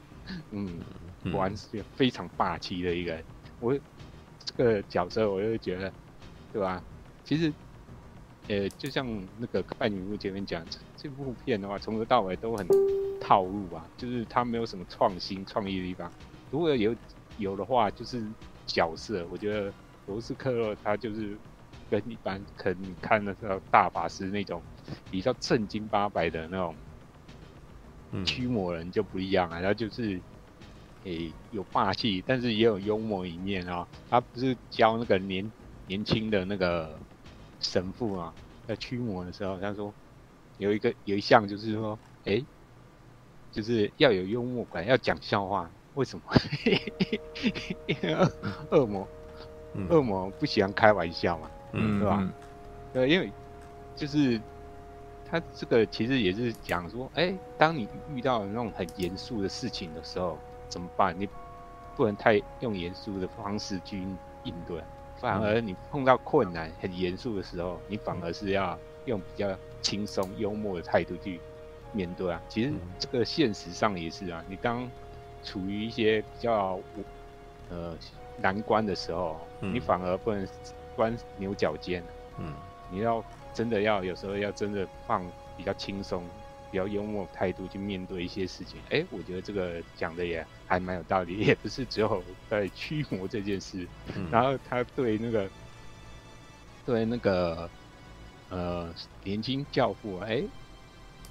[0.52, 0.80] 嗯，
[1.30, 3.22] 果然是非常霸气的一个人。
[3.60, 3.78] 我
[4.42, 5.92] 这个角色，我就觉得，
[6.50, 6.82] 对吧？
[7.24, 7.52] 其实，
[8.48, 9.06] 呃，就像
[9.38, 10.64] 那个拜女巫前面讲，
[10.96, 12.66] 这部片的话，从头到尾都很
[13.20, 16.10] 套路啊，就是他没有什么创新创意的地方。
[16.50, 16.94] 如果有
[17.38, 18.22] 有的话，就是
[18.66, 19.72] 角色，我觉得
[20.06, 21.36] 罗斯克洛他就是。
[21.88, 24.60] 跟一般可能你看的时候大法师那种
[25.08, 26.74] 比较正经八百的那种
[28.24, 30.20] 驱魔人就不一样啊，他就是
[31.04, 33.86] 诶、欸、有霸气，但是也有幽默一面啊。
[34.10, 35.48] 他不是教那个年
[35.86, 36.98] 年轻的那个
[37.60, 38.32] 神父啊，
[38.66, 39.92] 在驱魔的时候，他说
[40.58, 42.46] 有一个有一项就是说，哎、欸，
[43.52, 45.70] 就是要有幽默感，要讲笑话。
[45.94, 46.24] 为什么？
[47.86, 48.14] 因为
[48.70, 49.08] 恶魔，
[49.88, 51.50] 恶魔不喜欢开玩笑嘛。
[51.72, 52.32] 嗯，对吧？
[52.92, 53.32] 对，因为
[53.94, 54.38] 就是
[55.30, 60.38] 他这个其实也是讲说，哎、欸，当你遇到那种很严肃的事情的时候，
[60.68, 61.18] 怎么办？
[61.18, 61.26] 你
[61.96, 64.04] 不能太用严肃的方式去
[64.44, 64.82] 应对，
[65.18, 71.40] 反而你碰到困难、很严肃的时候，你反而是要用比较轻松、幽默的态度去
[71.92, 72.40] 面对啊。
[72.48, 74.90] 其实这个现实上也是啊，你当
[75.42, 76.78] 处于一些比较
[77.70, 77.96] 呃
[78.38, 80.46] 难关的时候，你反而不能。
[80.96, 82.02] 钻牛角尖，
[82.38, 82.54] 嗯，
[82.90, 83.22] 你要
[83.52, 85.22] 真的要有时候要真的放
[85.54, 86.24] 比较轻松、
[86.70, 88.80] 比较幽默态度去面对一些事情。
[88.84, 93.86] 哎、欸，我觉得这个讲的也还蛮有道理，也不是只有在驱魔这件事。
[94.14, 95.48] 嗯、然后他对那个
[96.84, 97.68] 对那个
[98.50, 98.94] 呃
[99.24, 100.48] 年轻教父，哎、欸，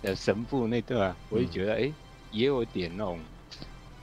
[0.04, 1.94] 呃神父那段、啊，我也觉得哎、欸、
[2.32, 3.20] 也有点那种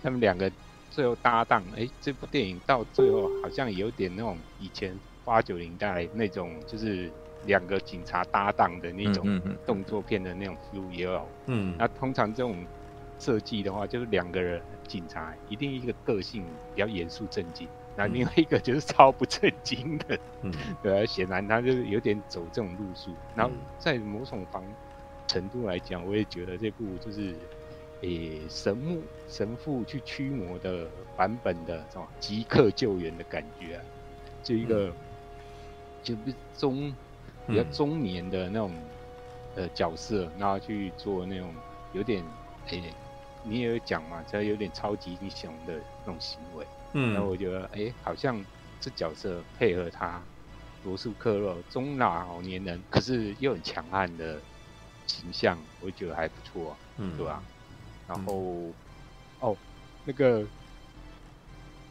[0.02, 0.50] 他们两个
[0.90, 1.62] 最后搭档。
[1.72, 4.96] 哎、欸，这部电影到最后好像有点那种以前。
[5.24, 7.08] 八九零代那种就是
[7.46, 12.56] 两个警察搭档的那种动作片的那种 feel 也有，嗯，那通常这种
[13.22, 16.44] 设计的话，就是两个人警察一定一个个性
[16.74, 23.12] 比较严肃正经，那另外一个就是超不正经的，嗯， 对，显然他就是有点走这种路数。
[23.36, 24.64] 然后在某种方
[25.28, 27.34] 程度来讲，我也觉得这部就是
[28.00, 33.82] 诶、欸、神木神父去驱魔的版本的这种即刻救援的感觉啊，
[34.42, 34.92] 就一个。
[36.04, 36.16] 就
[36.58, 36.92] 中
[37.46, 38.72] 比较中年的那种
[39.54, 41.54] 呃角色，然后去做那种
[41.92, 42.24] 有点
[42.70, 42.92] 诶、欸，
[43.42, 46.66] 你也有讲嘛，这有点超级英雄的那种行为。
[46.94, 48.44] 嗯，然后我觉得哎、欸，好像
[48.80, 50.24] 这角色配合他
[50.82, 54.42] 罗素克洛中老年人，可是又很强悍的
[55.06, 57.44] 形象，我觉得还不错，嗯，对吧、啊？
[58.06, 58.74] 然后、嗯、
[59.40, 59.58] 哦，
[60.04, 60.46] 那个。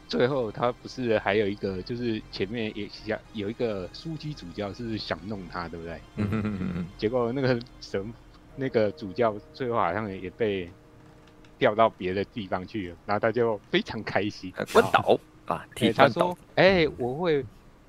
[0.08, 6.04] 最后他不是还有一个，就是前面也想有一个枢机主教是想弄他，对不对？
[6.16, 6.88] 嗯嗯嗯嗯。
[6.98, 8.12] 结果那个神
[8.54, 10.70] 那个主教最后好像也被
[11.58, 17.44] 调到别的地方去了，然后他就非常开心，关岛啊，替他说：“哎、欸，我会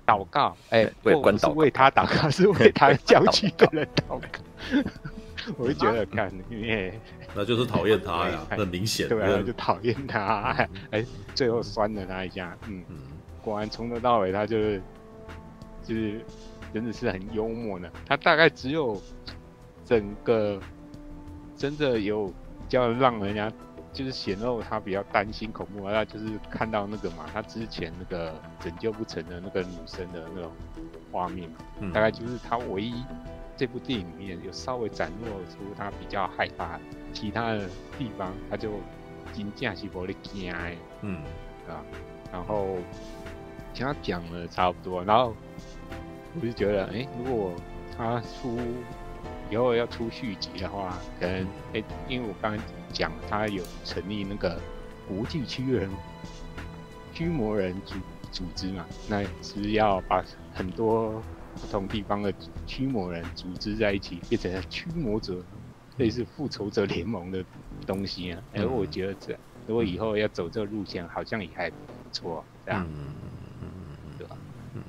[0.06, 4.28] 祷告，哎、 欸，为关岛，为他祷告， 是为他教区的人祷告。
[5.58, 6.98] ”我就觉得，看，因为
[7.36, 9.10] 那就是讨厌他呀，很明显。
[9.10, 10.52] 对啊，就讨厌他，
[10.92, 12.82] 哎、欸，最后酸了他一下，嗯，
[13.42, 14.82] 果然从头到尾他就是，
[15.84, 16.22] 就是
[16.74, 17.92] 真的是很幽默的。
[18.06, 19.02] 他大概只有
[19.84, 20.62] 整个
[21.58, 22.34] 真的有比
[22.74, 23.50] 较让人家
[23.94, 30.52] 就是显露他比较担心恐怖，他就是看到那个嘛，他之前那个拯救不成的那个女生的那种
[31.12, 32.94] 画面，嗯、大概就是他唯一
[33.56, 36.80] 这部电影里面有稍微展露出他比较害怕，
[37.14, 38.72] 其他的地方他就
[39.34, 40.58] 真正是无咧惊的，
[41.02, 41.22] 嗯。
[41.70, 41.80] 啊，
[42.32, 42.76] 然后
[43.74, 45.34] 听他讲了差不多，然后
[46.36, 47.54] 我就觉得，哎、欸，如果
[47.96, 48.58] 他出。
[49.54, 51.44] 以后要出续集的话，可能
[51.74, 54.60] 哎、欸，因为我刚刚讲他有成立那个
[55.08, 55.88] 国际驱人
[57.14, 57.94] 驱魔人组
[58.32, 60.26] 组织嘛，那是要把
[60.56, 61.22] 很多
[61.54, 62.34] 不同地方的
[62.66, 65.40] 驱魔人组织在一起，变成驱魔者，
[65.98, 67.46] 类似复仇者联盟的
[67.86, 68.42] 东西啊。
[68.54, 71.76] 哎、欸、我觉得这如果以后要走这个路线，好像也还不
[72.12, 73.14] 错，这样，嗯，
[74.18, 74.36] 对吧？
[74.74, 74.82] 嗯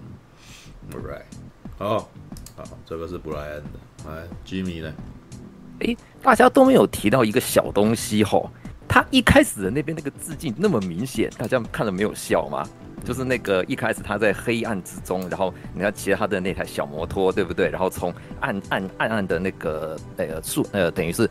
[0.90, 1.24] ，Right，
[1.76, 2.08] 好，
[2.56, 3.78] 好，这个是布莱恩的。
[4.06, 4.92] 哎，Jimmy 呢？
[5.80, 8.50] 哎、欸，大家都没有提到一个小东西吼，
[8.86, 12.66] 他一开始的那边那个致敬那么明显，大家看了没有笑吗？
[13.04, 17.68] 就是那个一开始他在黑暗之中，然后你要骑他的那台小摩托，对不对？
[17.68, 21.28] 然后从暗暗暗暗的那个呃树呃，等于是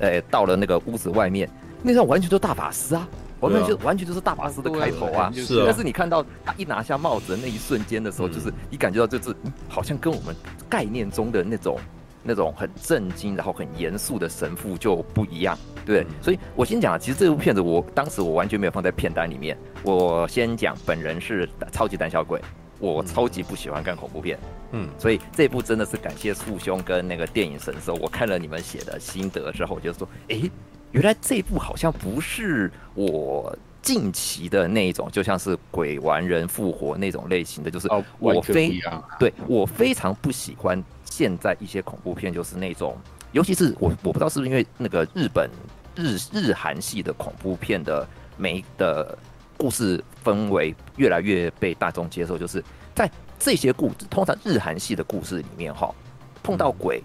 [0.00, 1.50] 呃到了那个屋子外面，
[1.82, 3.06] 那上完全都大法师啊，
[3.40, 5.30] 完全就完全就是大法师的开头啊。
[5.34, 5.64] 是啊。
[5.66, 10.34] 但是你看到他一拿下帽子的那一瞬间的时候，就是你感觉到就是、嗯、好像跟我们
[10.70, 11.78] 概念中的那种。
[12.22, 19.56] 那种很震惊，然后很严肃的神父就不一样，对，所以我先讲，其实这部片子我当时我完全没有放在片单里面。
[19.82, 22.40] 我先讲，本人是超级胆小鬼，
[22.78, 24.38] 我超级不喜欢看恐怖片，
[24.72, 27.94] 嗯，所以这部真的是感谢父兄跟那个电影神兽。
[27.94, 30.50] 我看了你们写的心得之后，我就说，诶，
[30.92, 37.88] 原来这部好像不是我近期的那种，就像是鬼玩人复活那种类型的，就是
[38.18, 38.78] 我非
[39.18, 40.84] 对我非常不喜欢。
[41.10, 42.96] 现在一些恐怖片就是那种，
[43.32, 45.50] 尤其是我我不知道是不是因为那个日本
[45.94, 48.08] 日日韩系的恐怖片的
[48.38, 49.18] 每的
[49.58, 52.64] 故事氛围越来越被大众接受，就是
[52.94, 55.94] 在这些故事，通常日韩系的故事里面哈，
[56.42, 57.02] 碰到鬼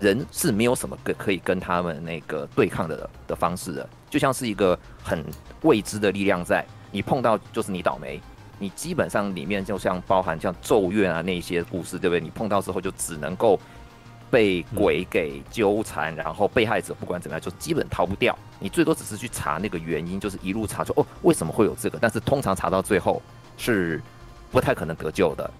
[0.00, 5.24] 人是没有什么跟可以跟他们那个对抗的的方式的，就像是一个很
[5.62, 8.20] 未知的力量在，你碰到就是你倒霉。
[8.58, 12.20] 你基本上里面就像包含像咒怨啊那些故事，对不对？
[12.20, 13.58] 你碰到之后就只能够
[14.30, 18.36] 被鬼给纠缠，然后被害者不管怎么样就基本逃不掉。
[18.58, 23.20] 你最多只是去查那个原因，就是一路查出哦为什么会有这个，但是通常查到最后
[23.56, 24.02] 是
[24.50, 25.50] 不太可能得救的。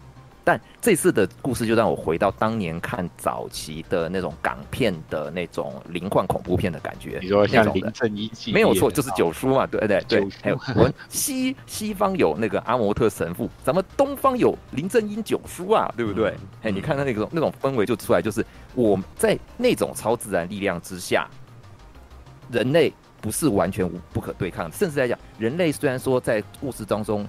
[0.47, 7.19] 但这次的故事就让我回到当年看早期的那种港片的那种灵幻恐怖片的感觉。
[7.23, 10.29] 你说像林正英系，没有错，就是九叔嘛，对对对。
[10.43, 16.35] 还有我们西西方有那个阿摩特神父，咱们东方有林正英九叔啊，对不对？
[16.63, 18.45] 哎，你看他那个那种氛围就出来，就是
[18.75, 21.27] 我在那种超自然力量之下，
[22.53, 22.93] 人类
[23.23, 27.27] 不是完全无不可对抗，甚至来讲，人类虽然说在故事当中。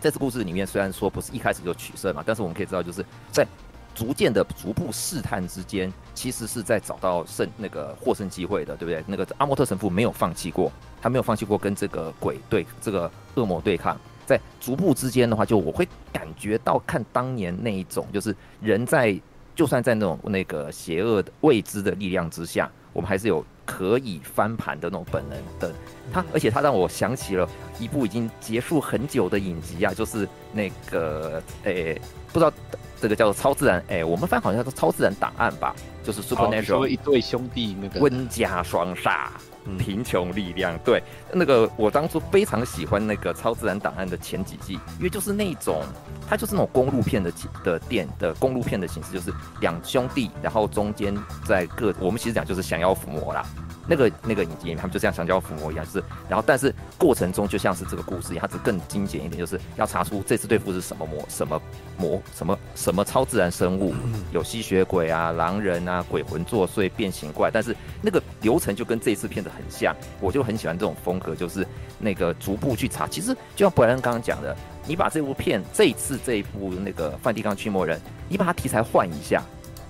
[0.00, 3.46] 在这故事里面，虽然说不是一开始就取胜嘛，但是我们可以知道，就是在
[3.94, 9.02] 逐渐的逐步试探之间，其实是在找到胜那个获胜机会的，对不对？
[9.08, 10.70] 那个阿莫特神父没有放弃过，
[11.02, 19.20] 他没有放弃过跟这个鬼对这个恶魔对抗，在逐步之间的话，就我会感觉到看当年那一种，就是人在
[19.56, 23.44] 就算在那种那个邪恶的未知的力量之下，我们还是有。
[23.70, 25.70] 可以翻盘的那种本能的
[26.10, 27.46] 他，而且他让我想起了
[27.78, 32.00] 一部已经结束很久的影集啊，就是那个诶、欸，
[32.32, 32.50] 不知道
[32.98, 39.28] 这个叫做超自然诶、欸，我们翻好像叫做超自然档案吧，就是 Supernatural 一对兄弟那个温家双煞。
[39.76, 45.82] 贫穷力量，对，那个我当初非常喜欢那个超自然档案的前几季，因为就是那种，
[46.28, 47.32] 它就是那种公路片的
[47.62, 53.44] 的电的公路片的形式，就是两兄弟，然后中间在各，我们其实讲就是降妖伏魔啦。
[53.88, 61.60] 那个那个影集，他们就像香蕉伏魔一样，就是，然后但是过程中就像是这个故事一样，它只更精简一点，就是要查出这次对付是什么魔、什么
[61.96, 63.94] 魔、什么什么超自然生物，
[64.30, 71.66] 有吸血鬼啊、狼人啊、鬼魂作祟、变形怪，但是那个流程就跟这次片子很像，我就很喜欢这种风格，就是
[71.98, 73.08] 那个逐步去查。
[73.08, 74.54] 其实就像布莱恩刚刚讲的，
[74.86, 77.98] 你把这部片这一次这一部那个梵蒂冈驱魔人，
[78.28, 79.42] 你把它题材换一下，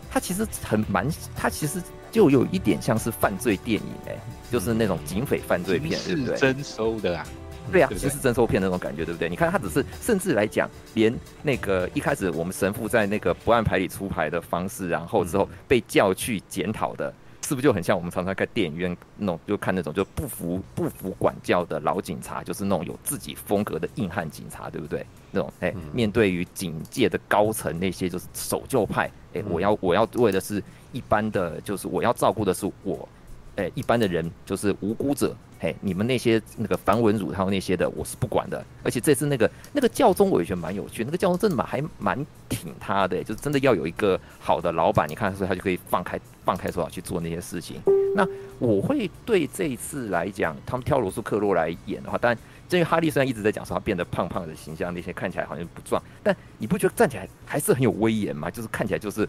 [0.08, 1.82] 它其实很蛮，它其实。
[2.10, 4.20] 就有一点像是犯罪电影哎、欸，
[4.50, 6.36] 就是那种警匪犯罪片，对不对？
[6.36, 7.26] 征收的啊，
[7.70, 9.28] 对啊，其实征收片那种感觉，对不对？
[9.28, 17.12] 你看他只是，甚至来讲，连那个一开始我们神父在那个不按牌理出牌的方式，然后之后被叫去检讨的，
[17.46, 25.04] 是不是就很像我们常常在电影院那种，就看那种就不服 不服管教的老警察，就是那种有自己风格的硬汉警察，对不对？
[25.30, 30.62] 那种哎、欸，面对于警界的高层那些就是守旧派，哎、欸，我要我要为的是。
[30.92, 33.08] 一般的就是我要照顾的是我，
[33.56, 38.64] 诶、一般的人就是无辜者，嘿，你们那些那个繁文縟套那些的，我是不管的。
[38.84, 41.04] 而且这次那个那个教宗，我也觉得蛮有趣。
[41.04, 47.80] 那个教宗真的蛮还蛮挺他的，就是真的要有一个好的老板，你看，所以他就可以放开放开手脚去做那些事情。
[48.14, 48.26] 那
[48.58, 52.38] 我会对这一次来讲，他们挑罗素克洛来演的话，当然，
[52.70, 58.50] 因为哈利虽然一直在讲说他变得胖胖的形象，那些看起来好像不壮，但你不觉得站起来还是很有威严吗？
[58.50, 59.28] 就是看起来就是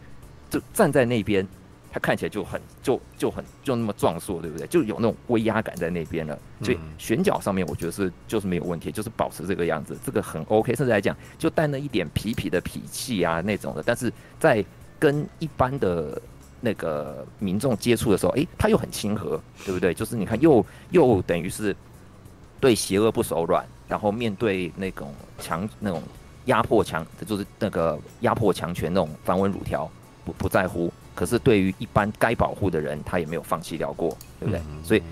[0.49, 1.47] 就站在那边。
[1.91, 4.67] 他看起来就很就就很就那么壮硕，对不对？
[4.67, 6.38] 就有那种威压感在那边了。
[6.61, 10.76] 所以选角上面，我觉得是就是没有问题，就是保持这个样子，这个很 OK。
[10.76, 13.81] 甚至来讲，就带那一点痞痞的痞气啊那种的。
[13.84, 14.63] 但是在
[14.99, 16.21] 跟一般的
[16.61, 19.91] 那个民众接触的时候，诶，他又很亲和，对不对？
[19.91, 21.76] 就是你看，又又等于是
[22.59, 26.03] 对邪恶不手软，然后面对那种强那种
[26.45, 29.89] 压迫强，就是那个压迫强权那种繁文缛条，
[30.30, 30.91] 不不在乎。
[31.15, 34.60] 可是对于一般该保护的人，他也没有放弃掉过，对不对？
[34.69, 35.03] 嗯、所以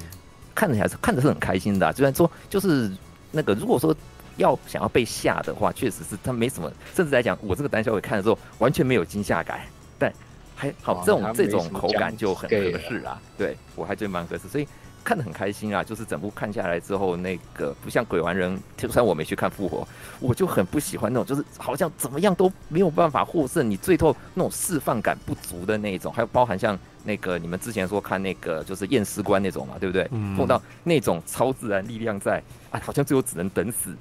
[0.55, 1.91] 看起来是看着是很开心的、啊。
[1.91, 2.89] 虽然说就是
[3.31, 3.95] 那个，如果说
[4.37, 6.71] 要想要被吓的话，确实是他没什么。
[6.95, 9.59] 甚至来讲，我这个胆小鬼看的时候完全没有惊吓感，
[9.99, 10.13] 但
[10.55, 13.21] 还好这种这种口感就很合适啊。
[13.37, 14.67] 对我还觉得蛮合适，所以。
[15.07, 19.87] 看得很开心啊，就是整部看下来之后，那个不像鬼玩人，就算我没去看复活，
[20.19, 30.05] 我就很不喜欢那种，就是好像怎么样都没有办法获胜，你最后那种释放感不足的那种，还有包含像那个你们之前说看那个就是验尸官那种嘛，对不对？
[30.35, 33.95] 碰到那种超自然力量在，啊，好像最后只能等死，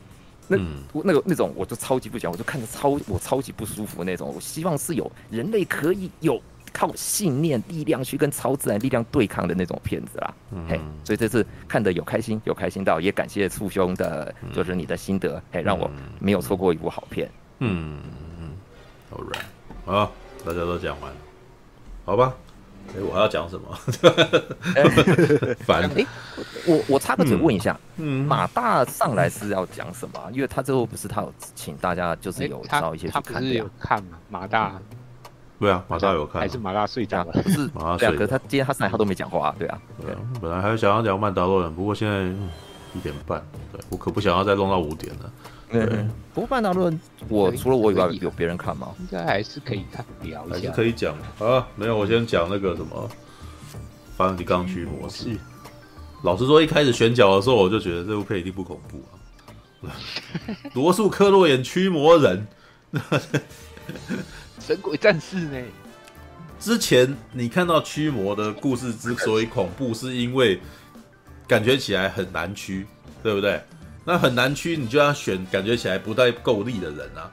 [0.49, 0.59] 那
[1.05, 6.43] 那个那种我就超级不喜欢，我就看着超我超级不舒服那种，我希望是有人类可以有。
[6.77, 17.31] 靠信念力量去跟超自然力量对抗的那种片子啦，嗯、嘿，所以这次看的有开心，有开心到，也感谢促兄的，就是你的心得，嗯、嘿，让我没有错过一部好片。
[17.61, 17.99] 嗯
[18.39, 18.51] 嗯
[19.11, 19.47] ，Alright，
[19.87, 20.13] 好，
[20.45, 21.11] 大家都讲完，
[22.05, 22.35] 好吧？
[22.95, 23.75] 哎，我还要讲什么？
[25.65, 26.03] 烦、欸。
[26.03, 26.07] 哎，
[26.67, 30.31] 我我插个嘴问一下，嗯，马大上来是要讲什么？
[30.31, 34.19] 因为他最后不是他有请大家就是有找一些去看的、欸、他，他不是有看吗？
[34.29, 34.79] 马大。
[35.59, 37.33] 对啊，马大有看，还是马大睡觉了？
[37.33, 38.13] 不是 马大睡。
[38.17, 39.81] 可是他今天他上来他都没讲话，对啊。
[40.01, 42.25] 对啊，本来还想要讲曼达洛人，不过现在
[42.95, 43.43] 一点半，
[43.73, 45.33] 对我可不想要再弄到五点了。
[45.69, 45.85] 对，
[46.33, 48.89] 不过曼达洛人，我除了我以外，有别人看吗？
[49.01, 51.67] 应该还是可以看，聊一下，还是可以讲啊。
[51.75, 53.09] 没有，我先讲那个什么，
[54.17, 55.37] 梵蒂冈驱模式。
[56.23, 59.03] 老实说，一开始选角的时候，我就觉得这部片一定不恐怖
[59.87, 59.91] 啊。
[60.75, 62.47] 罗素克洛演驱魔人。
[64.67, 65.59] 神鬼战士呢？
[66.59, 70.61] 之前你看到驱魔的故事之所以恐怖，是因为
[71.47, 72.85] 感觉起来很难驱，
[73.23, 73.63] 对不对？
[74.05, 77.31] 那很难驱，你就要选感觉起来不太够力的人啊。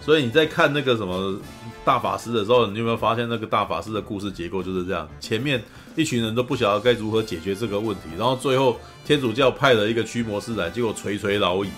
[0.00, 1.38] 所以你在看那个什么
[1.84, 5.08] 大法师的时候，你有没有发现那个大法师的故事结构就是这样？
[5.20, 5.62] 前面
[5.94, 11.70] 一群人都不晓得该如何解决这个问题，然后最后天主教派了一个驱魔师来，结果垂垂老矣，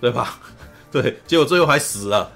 [0.00, 0.38] 对吧？
[0.90, 2.32] 对，结果最后还死了。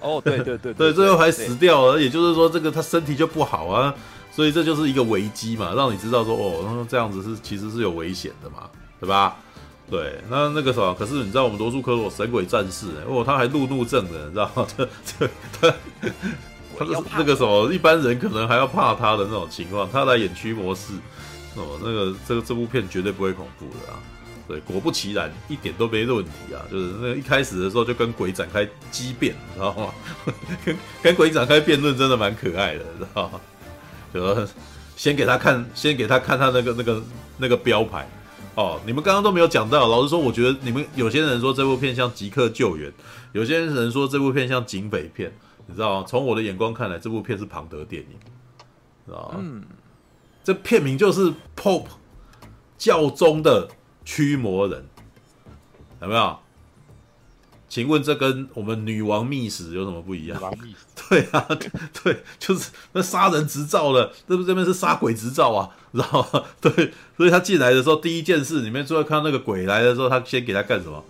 [0.00, 3.94] 哦、oh，对对对对，最后还死掉了，也就是说，这个他身体就不好啊，
[4.30, 8.70] 所以这就是一个危机嘛，让你知道说，哦，那这样子是其实是有危险的嘛，
[9.00, 9.36] 对吧？
[9.90, 14.66] 对，那那个什么，可是你知道我们罗素克洛神鬼战士，哦，他还路怒症的，你知道吗？
[14.76, 15.26] 这这
[16.78, 20.92] 他他是那个什么，一般人可能还要怕他的那种情况，他来演驱魔师，
[21.56, 23.98] 哦，那个这个这部片绝对不会恐怖的啊。
[24.48, 26.64] 对，果不其然，一点都没问题啊！
[26.70, 29.92] 就是那一开始的时候就跟鬼展开激辩，你知道吗？
[30.64, 33.38] 跟跟鬼展开辩论真的蛮可爱的，知道吗？
[34.14, 34.48] 就
[34.96, 37.02] 先给他看，先给他看他那个那个
[37.36, 38.08] 那个标牌
[38.54, 38.80] 哦。
[38.86, 42.90] 你们刚刚都没有讲到，老实说，我觉得你们有些人说这部片像即刻救援，
[43.32, 45.30] 有些人说这部片像警匪片，
[45.66, 46.06] 你知道吗？
[46.08, 48.18] 从我的眼光看来，这部片是庞德电影，
[49.04, 49.34] 知道吗？
[49.40, 49.62] 嗯，
[50.42, 51.88] 这片名就是 Pope
[52.78, 53.68] 教宗的。
[54.08, 54.82] 驱魔人
[56.00, 56.34] 有没有？
[57.68, 60.38] 请问这跟我们女王秘史有什么不一样？
[60.38, 61.46] 女王秘史 对啊，
[62.02, 66.42] 对，就是那杀人执照了，这不这边是杀鬼执照啊，知道吗？
[66.58, 71.04] 对，所以他进来的时候，第一件事，你们最后看到那个鬼来的时候，他先给他干什么？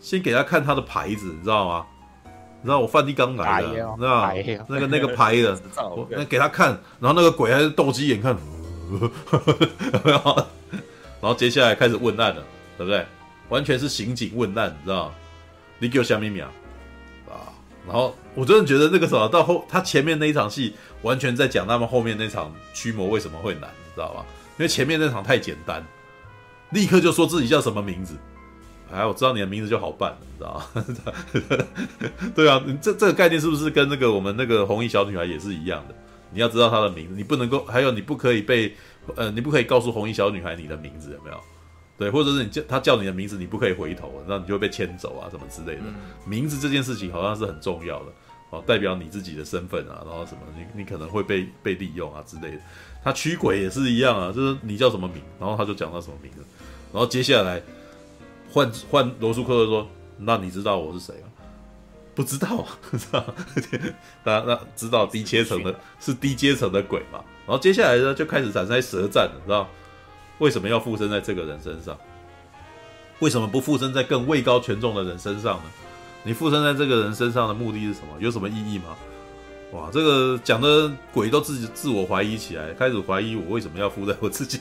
[0.00, 1.86] 先给他看他的牌子，你知道吗？
[2.24, 4.32] 你知道我梵蒂冈来的，你知道吗？
[4.66, 5.56] 那个那个牌的，
[6.10, 8.36] 那给他看，然后那个鬼还是斗鸡眼看，
[8.90, 8.98] 有
[10.04, 10.46] 没有？
[11.22, 12.44] 然后接下来开始问案了，
[12.76, 13.06] 对不对？
[13.48, 15.14] 完全是刑警问案，你知道？
[15.78, 16.50] 你给我小秘密啊！
[17.28, 17.46] 啊！
[17.86, 24.26] 然后我真的觉得那个时候到后，他前面那一场戏完全在讲他们后面那场驱魔为什么会难，你知道吧？
[24.58, 25.84] 因为前面那场太简单，
[26.70, 28.16] 立刻就说自己叫什么名字。
[28.92, 31.66] 哎，我知道你的名字就好办，你知道吗？
[32.34, 35.94] 对啊，这这个概念是不是跟那个我们那个红衣小女孩也是一样的？
[36.32, 38.74] 你要知道她的名字，你不能够，还有你不可以被。
[39.16, 41.40] 呃，你不可以告诉红衣小女孩你的名字有没有？
[41.98, 45.82] 对，或者是你叫她叫你的名字，你不可以回头，那你就会被牵走啊，什么之类的。
[46.24, 48.12] 名字这件事情好像是很重要的，
[48.50, 52.58] 哦，代表你自己的身份啊，然后什么，你你可能会被被利用啊之类的。
[53.04, 56.42] 他驱鬼也是一样啊，就是你叫什么名，然后他就讲到什么名字，
[56.92, 57.62] 然后接下来
[58.50, 59.88] 换换罗素克说，
[60.18, 61.28] 那你知道我是谁吗？
[62.14, 63.24] 不知道， 知道？
[64.24, 67.22] 大家那知道低阶层的是低阶层的鬼嘛？
[67.46, 69.68] 然后接下来呢，就开始产生舌战了，知道？
[70.38, 71.96] 为什么要附身在这个人身上？
[73.20, 75.64] 为什么不附身在更位高权重的人身上呢？
[76.24, 78.16] 你附身在这个人身上的目的是什么？
[78.18, 78.96] 有什么意义吗？
[79.72, 84.60] 哇，这个讲的鬼都自己自我怀疑起来，开始怀疑我为什么要附在我自己。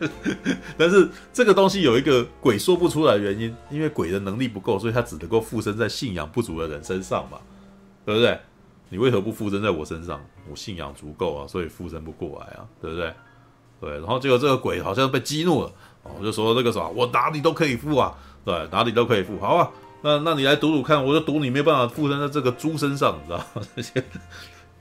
[0.76, 7.38] 但是这个东西有一个鬼说不出来原因，因为鬼的能力不够，所以他只能够附身在信仰不足的人身上嘛，
[8.04, 8.38] 对不对？
[8.92, 10.20] 你为何不附身在我身上？
[10.50, 13.10] 我信仰足够啊，所以附身不过来啊，对不对？
[13.80, 18.12] 对，然后结果这个鬼好像被激怒了，哦，就说那个什么，我哪里都可以附啊，
[18.44, 19.70] 对，哪里都可以附，好啊。
[20.02, 23.62] 那那你来赌赌看，我就赌你没办法附身在这个猪身上，你知道吗？
[23.74, 24.04] 这 些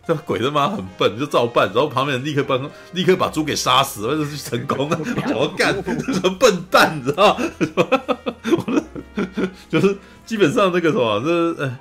[0.05, 4.99] 这鬼他妈很笨，就照办，然后旁边人立刻帮，立刻把猪给杀死那，就是成功了。
[5.33, 5.73] 我干，
[6.13, 7.45] 什么笨蛋，你知道吗？
[9.69, 11.79] 就是基本上那个什么，这呃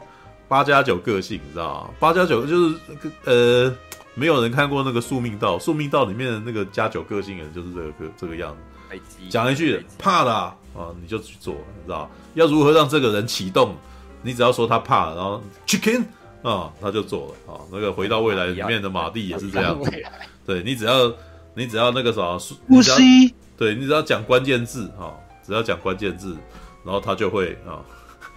[0.51, 1.91] 八加九个性，你知道吗？
[2.01, 2.75] 八加九就是
[3.25, 3.73] 呃，
[4.15, 8.99] 没有人看过那个宿命道，宿命道里面的那个加九个性的人就是这个个这个样子。
[9.29, 12.11] 讲一句怕的啊，你就去做，你知道？
[12.35, 13.77] 要如何让这个人启动？
[14.23, 16.03] 你只要说他怕，然后 chicken
[16.43, 17.61] 啊，他就做了啊。
[17.71, 19.89] 那个回到未来里面的马蒂也是这样子。
[20.45, 21.13] 对，你只要
[21.55, 22.37] 你只要那个啥，
[22.67, 25.15] 呼吸，对，你只要讲关键字啊，
[25.47, 26.37] 只要讲关键字，
[26.85, 27.79] 然后他就会啊，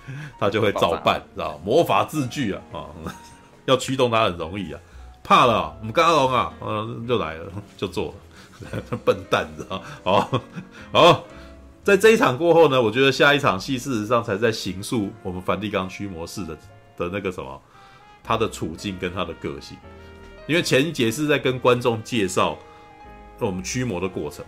[0.40, 1.60] 他就会照办，知道？
[1.64, 2.86] 魔法字句啊啊，
[3.66, 4.80] 要驱动他很容易啊。
[5.24, 8.98] 怕了，我们嘎龙啊，嗯，就来了，就做了。
[9.06, 9.82] 笨蛋，知道？
[10.04, 10.42] 好，
[10.92, 11.24] 好。
[11.84, 16.58] 在这一场过后呢，我觉得下一场戏事实上才在形塑我们梵蒂冈驱魔士的
[16.98, 17.62] 的那个什么，
[18.24, 19.78] 他的处境跟他的个性。
[20.48, 22.58] 因为前一节是在跟观众介绍
[23.40, 24.46] 我们驱魔的过程，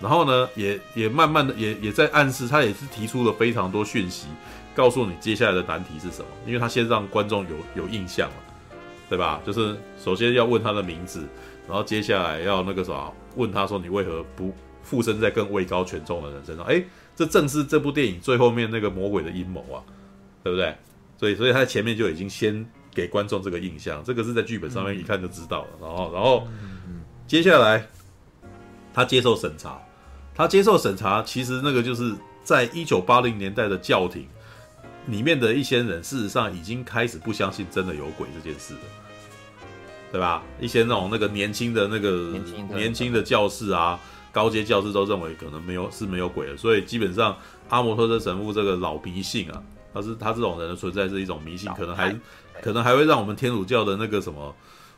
[0.00, 4.28] 然后呢，也也慢慢的也也在暗示，他也是提出了非常多讯息，
[4.76, 6.28] 告诉你接下来的难题是什么。
[6.46, 8.36] 因为他先让观众有有印象了，
[9.08, 9.40] 对吧？
[9.44, 11.26] 就是首先要问他的名字，
[11.66, 14.54] 然后接下来要那个什么，问他说你为何不？
[14.82, 16.80] 附身在更位高权重的人身上，哎，
[17.16, 19.82] 这正是这部电影最后面那个魔鬼的阴谋啊，
[20.44, 20.72] 对不对？
[21.18, 25.68] 所以，所以他前面就已经先给观众这个印象，这个是在剧本上面一看就知道了。
[25.80, 26.46] 然后，然后
[27.26, 27.84] 接下来
[28.94, 29.76] 他接受审查，
[30.36, 34.24] 他接受审查，其实那个就是在一九八零年代的教廷
[35.06, 38.80] 里面的一些人，事实上已经开始不相信真的有鬼这件事了，
[40.12, 40.42] 对吧？
[40.60, 42.32] 一些那种那个年轻的那个
[42.74, 43.98] 年轻的教士啊。
[44.32, 47.34] 高阶教士都认为可能没有是没有鬼的，所以基本上
[47.70, 49.62] 阿摩特的神父这个老迷信啊，
[49.94, 52.14] 他是他这种人的存在是一种迷信，可能还
[52.60, 54.54] 可能还会让我们天主教的那个什么，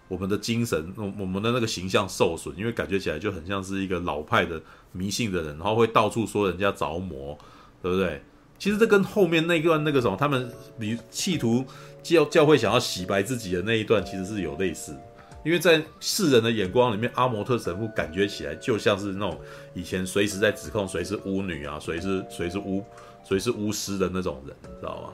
[0.09, 4.61] 我们的精神，我我们的那个形象受损，因为感觉起来就很像是一个老派的
[4.91, 7.39] 迷信的人，然后会到处说人家着魔，
[7.81, 8.21] 对不对？
[8.59, 11.65] 其实这跟后面那一段那个什么，他们你企图
[12.03, 14.97] 教教会想要洗白自己的那一段，其实是有类似。
[15.45, 19.41] 因为在世人的眼光里面，阿摩特神父感觉起来就像是那种
[19.73, 22.85] 以前随时在指控谁是巫女啊，谁是谁是巫，
[23.25, 25.13] 谁是巫师的那种人，知道吗？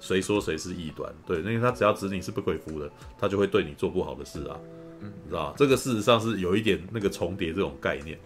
[0.00, 1.12] 谁说谁是异端？
[1.26, 4.58] 对，因为他只要指你是不可以服的，他就会对你做不好的事啊，
[5.00, 5.54] 你知道吗？
[5.56, 8.18] 这个事实上是有一点那个重叠这种概念，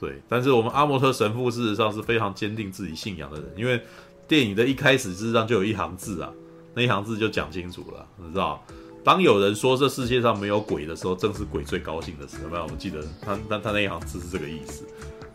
[0.00, 0.20] 对。
[0.28, 3.80] 但是我们阿摩特神父事实上是非常坚定自己信仰的人，因为
[4.26, 6.32] 电影的一开始事实上就有一行字啊，
[6.74, 8.62] 那一行字就讲清楚了，你知道？
[9.04, 12.42] 当有人说这世界上没有鬼的时候，正是鬼最高兴的时候。
[12.42, 12.62] 有没有？
[12.64, 14.84] 我们记得他他他那一行字是这个意思，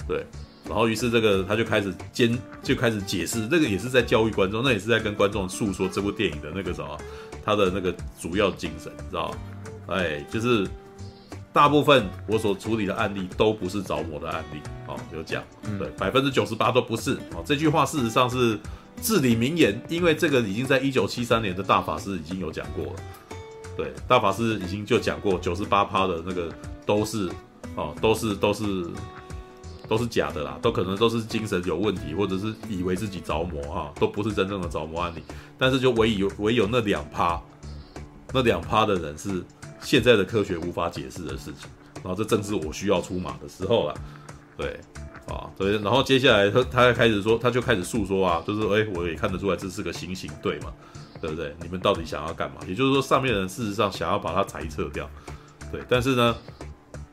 [0.07, 0.23] 对。
[0.65, 6.97] 然后于是这个他就开始坚就开始解释，这个也是在教育观众，那也是在跟观众诉说这部电影的那个什么，
[7.43, 9.35] 他的那个主要精神，你知道？
[9.87, 10.67] 哎，就是
[11.53, 15.43] 大部分我所处理的案例都不是着魔的案例，哦，有讲，
[15.77, 17.13] 对，百分之九十八都不是。
[17.35, 18.59] 哦，这句话事实上是
[18.99, 22.99] 至理名言，因为这个已经在一九七三年的大法师已经有讲过了。
[23.77, 26.51] 对，大法师已经就讲过，九十八趴的那个
[26.87, 27.29] 都是，
[27.75, 28.87] 哦，都是都是
[29.87, 35.21] 都是假的啦，都可能都是精神有问题，或者是以为自己着魔哈，都不是真正的着魔案例。
[35.57, 37.39] 但是就唯有唯有那两趴，
[38.33, 39.43] 那两趴的人是
[39.83, 41.69] 现在的科学无法解释的事情。
[42.03, 43.93] 然后这正是我需要出马的时候了。
[44.57, 44.79] 对，
[45.27, 50.73] 啊，对，然后接下来他他开始说，他就开始诉说啊，就是哎，我也看得出来这是个行刑队嘛。
[51.21, 51.55] 对不对？
[51.61, 52.57] 你们到底想要干嘛？
[52.67, 55.09] 也就是说，上面的人事实上想要把他裁撤掉，
[55.71, 55.79] 对。
[55.87, 56.35] 但是呢，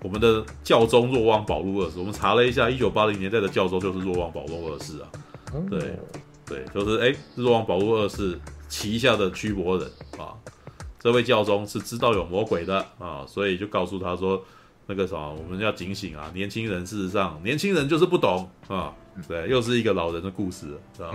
[0.02, 5.06] 我们的教宗若望保禄二世，我们查了一下，一九八零年代的教宗就是若望保禄二世啊。
[5.70, 5.96] 对，
[6.44, 8.36] 对，就是哎，若望保禄二世
[8.68, 9.88] 旗下的驱魔人
[10.18, 10.34] 啊，
[11.00, 14.44] 这位教宗是知道有魔鬼的啊，所以就告诉他说，
[14.86, 18.92] 那个什么，我们要警醒啊，年轻人事实上，年轻人就是不懂啊。
[19.26, 20.66] 对，又是一个老人的故事，
[20.96, 21.10] 是吧？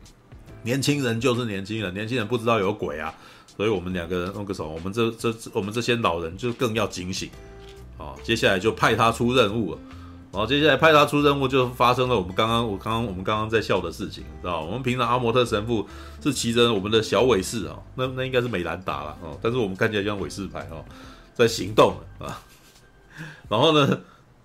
[0.62, 3.12] 年轻人就是年轻人，年轻人不知道有鬼啊，
[3.56, 7.28] 所以我们两个人那个什么，我们这这我们这些老人就更要警醒。
[7.98, 9.78] 啊，接下来就派他出任务了。
[10.36, 14.60] 然后接下来派他出任务，就发生了我们刚刚我刚刚我们刚刚在笑的事情，知道？
[14.60, 15.88] 我们平常阿摩特神父
[16.22, 20.84] 是骑着我们的小伟士啊，那那应该是美兰达了哦，但是我们看起来像伟士牌哦，
[21.32, 22.38] 在行动啊。
[23.48, 23.98] 然后呢，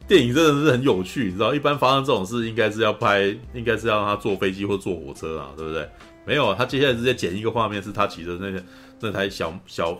[0.07, 1.53] 电影真的是很有趣，你知道？
[1.53, 3.23] 一般发生这种事，应该是要拍，
[3.53, 5.89] 应该是要让他坐飞机或坐火车啊，对不对？
[6.25, 8.63] 没有，他接下来直接剪一个画面，是他骑着那个
[9.01, 9.99] 那台小小。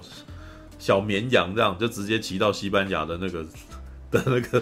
[0.80, 3.46] 小绵羊这样就直接骑到西班牙的那个
[4.12, 4.60] 的那个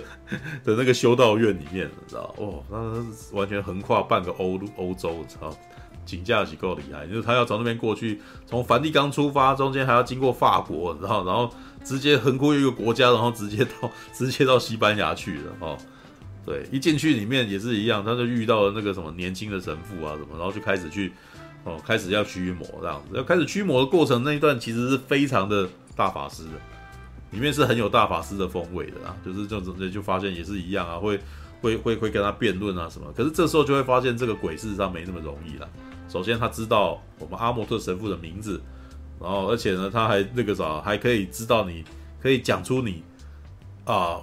[0.63, 5.53] 的那个修道院里面，你知道哦，那完全横跨半个欧欧洲，我操，
[6.05, 7.07] 警驾起够厉害。
[7.07, 11.49] 就是他要从那边过去，从梵蒂冈出发，中间还要经过法国，然后然后
[11.83, 15.77] 直接横过一个国家，然后直接到直接到西班牙去了哦。
[16.45, 21.11] 对，一进去里面也是一样，他就遇到了那个什么年轻的神父啊什么，然后就开始去
[21.63, 23.17] 哦，开始要驱魔这样子。
[23.17, 25.67] 要开始驱魔的过程那一段其实是非常的。
[25.95, 26.51] 大法师的
[27.31, 31.19] 里面是很有大法师的风味的啦，就是这种就发现也是一样啊，会
[31.61, 33.11] 会会会跟他辩论啊什么。
[33.13, 35.69] 可是这时候就会发现这个鬼事实上没那么容易了。
[36.07, 38.59] 首先他知道我们阿莫特神父的名字，
[39.19, 41.83] 然后而且呢他还那个啥，还可以知道你
[42.19, 43.03] 可以讲出你
[43.85, 44.21] 啊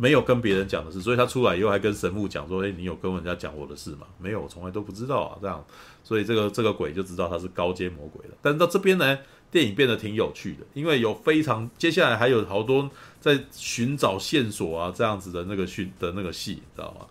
[0.00, 5.38] 没有跟别人讲的事，所以他出来以后还跟神父讲说：“哎，你有跟人家讲我的事吗？”没有，我从来都不知道啊。
[5.42, 5.62] 这样，
[6.02, 8.34] 所以这个这个鬼就知道他是高阶魔鬼了。
[8.40, 9.18] 但到这边呢？
[9.52, 12.88] 电影变得挺有趣的，因为有非常接下来还有好多
[13.20, 17.04] 在寻找线索啊这样子的那个寻的那个戏，知道吗？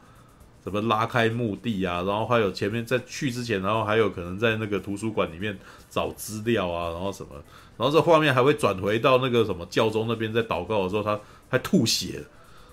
[0.63, 5.59] 什么拉开墓地啊，然后还有前面在去之前，然后还有可能在那个图书馆里面
[5.89, 7.31] 找资料啊，然后什么，
[7.77, 12.23] 然后这画面还会转回到那个什么教宗那边在祷告的时候，他还吐血，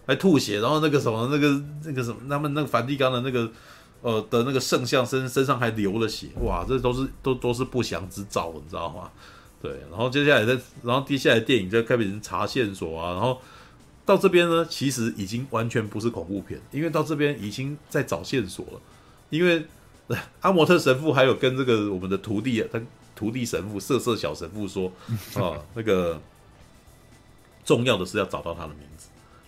[0.07, 3.51] 还吐血，然后那个什么那个那个什么他们那个梵蒂冈的那个
[4.03, 9.11] 呃的那个圣像身身上还流了血，哇，这都是都都是不祥之兆，你知道吗？
[9.61, 10.53] 对，然后接下来在，
[10.83, 13.41] 然后接下来电影就开始查线索啊，然后
[14.05, 18.81] 到这边呢，其实已经完全不是恐怖片，因为到这边已经在找线索了，
[19.31, 19.65] 因为
[20.43, 22.81] 阿摩特神父还有跟这个我们的徒弟，他
[23.17, 24.93] 徒弟神父色色小神父说
[25.35, 26.21] 啊，那个
[27.65, 28.87] 重要的是要找到他的名，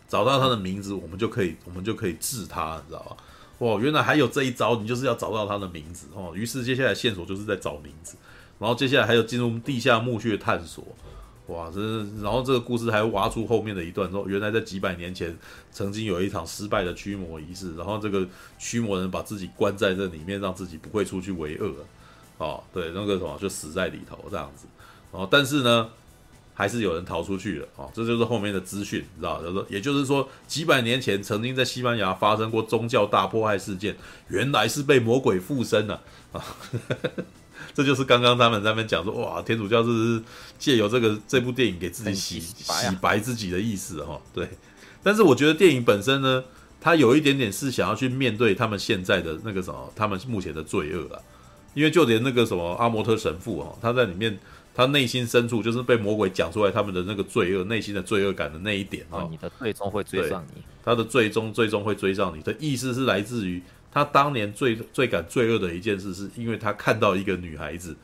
[0.09, 3.16] 找到他的名字，我们就可以，我们就可以治他，你知道吧？
[3.59, 6.32] 哇，原来还有这一招，你就是要找到他的名字哦。
[6.35, 8.16] 于是接下来线索就是在找名字。
[8.60, 10.85] 然后接下来还有进入地下墓穴探索，
[11.47, 11.80] 哇，这
[12.20, 15.36] 然后这个故事还挖出后面的一段说，原来在几百年前
[15.70, 18.26] 曾经有一场失败的驱魔仪式，然后这个
[18.59, 21.72] 驱魔人把自己关在这里面，让自己不会出去为恶，
[22.39, 24.66] 哦，对，那个什么就死在里头这样子，
[25.12, 25.89] 哦，但是呢，
[26.59, 29.40] 还是有人逃出去了，哦，这就是后面的资讯，你知道？
[29.40, 36.02] 就是说，也就是说，几百年前曾经在西班牙发生过宗教大迫害事件，原来是被魔鬼附身了
[36.32, 36.44] 啊。
[37.72, 40.20] 这就是刚刚他们在那边讲说，哇，天主教是
[40.59, 44.20] 借由这个这部电影给自己洗洗白，啊、洗白自己的意思哈。
[44.35, 44.48] 对，
[45.01, 46.43] 但是我觉得电影本身呢，
[46.80, 51.22] 它有一点点是想要去面对他们现在的那个什么，他们目前的罪恶啊。
[51.74, 54.36] 因为就连那个什么阿摩特神父哈，他在里面，
[54.78, 59.26] 他内心深处就是被魔鬼讲出来他们的那个罪恶，内心的罪恶感的那一点啊。
[59.28, 63.60] 你的最终会追上你，他的最终最终会追上你的意思是来自于。
[63.90, 67.96] 他当年最最感罪恶的一件事，是因为他看到一个女孩子，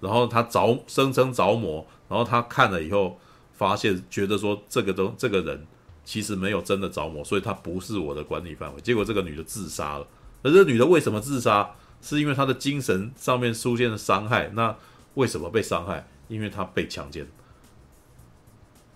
[0.00, 3.18] 然后他着声称着魔，然后他看了以后，
[3.54, 5.66] 发现觉得说这个东这个人
[6.04, 8.80] 其实没有真的着魔，所以他不是我的管理范围。
[8.82, 10.06] 结果这个女的自杀了。
[10.42, 11.70] 而这个女的为什么自杀？
[12.02, 14.50] 是因为她的精神上面出现了伤害。
[14.54, 14.76] 那
[15.14, 16.06] 为什么被伤害？
[16.28, 17.26] 因为他被强奸。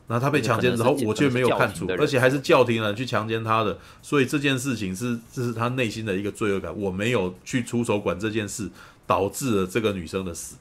[0.08, 6.76] 那他被强奸之后，我却没有看出，而且还是教廷人去强奸他的，所以这件事情是这是他内心的一个罪恶感。
[6.78, 8.68] 我没有去出手管这件事，
[9.06, 10.56] 导致了这个女生的死。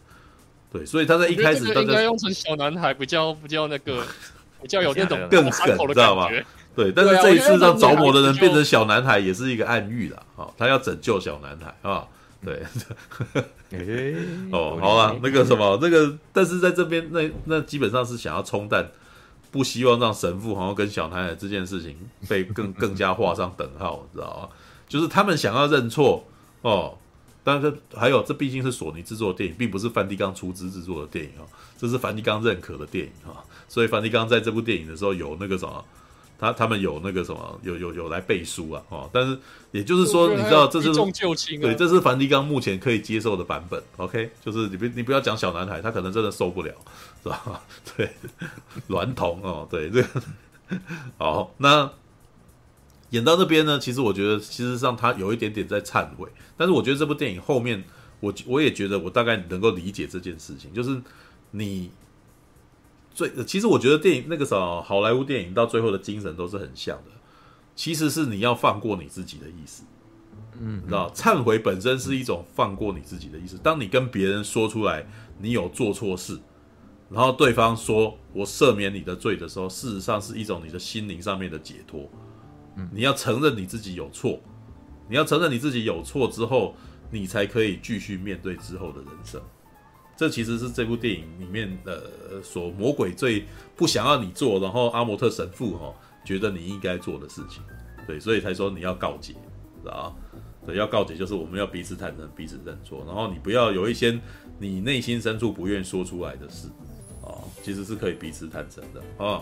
[0.72, 4.06] 对，所以他在一开始应该用成小男孩，比较比较那个
[4.61, 6.30] 比较有那种更狠，知道吗？
[6.73, 10.23] 对，但是这一次让着魔的人变成小男孩，也是一个暗喻了。
[10.38, 12.07] 好，他要拯救小男孩啊。
[12.43, 14.15] 对，
[14.51, 18.89] 哦，好了，那个什么，那个，但是在这边，那那基本上是想要冲淡。
[19.51, 21.93] 不希望让神父好像跟小男孩这件事情
[22.30, 24.55] 被更更加画上等号，你知道吗？
[24.88, 26.26] 就是他们想要认错
[26.61, 26.97] 哦，
[27.43, 31.43] 但是还有，这毕竟是索尼制作的电影，并不是梵蒂冈出资制作的电影啊，
[31.77, 35.84] 这是梵蒂冈认可的电影啊，所以梵蒂冈在这部电影的时候有那个什么，
[36.41, 39.38] 他他们有那个什么，有有有来背书啊，哦，但是
[39.69, 40.91] 也就是说，你知道这是
[41.61, 46.73] 对，这是梵蒂冈目前可以接受的版本，OK，就是你不你不要讲小男孩，他可能真的受不了，
[47.22, 47.61] 是吧？
[47.95, 48.09] 对，
[48.89, 50.09] 娈童哦，对这个，
[51.19, 51.91] 好，那
[53.11, 56.27] 演到这边呢，其实我觉得，其实上他有一点点在忏悔，
[56.57, 57.84] 但是我觉得这部电影后面，
[58.19, 60.99] 我我也觉得我大概能够理解这件事情，就是
[61.51, 61.91] 你。
[63.14, 67.12] 最其实我觉得电影那个时候好莱坞电影到最后的精神都是很像的，
[67.76, 69.84] 其实是你要放过你自己的意思，
[70.60, 73.58] 嗯，你知道，忏悔本身是一种放过你自己的意思。
[73.58, 75.06] 当你跟别人说出来
[75.40, 76.40] 你有做错事，
[77.10, 82.10] 然后对方说我赦免你的罪的时候，事实上是一种你的心灵上面的解脱。
[82.78, 84.40] 嗯，你要承认你自己有错，
[85.10, 86.74] 你要承认你自己有错之后，
[87.12, 89.42] 你才可以继续面对之后的人生。
[90.22, 93.43] 这其实是这部电影里面呃，所魔鬼最
[93.76, 97.64] 不想要你做，然后阿摩特神父哈、哦、觉得你应该做的事情，
[98.06, 99.34] 对，所以才说你要告解，
[99.84, 100.14] 啊，
[100.64, 104.15] 对，要告解就是我们要彼此坦诚，彼此认错，然后你不要有一些
[104.60, 106.68] 你内心深处不愿说出来的事，
[107.23, 107.34] 啊，
[107.64, 109.41] 其实是可以彼此坦诚的啊，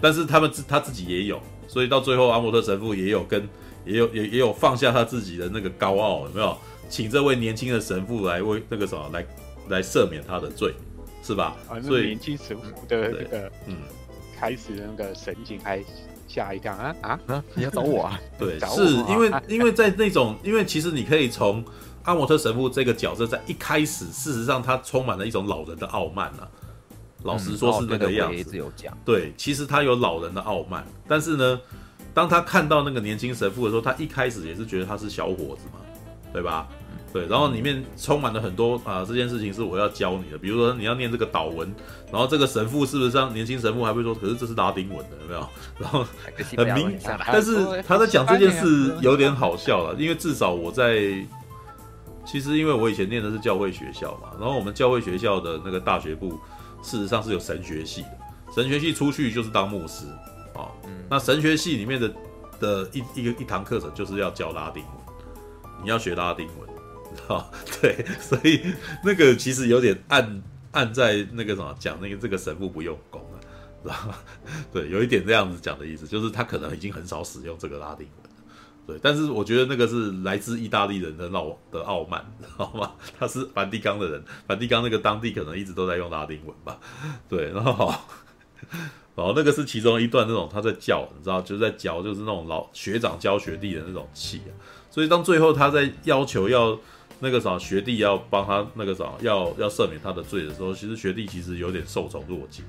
[0.00, 3.48] 但是他们自他自己也有，所以到最后阿摩特神父也有跟
[3.86, 6.58] 也有也也有放下他自己的那个高傲，有没有？
[6.88, 9.24] 请这位年轻的神父来为那个什么来。
[9.68, 10.74] 来赦免他的罪，
[11.22, 11.56] 是吧？
[11.68, 13.76] 啊，那年轻神父的那个，嗯，
[14.38, 15.82] 开始那个神情还
[16.28, 17.44] 吓一跳啊啊啊！
[17.54, 18.20] 你要找我啊？
[18.38, 21.64] 对， 是因为因为在那种，因为其实你可以从
[22.04, 26.48] 阿摩特神父这个角色在一开始，事实上他充满了一种老人的傲慢啊。
[27.22, 28.62] 老实说，是那个样子。
[29.02, 31.58] 对，其实他有老人的傲慢，但是呢，
[32.12, 35.80] 当他看到那个年轻神父的时候，他一开始也是觉得他是小伙子嘛，
[36.34, 36.68] 对吧？
[37.14, 41.72] 对，然后里面充满了很多啊，这件事情是我要教你的，比如说你要念这个祷文，
[42.10, 45.48] 然后这个神父是不是像年轻神父还会说，可是这是拉丁文的，有没有？
[45.78, 46.04] 然后
[46.56, 51.24] 很明，但是他在讲这件事有点好笑了，因为至少我在，
[52.26, 56.30] 其实因为我以前念的是教会学校嘛，然后我们教会学校的那个大学部
[56.82, 60.06] 事实上是有神学系的，神学系出去就是当牧师
[60.54, 60.66] 啊，
[61.08, 62.12] 那神学系里面的
[62.58, 64.92] 的一一个一堂课程就是要教拉丁文，
[65.80, 66.73] 你要学拉丁文。
[67.26, 68.60] 好， 对，所以
[69.04, 70.42] 那个其实有点按
[70.72, 73.40] 按在那个什么讲那个这个神父不用功了，
[73.82, 74.18] 是吧？
[74.72, 78.30] 对，有一点这样子讲的意思，就是他可能已经很少使用这个拉丁文。
[78.86, 82.92] 对，但是我觉得那个是来自意大利人的傲的傲慢，知道吗？
[83.18, 86.78] 他是梵蒂冈的人，梵蒂冈那个当地可能一直都在用拉丁文吧。
[87.26, 88.08] 对，然后好，
[89.16, 94.52] 然后那个是其中一段那种他在教，你知道，就是在教，就是那种老学长教学弟的那种气啊。
[94.90, 96.78] 所以当最后他在要求要。
[97.20, 102.64] 那个啥学弟要帮他那个啥要要赦免他的罪的时候，其实学弟其实有点受宠若惊。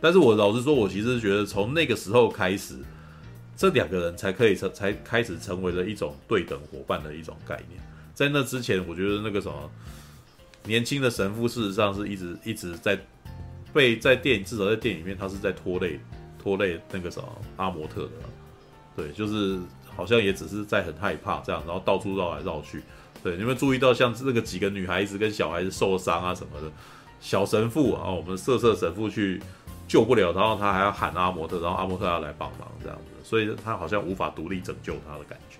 [0.00, 2.78] 但是我老实说，我其实觉得从那个时候开始，
[3.56, 7.80] 这两个人才可以成才开始成为了一种对等伙伴的一种概念。
[8.14, 9.70] 在那之前，我觉得那个什么
[10.64, 12.98] 年轻的神父，事实上是一直一直在
[13.72, 16.00] 被在电影至少在电影里面，他是在拖累
[16.42, 18.10] 拖累那个什么阿摩特的。
[18.96, 19.58] 对，就是
[19.94, 22.82] 好像也只是在很害怕这样，然后到处绕来绕去。
[23.22, 26.72] 对，你有没有注意到像这个几个女孩子跟小孩子受伤啊什么的，
[27.20, 29.42] 小神父啊，我们色色神父去
[29.86, 35.58] 救不了，然后他还要喊阿摩特，然后阿摩特要来帮忙这样子，所以他好像无法独立拯救他的感觉。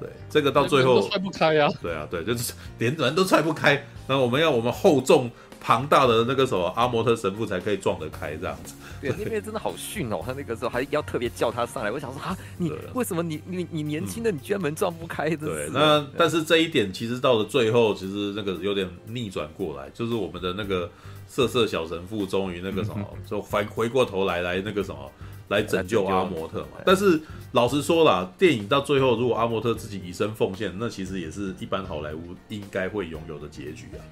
[0.00, 1.68] 对，这个到最后踹不开呀。
[1.82, 5.30] 对啊，对，就是连人都踹不开，那我们要我们厚重
[5.60, 8.74] 庞大的那个什么阿摩特神父才可以撞得开这样子。
[9.00, 10.20] 对，那边真的好逊哦！
[10.24, 15.34] 他那个时候还要特别叫他上来，我想说啊，你为什么你你你年轻的你居然门撞不开？
[15.36, 20.90] 对，那但是这一点其实到了最后，其实那个有点逆转过来，就是我们的那个
[21.26, 25.10] 色色小神父终于那个什么，就反回过头来来那个什么
[25.48, 26.82] 来拯救阿摩特嘛。
[26.84, 27.18] 但是
[27.52, 34.04] 老实说啦，电影到最后，如果阿摩特自己以身奉献，那其实也是一般好莱坞应该会拥有的结局啊。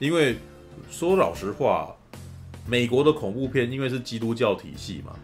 [0.00, 0.36] 因为
[0.90, 1.94] 说老实话。
[2.66, 5.14] 美国的恐怖片，因为是基督教体系嘛，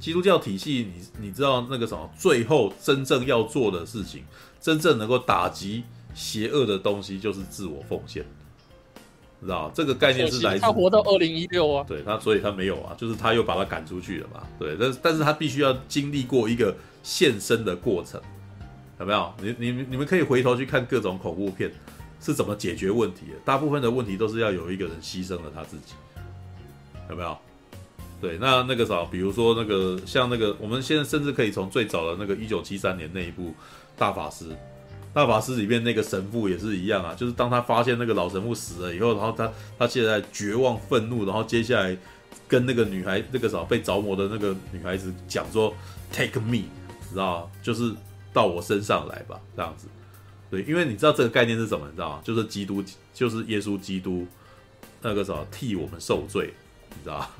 [0.00, 4.24] 基督教体系你，你你知道那个什么，最后真正要做的事情，
[4.60, 8.24] 真正能够打击邪恶的东西，就是自我奉献，
[9.42, 18.18] 知道这个概念是来自他活到二零一六啊，对他，所以他没有啊，就是他又把他赶出去了嘛，对，但是但是他必须要经历过一个献身的过程，
[18.98, 19.34] 有没有？
[19.42, 21.70] 你你你们可以回头去看各种恐怖片
[22.20, 25.92] 是怎么解决问题的，大部分的问题都是要有一个人牺牲了他自己。
[27.10, 27.36] 有没有？
[28.20, 33.48] 对，那那个啥，比如说那个像那个，我们现在甚至可以从最早的那个一九七三年那一部
[33.98, 34.44] 《大法师》，
[35.12, 41.96] 《大法师》里面那个神父也是一样啊，就是当他发现那个老神父死了以后，然后他他现在绝望愤怒，然后接下来
[42.48, 45.74] 跟那个女孩那个什么被着魔的那个女孩子讲说
[46.10, 46.62] ，Take me，
[47.10, 47.92] 知道就是
[48.32, 49.88] 到我身上来吧，这样子。
[50.50, 51.86] 对，因为你知道这个概念是什么？
[51.86, 52.20] 你知道吗？
[52.24, 54.26] 就是基督，就是耶稣基督
[55.02, 56.54] 那个什么替我们受罪，
[56.96, 57.30] 你知道吧？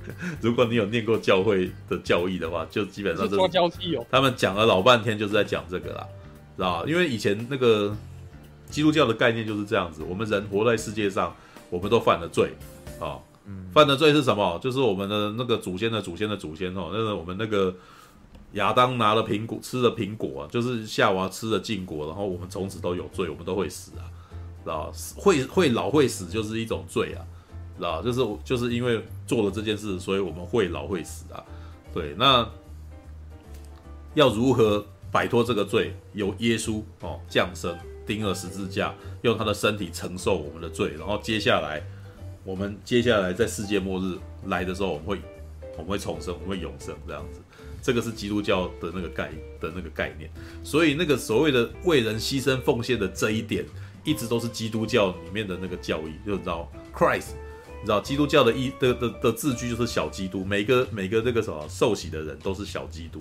[0.40, 4.06] 如果你有念过教会的教义的话，就基本上是交替哦。
[4.10, 6.06] 他们讲了老半天就是在讲这个啦，
[6.56, 6.84] 知道吗？
[6.88, 7.94] 因为以前那个
[8.70, 11.34] 基督教的概念就是这样子，我们人活在世界上，
[11.68, 12.52] 我们都犯了罪
[12.98, 13.18] 啊。
[13.72, 14.58] 犯的罪是什么？
[14.62, 17.74] 就是我们的那个祖先的祖先的祖先哦，那个我们那个
[18.52, 24.06] 亚当拿了苹果吃了苹果啊，就是夏娃吃了禁果，然后我们从此都有罪，我们都会死啊，
[24.62, 27.26] 知道会会老会死就是一种罪啊，
[27.80, 31.42] 知道就是就是因为做了这件事，所以我们会老会死啊。
[31.92, 32.48] 对，那
[34.14, 35.92] 要如何摆脱这个罪？
[36.12, 37.76] 由耶稣哦降生，
[38.06, 41.82] 钉了十字架，用他的身体承受我们的罪，然后接下来。
[42.42, 44.16] 我们接下来在世界末日
[44.46, 45.20] 来的时候，我们会
[45.76, 47.38] 我们会重生，我们会永生，这样子。
[47.82, 49.30] 这个是基督教的那个概
[49.60, 50.30] 的那个概念。
[50.64, 53.62] 所以那个所谓的为人牺牲奉献的这一点，
[54.04, 57.32] 一直都是基督教里面的那个教义，就知道 Christ，
[57.80, 63.18] 你知道基督教的一的的的字句就是小基督，每个每个这个什么受洗的人都是小基督，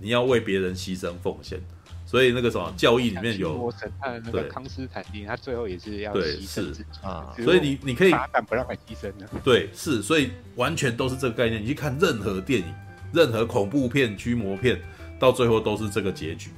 [0.00, 1.60] 你要为别人牺牲奉献。
[2.06, 3.70] 所以那个什么教义里面有
[4.00, 7.34] 那个康斯坦丁，他最后也是要牺牲自己啊。
[7.44, 9.28] 所以你你可以撒旦不让他牺牲的。
[9.44, 11.62] 对，是，所以完全都是这个概念。
[11.62, 12.66] 你去看任何电影、
[13.12, 14.80] 任何恐怖片、驱魔片，
[15.18, 16.48] 到最后都是这个结局，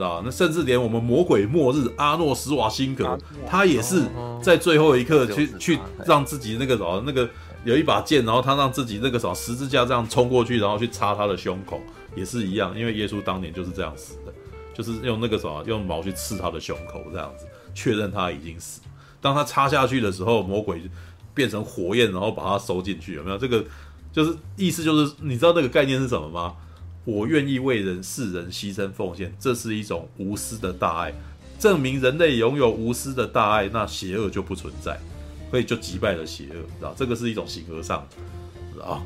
[0.00, 0.22] 知道？
[0.24, 4.02] 那甚至连我们魔鬼末日，阿诺斯瓦辛格，他也是
[4.42, 7.28] 在最后一刻去去让自己那个什么那个
[7.64, 11.80] 有一把剑，然后他让自己那个什么十字架这样冲过去，然后去插他的胸口，
[12.16, 14.32] 也是一样，因为耶稣当年就是这样死的。
[14.72, 17.44] 就是用那个什么，用矛去刺他的胸口，这样子
[17.74, 18.80] 确认他已经死。
[19.20, 20.80] 当他插下去的时候，魔鬼
[21.34, 23.36] 变成火焰，然后把他收进去，有没有？
[23.36, 23.62] 这个
[24.10, 26.54] 就是意思，就是你知道那个概念是什么吗？
[27.10, 31.12] 我愿意为人世人牺牲奉献，这是一种无私的大爱，
[31.58, 34.96] 证明人类拥有无私的大爱，那邪恶就不存在，
[35.50, 36.94] 所以就击败了邪恶，知道？
[36.96, 38.06] 这个是一种形而上，
[38.72, 39.02] 知道？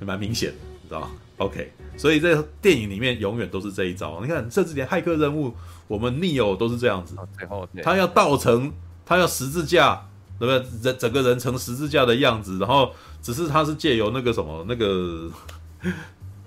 [0.00, 0.52] 也蛮明显，
[0.86, 1.72] 知道？OK。
[1.96, 4.20] 所以在电影里面永远都是这一招。
[4.20, 5.54] 你看，甚至连骇客任务，
[5.88, 7.16] 我们 Neo 都是这样子。
[7.38, 8.70] 最后，他要倒成，
[9.06, 10.06] 他要十字架，
[10.38, 10.90] 对不对？
[10.90, 12.92] 人整个人成十字架的样子，然后
[13.22, 15.30] 只是他是借由那个什么那个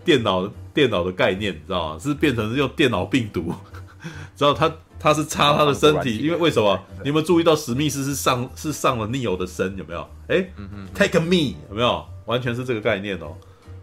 [0.03, 1.99] 电脑电脑的概念，你知道吗？
[1.99, 3.53] 是变成用电脑病毒，
[4.35, 6.79] 知道他他是插他的身体，因为为什么？
[7.03, 9.75] 你有没有注意到史密斯是上是上了 Neo 的身？
[9.77, 10.07] 有没有？
[10.27, 10.49] 哎
[10.93, 12.05] ，Take me 有没有？
[12.25, 13.35] 完全是这个概念哦。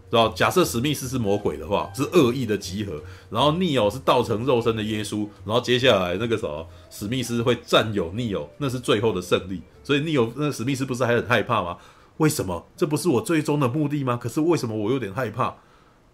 [0.09, 2.93] 知道，假设史密斯是魔鬼的话，是恶意的集合，
[3.29, 9.61] 然后尼欧是道成肉身的耶稣，然后接下来那个什么，史密斯会占有尼欧，那是最后的胜利。
[9.83, 11.77] 所以尼欧那史密斯不是还很害怕吗？
[12.17, 12.65] 为什么？
[12.77, 14.15] 这不是我最终的目的吗？
[14.15, 15.53] 可是为什么我有点害怕？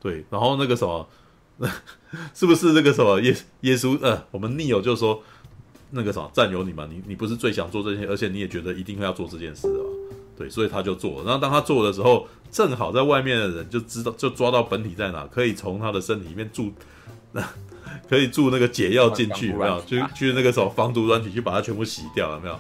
[0.04, 1.08] 对，然后那个什么，
[2.36, 3.98] 是不是那个什么耶耶稣？
[4.02, 5.24] 呃，我们逆友就说
[5.92, 9.90] 那个什么占有你嘛，你你不是最想做这些，而且你也觉得一定会要做这件事的吗？
[10.38, 11.24] 对，所以他就做了。
[11.24, 16.74] 然后当他做的时候，正好在外面的人就知道，就抓到本体在哪，可以从他的身体里面注，
[17.32, 17.42] 那
[18.10, 19.82] 可以注那个解药进去，有没有？
[19.86, 22.60] 去去那个什么防毒软体去把它全部洗掉，有没有？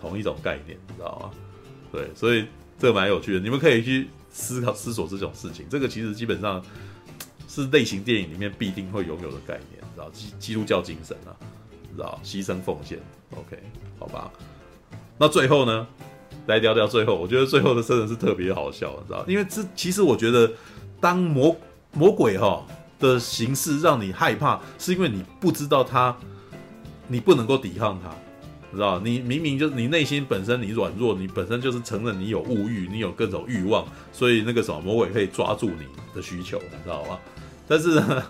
[0.00, 1.30] 同一种概念，你知道吗？
[1.92, 2.46] 对，所以
[2.78, 5.66] 这个蛮有趣的，你们可以去思考、思索这种事情。
[5.68, 6.62] 这个其实基本上
[7.48, 11.36] 是类型电影里面必定会拥有的概念，知道基基督教精神啊，
[11.94, 12.98] 知道牺牲奉献。
[13.36, 13.58] OK，
[13.98, 14.30] 好吧。
[15.18, 15.86] 那最后呢？
[16.46, 19.24] 来聊聊最后，我觉得最后的真的是特别好笑，知道？
[19.28, 20.50] 因为这其实我觉得，
[20.98, 21.54] 当魔
[21.92, 22.66] 魔鬼哈
[22.98, 26.16] 的形式让你害怕，是因为你不知道他，
[27.06, 28.10] 你不能够抵抗他，
[28.70, 28.98] 你知道？
[29.00, 37.18] 你明明就你内心本身你软弱，你本身就是承认你有物欲，你有各种欲望，所以那个什么魔鬼可以抓住你的需求，你知道吗？
[37.66, 38.22] 但是呢，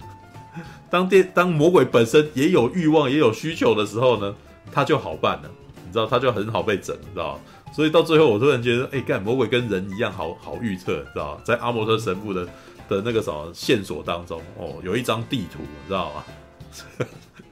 [0.91, 4.35] 当电当魔鬼本身也有欲望也有需求的时候呢，
[4.73, 5.51] 他就好办了，
[5.87, 6.07] 你知道？
[6.07, 7.41] 他就很好被整，你知道？
[7.73, 11.41] 所以到最后，我突然觉得，哎、干魔鬼跟人一样好，好预测，知道？
[11.45, 12.45] 在阿摩特神父的
[12.89, 16.25] 的那个什么线索当中，哦，有一张地图，你知道吗？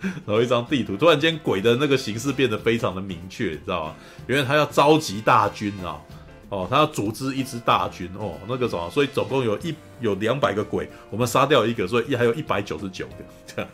[0.00, 3.94] 然后一张地图，突然间鬼的那个形式变得非常的明确，你知道吗？
[4.28, 6.00] 因为他要召集大军啊，
[6.48, 13.14] 哦，他要组织一支大军，哦，那个什么，所以总共有一有两百个鬼，我们杀掉一个，所以一还有一百九十九个
[13.46, 13.70] 这样，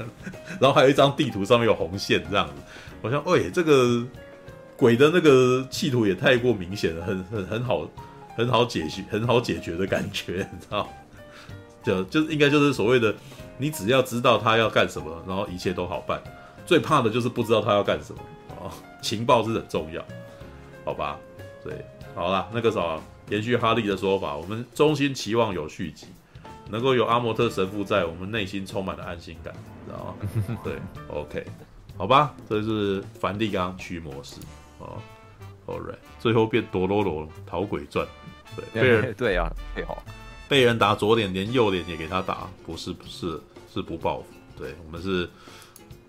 [0.60, 2.55] 然后还有一张地图上面有红线这样子，
[3.02, 4.05] 我想，哎，这个。
[4.76, 7.88] 鬼的那个企图也太过明显了，很很很好，
[8.36, 10.88] 很好解决，很好解决的感觉，你知道？
[11.84, 13.14] 就就是应该就是所谓的，
[13.59, 16.22] 你只要知道他要干什么，然后一切都好办。
[16.66, 18.20] 最怕的就是不知道他要干什么
[18.64, 18.72] 啊！
[19.02, 20.02] 情报是很重要，
[20.85, 21.18] 好吧？
[21.62, 22.98] 对，好啦，那个啥，
[23.28, 26.06] 延续哈利的说法，我们衷心期望有续集，
[26.70, 29.52] 能够有阿摩特神父在，我们内心充满了安心感，
[29.86, 30.16] 知道
[30.47, 30.59] 吗？
[30.64, 30.78] 对
[31.09, 31.44] ，OK，
[31.98, 34.36] 好吧，这是梵蒂冈驱魔师
[34.78, 34.97] 哦
[35.66, 38.06] ，All right，最后变多罗罗逃鬼传，
[38.72, 40.02] 对， 对啊，配好，
[40.49, 43.41] 被人打左脸，连右脸也给他打，不是不是
[43.73, 44.27] 是不报复，
[44.59, 45.29] 对我们是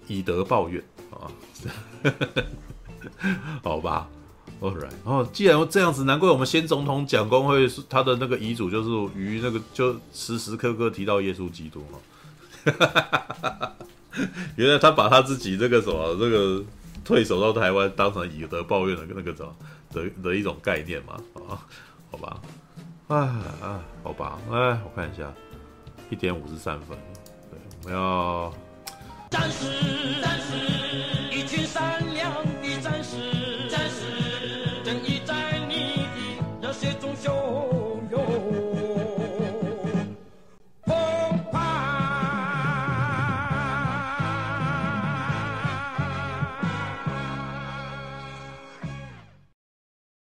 [0.07, 1.31] 以德报怨啊，
[3.63, 4.07] 好吧。
[4.61, 8.89] ，all right，哦，既然这样子，难怪我们先总统蒋公会他的那个遗嘱就是
[9.19, 13.71] 于那个就时时刻刻提到耶稣基督哈，
[14.55, 16.63] 原来他把他自己这个什么这个
[17.03, 19.55] 退守到台湾当成以德报怨的那个什么
[19.91, 21.15] 的的一种概念嘛
[21.49, 21.59] 啊？
[22.09, 22.39] 好吧，
[23.07, 23.17] 啊
[23.61, 25.31] 啊，好吧，哎，我看一下，
[26.09, 26.97] 一点五十三分，
[27.51, 28.51] 对，我们要。
[29.29, 30.55] 战士，战士，
[31.31, 33.69] 一群善良的战士。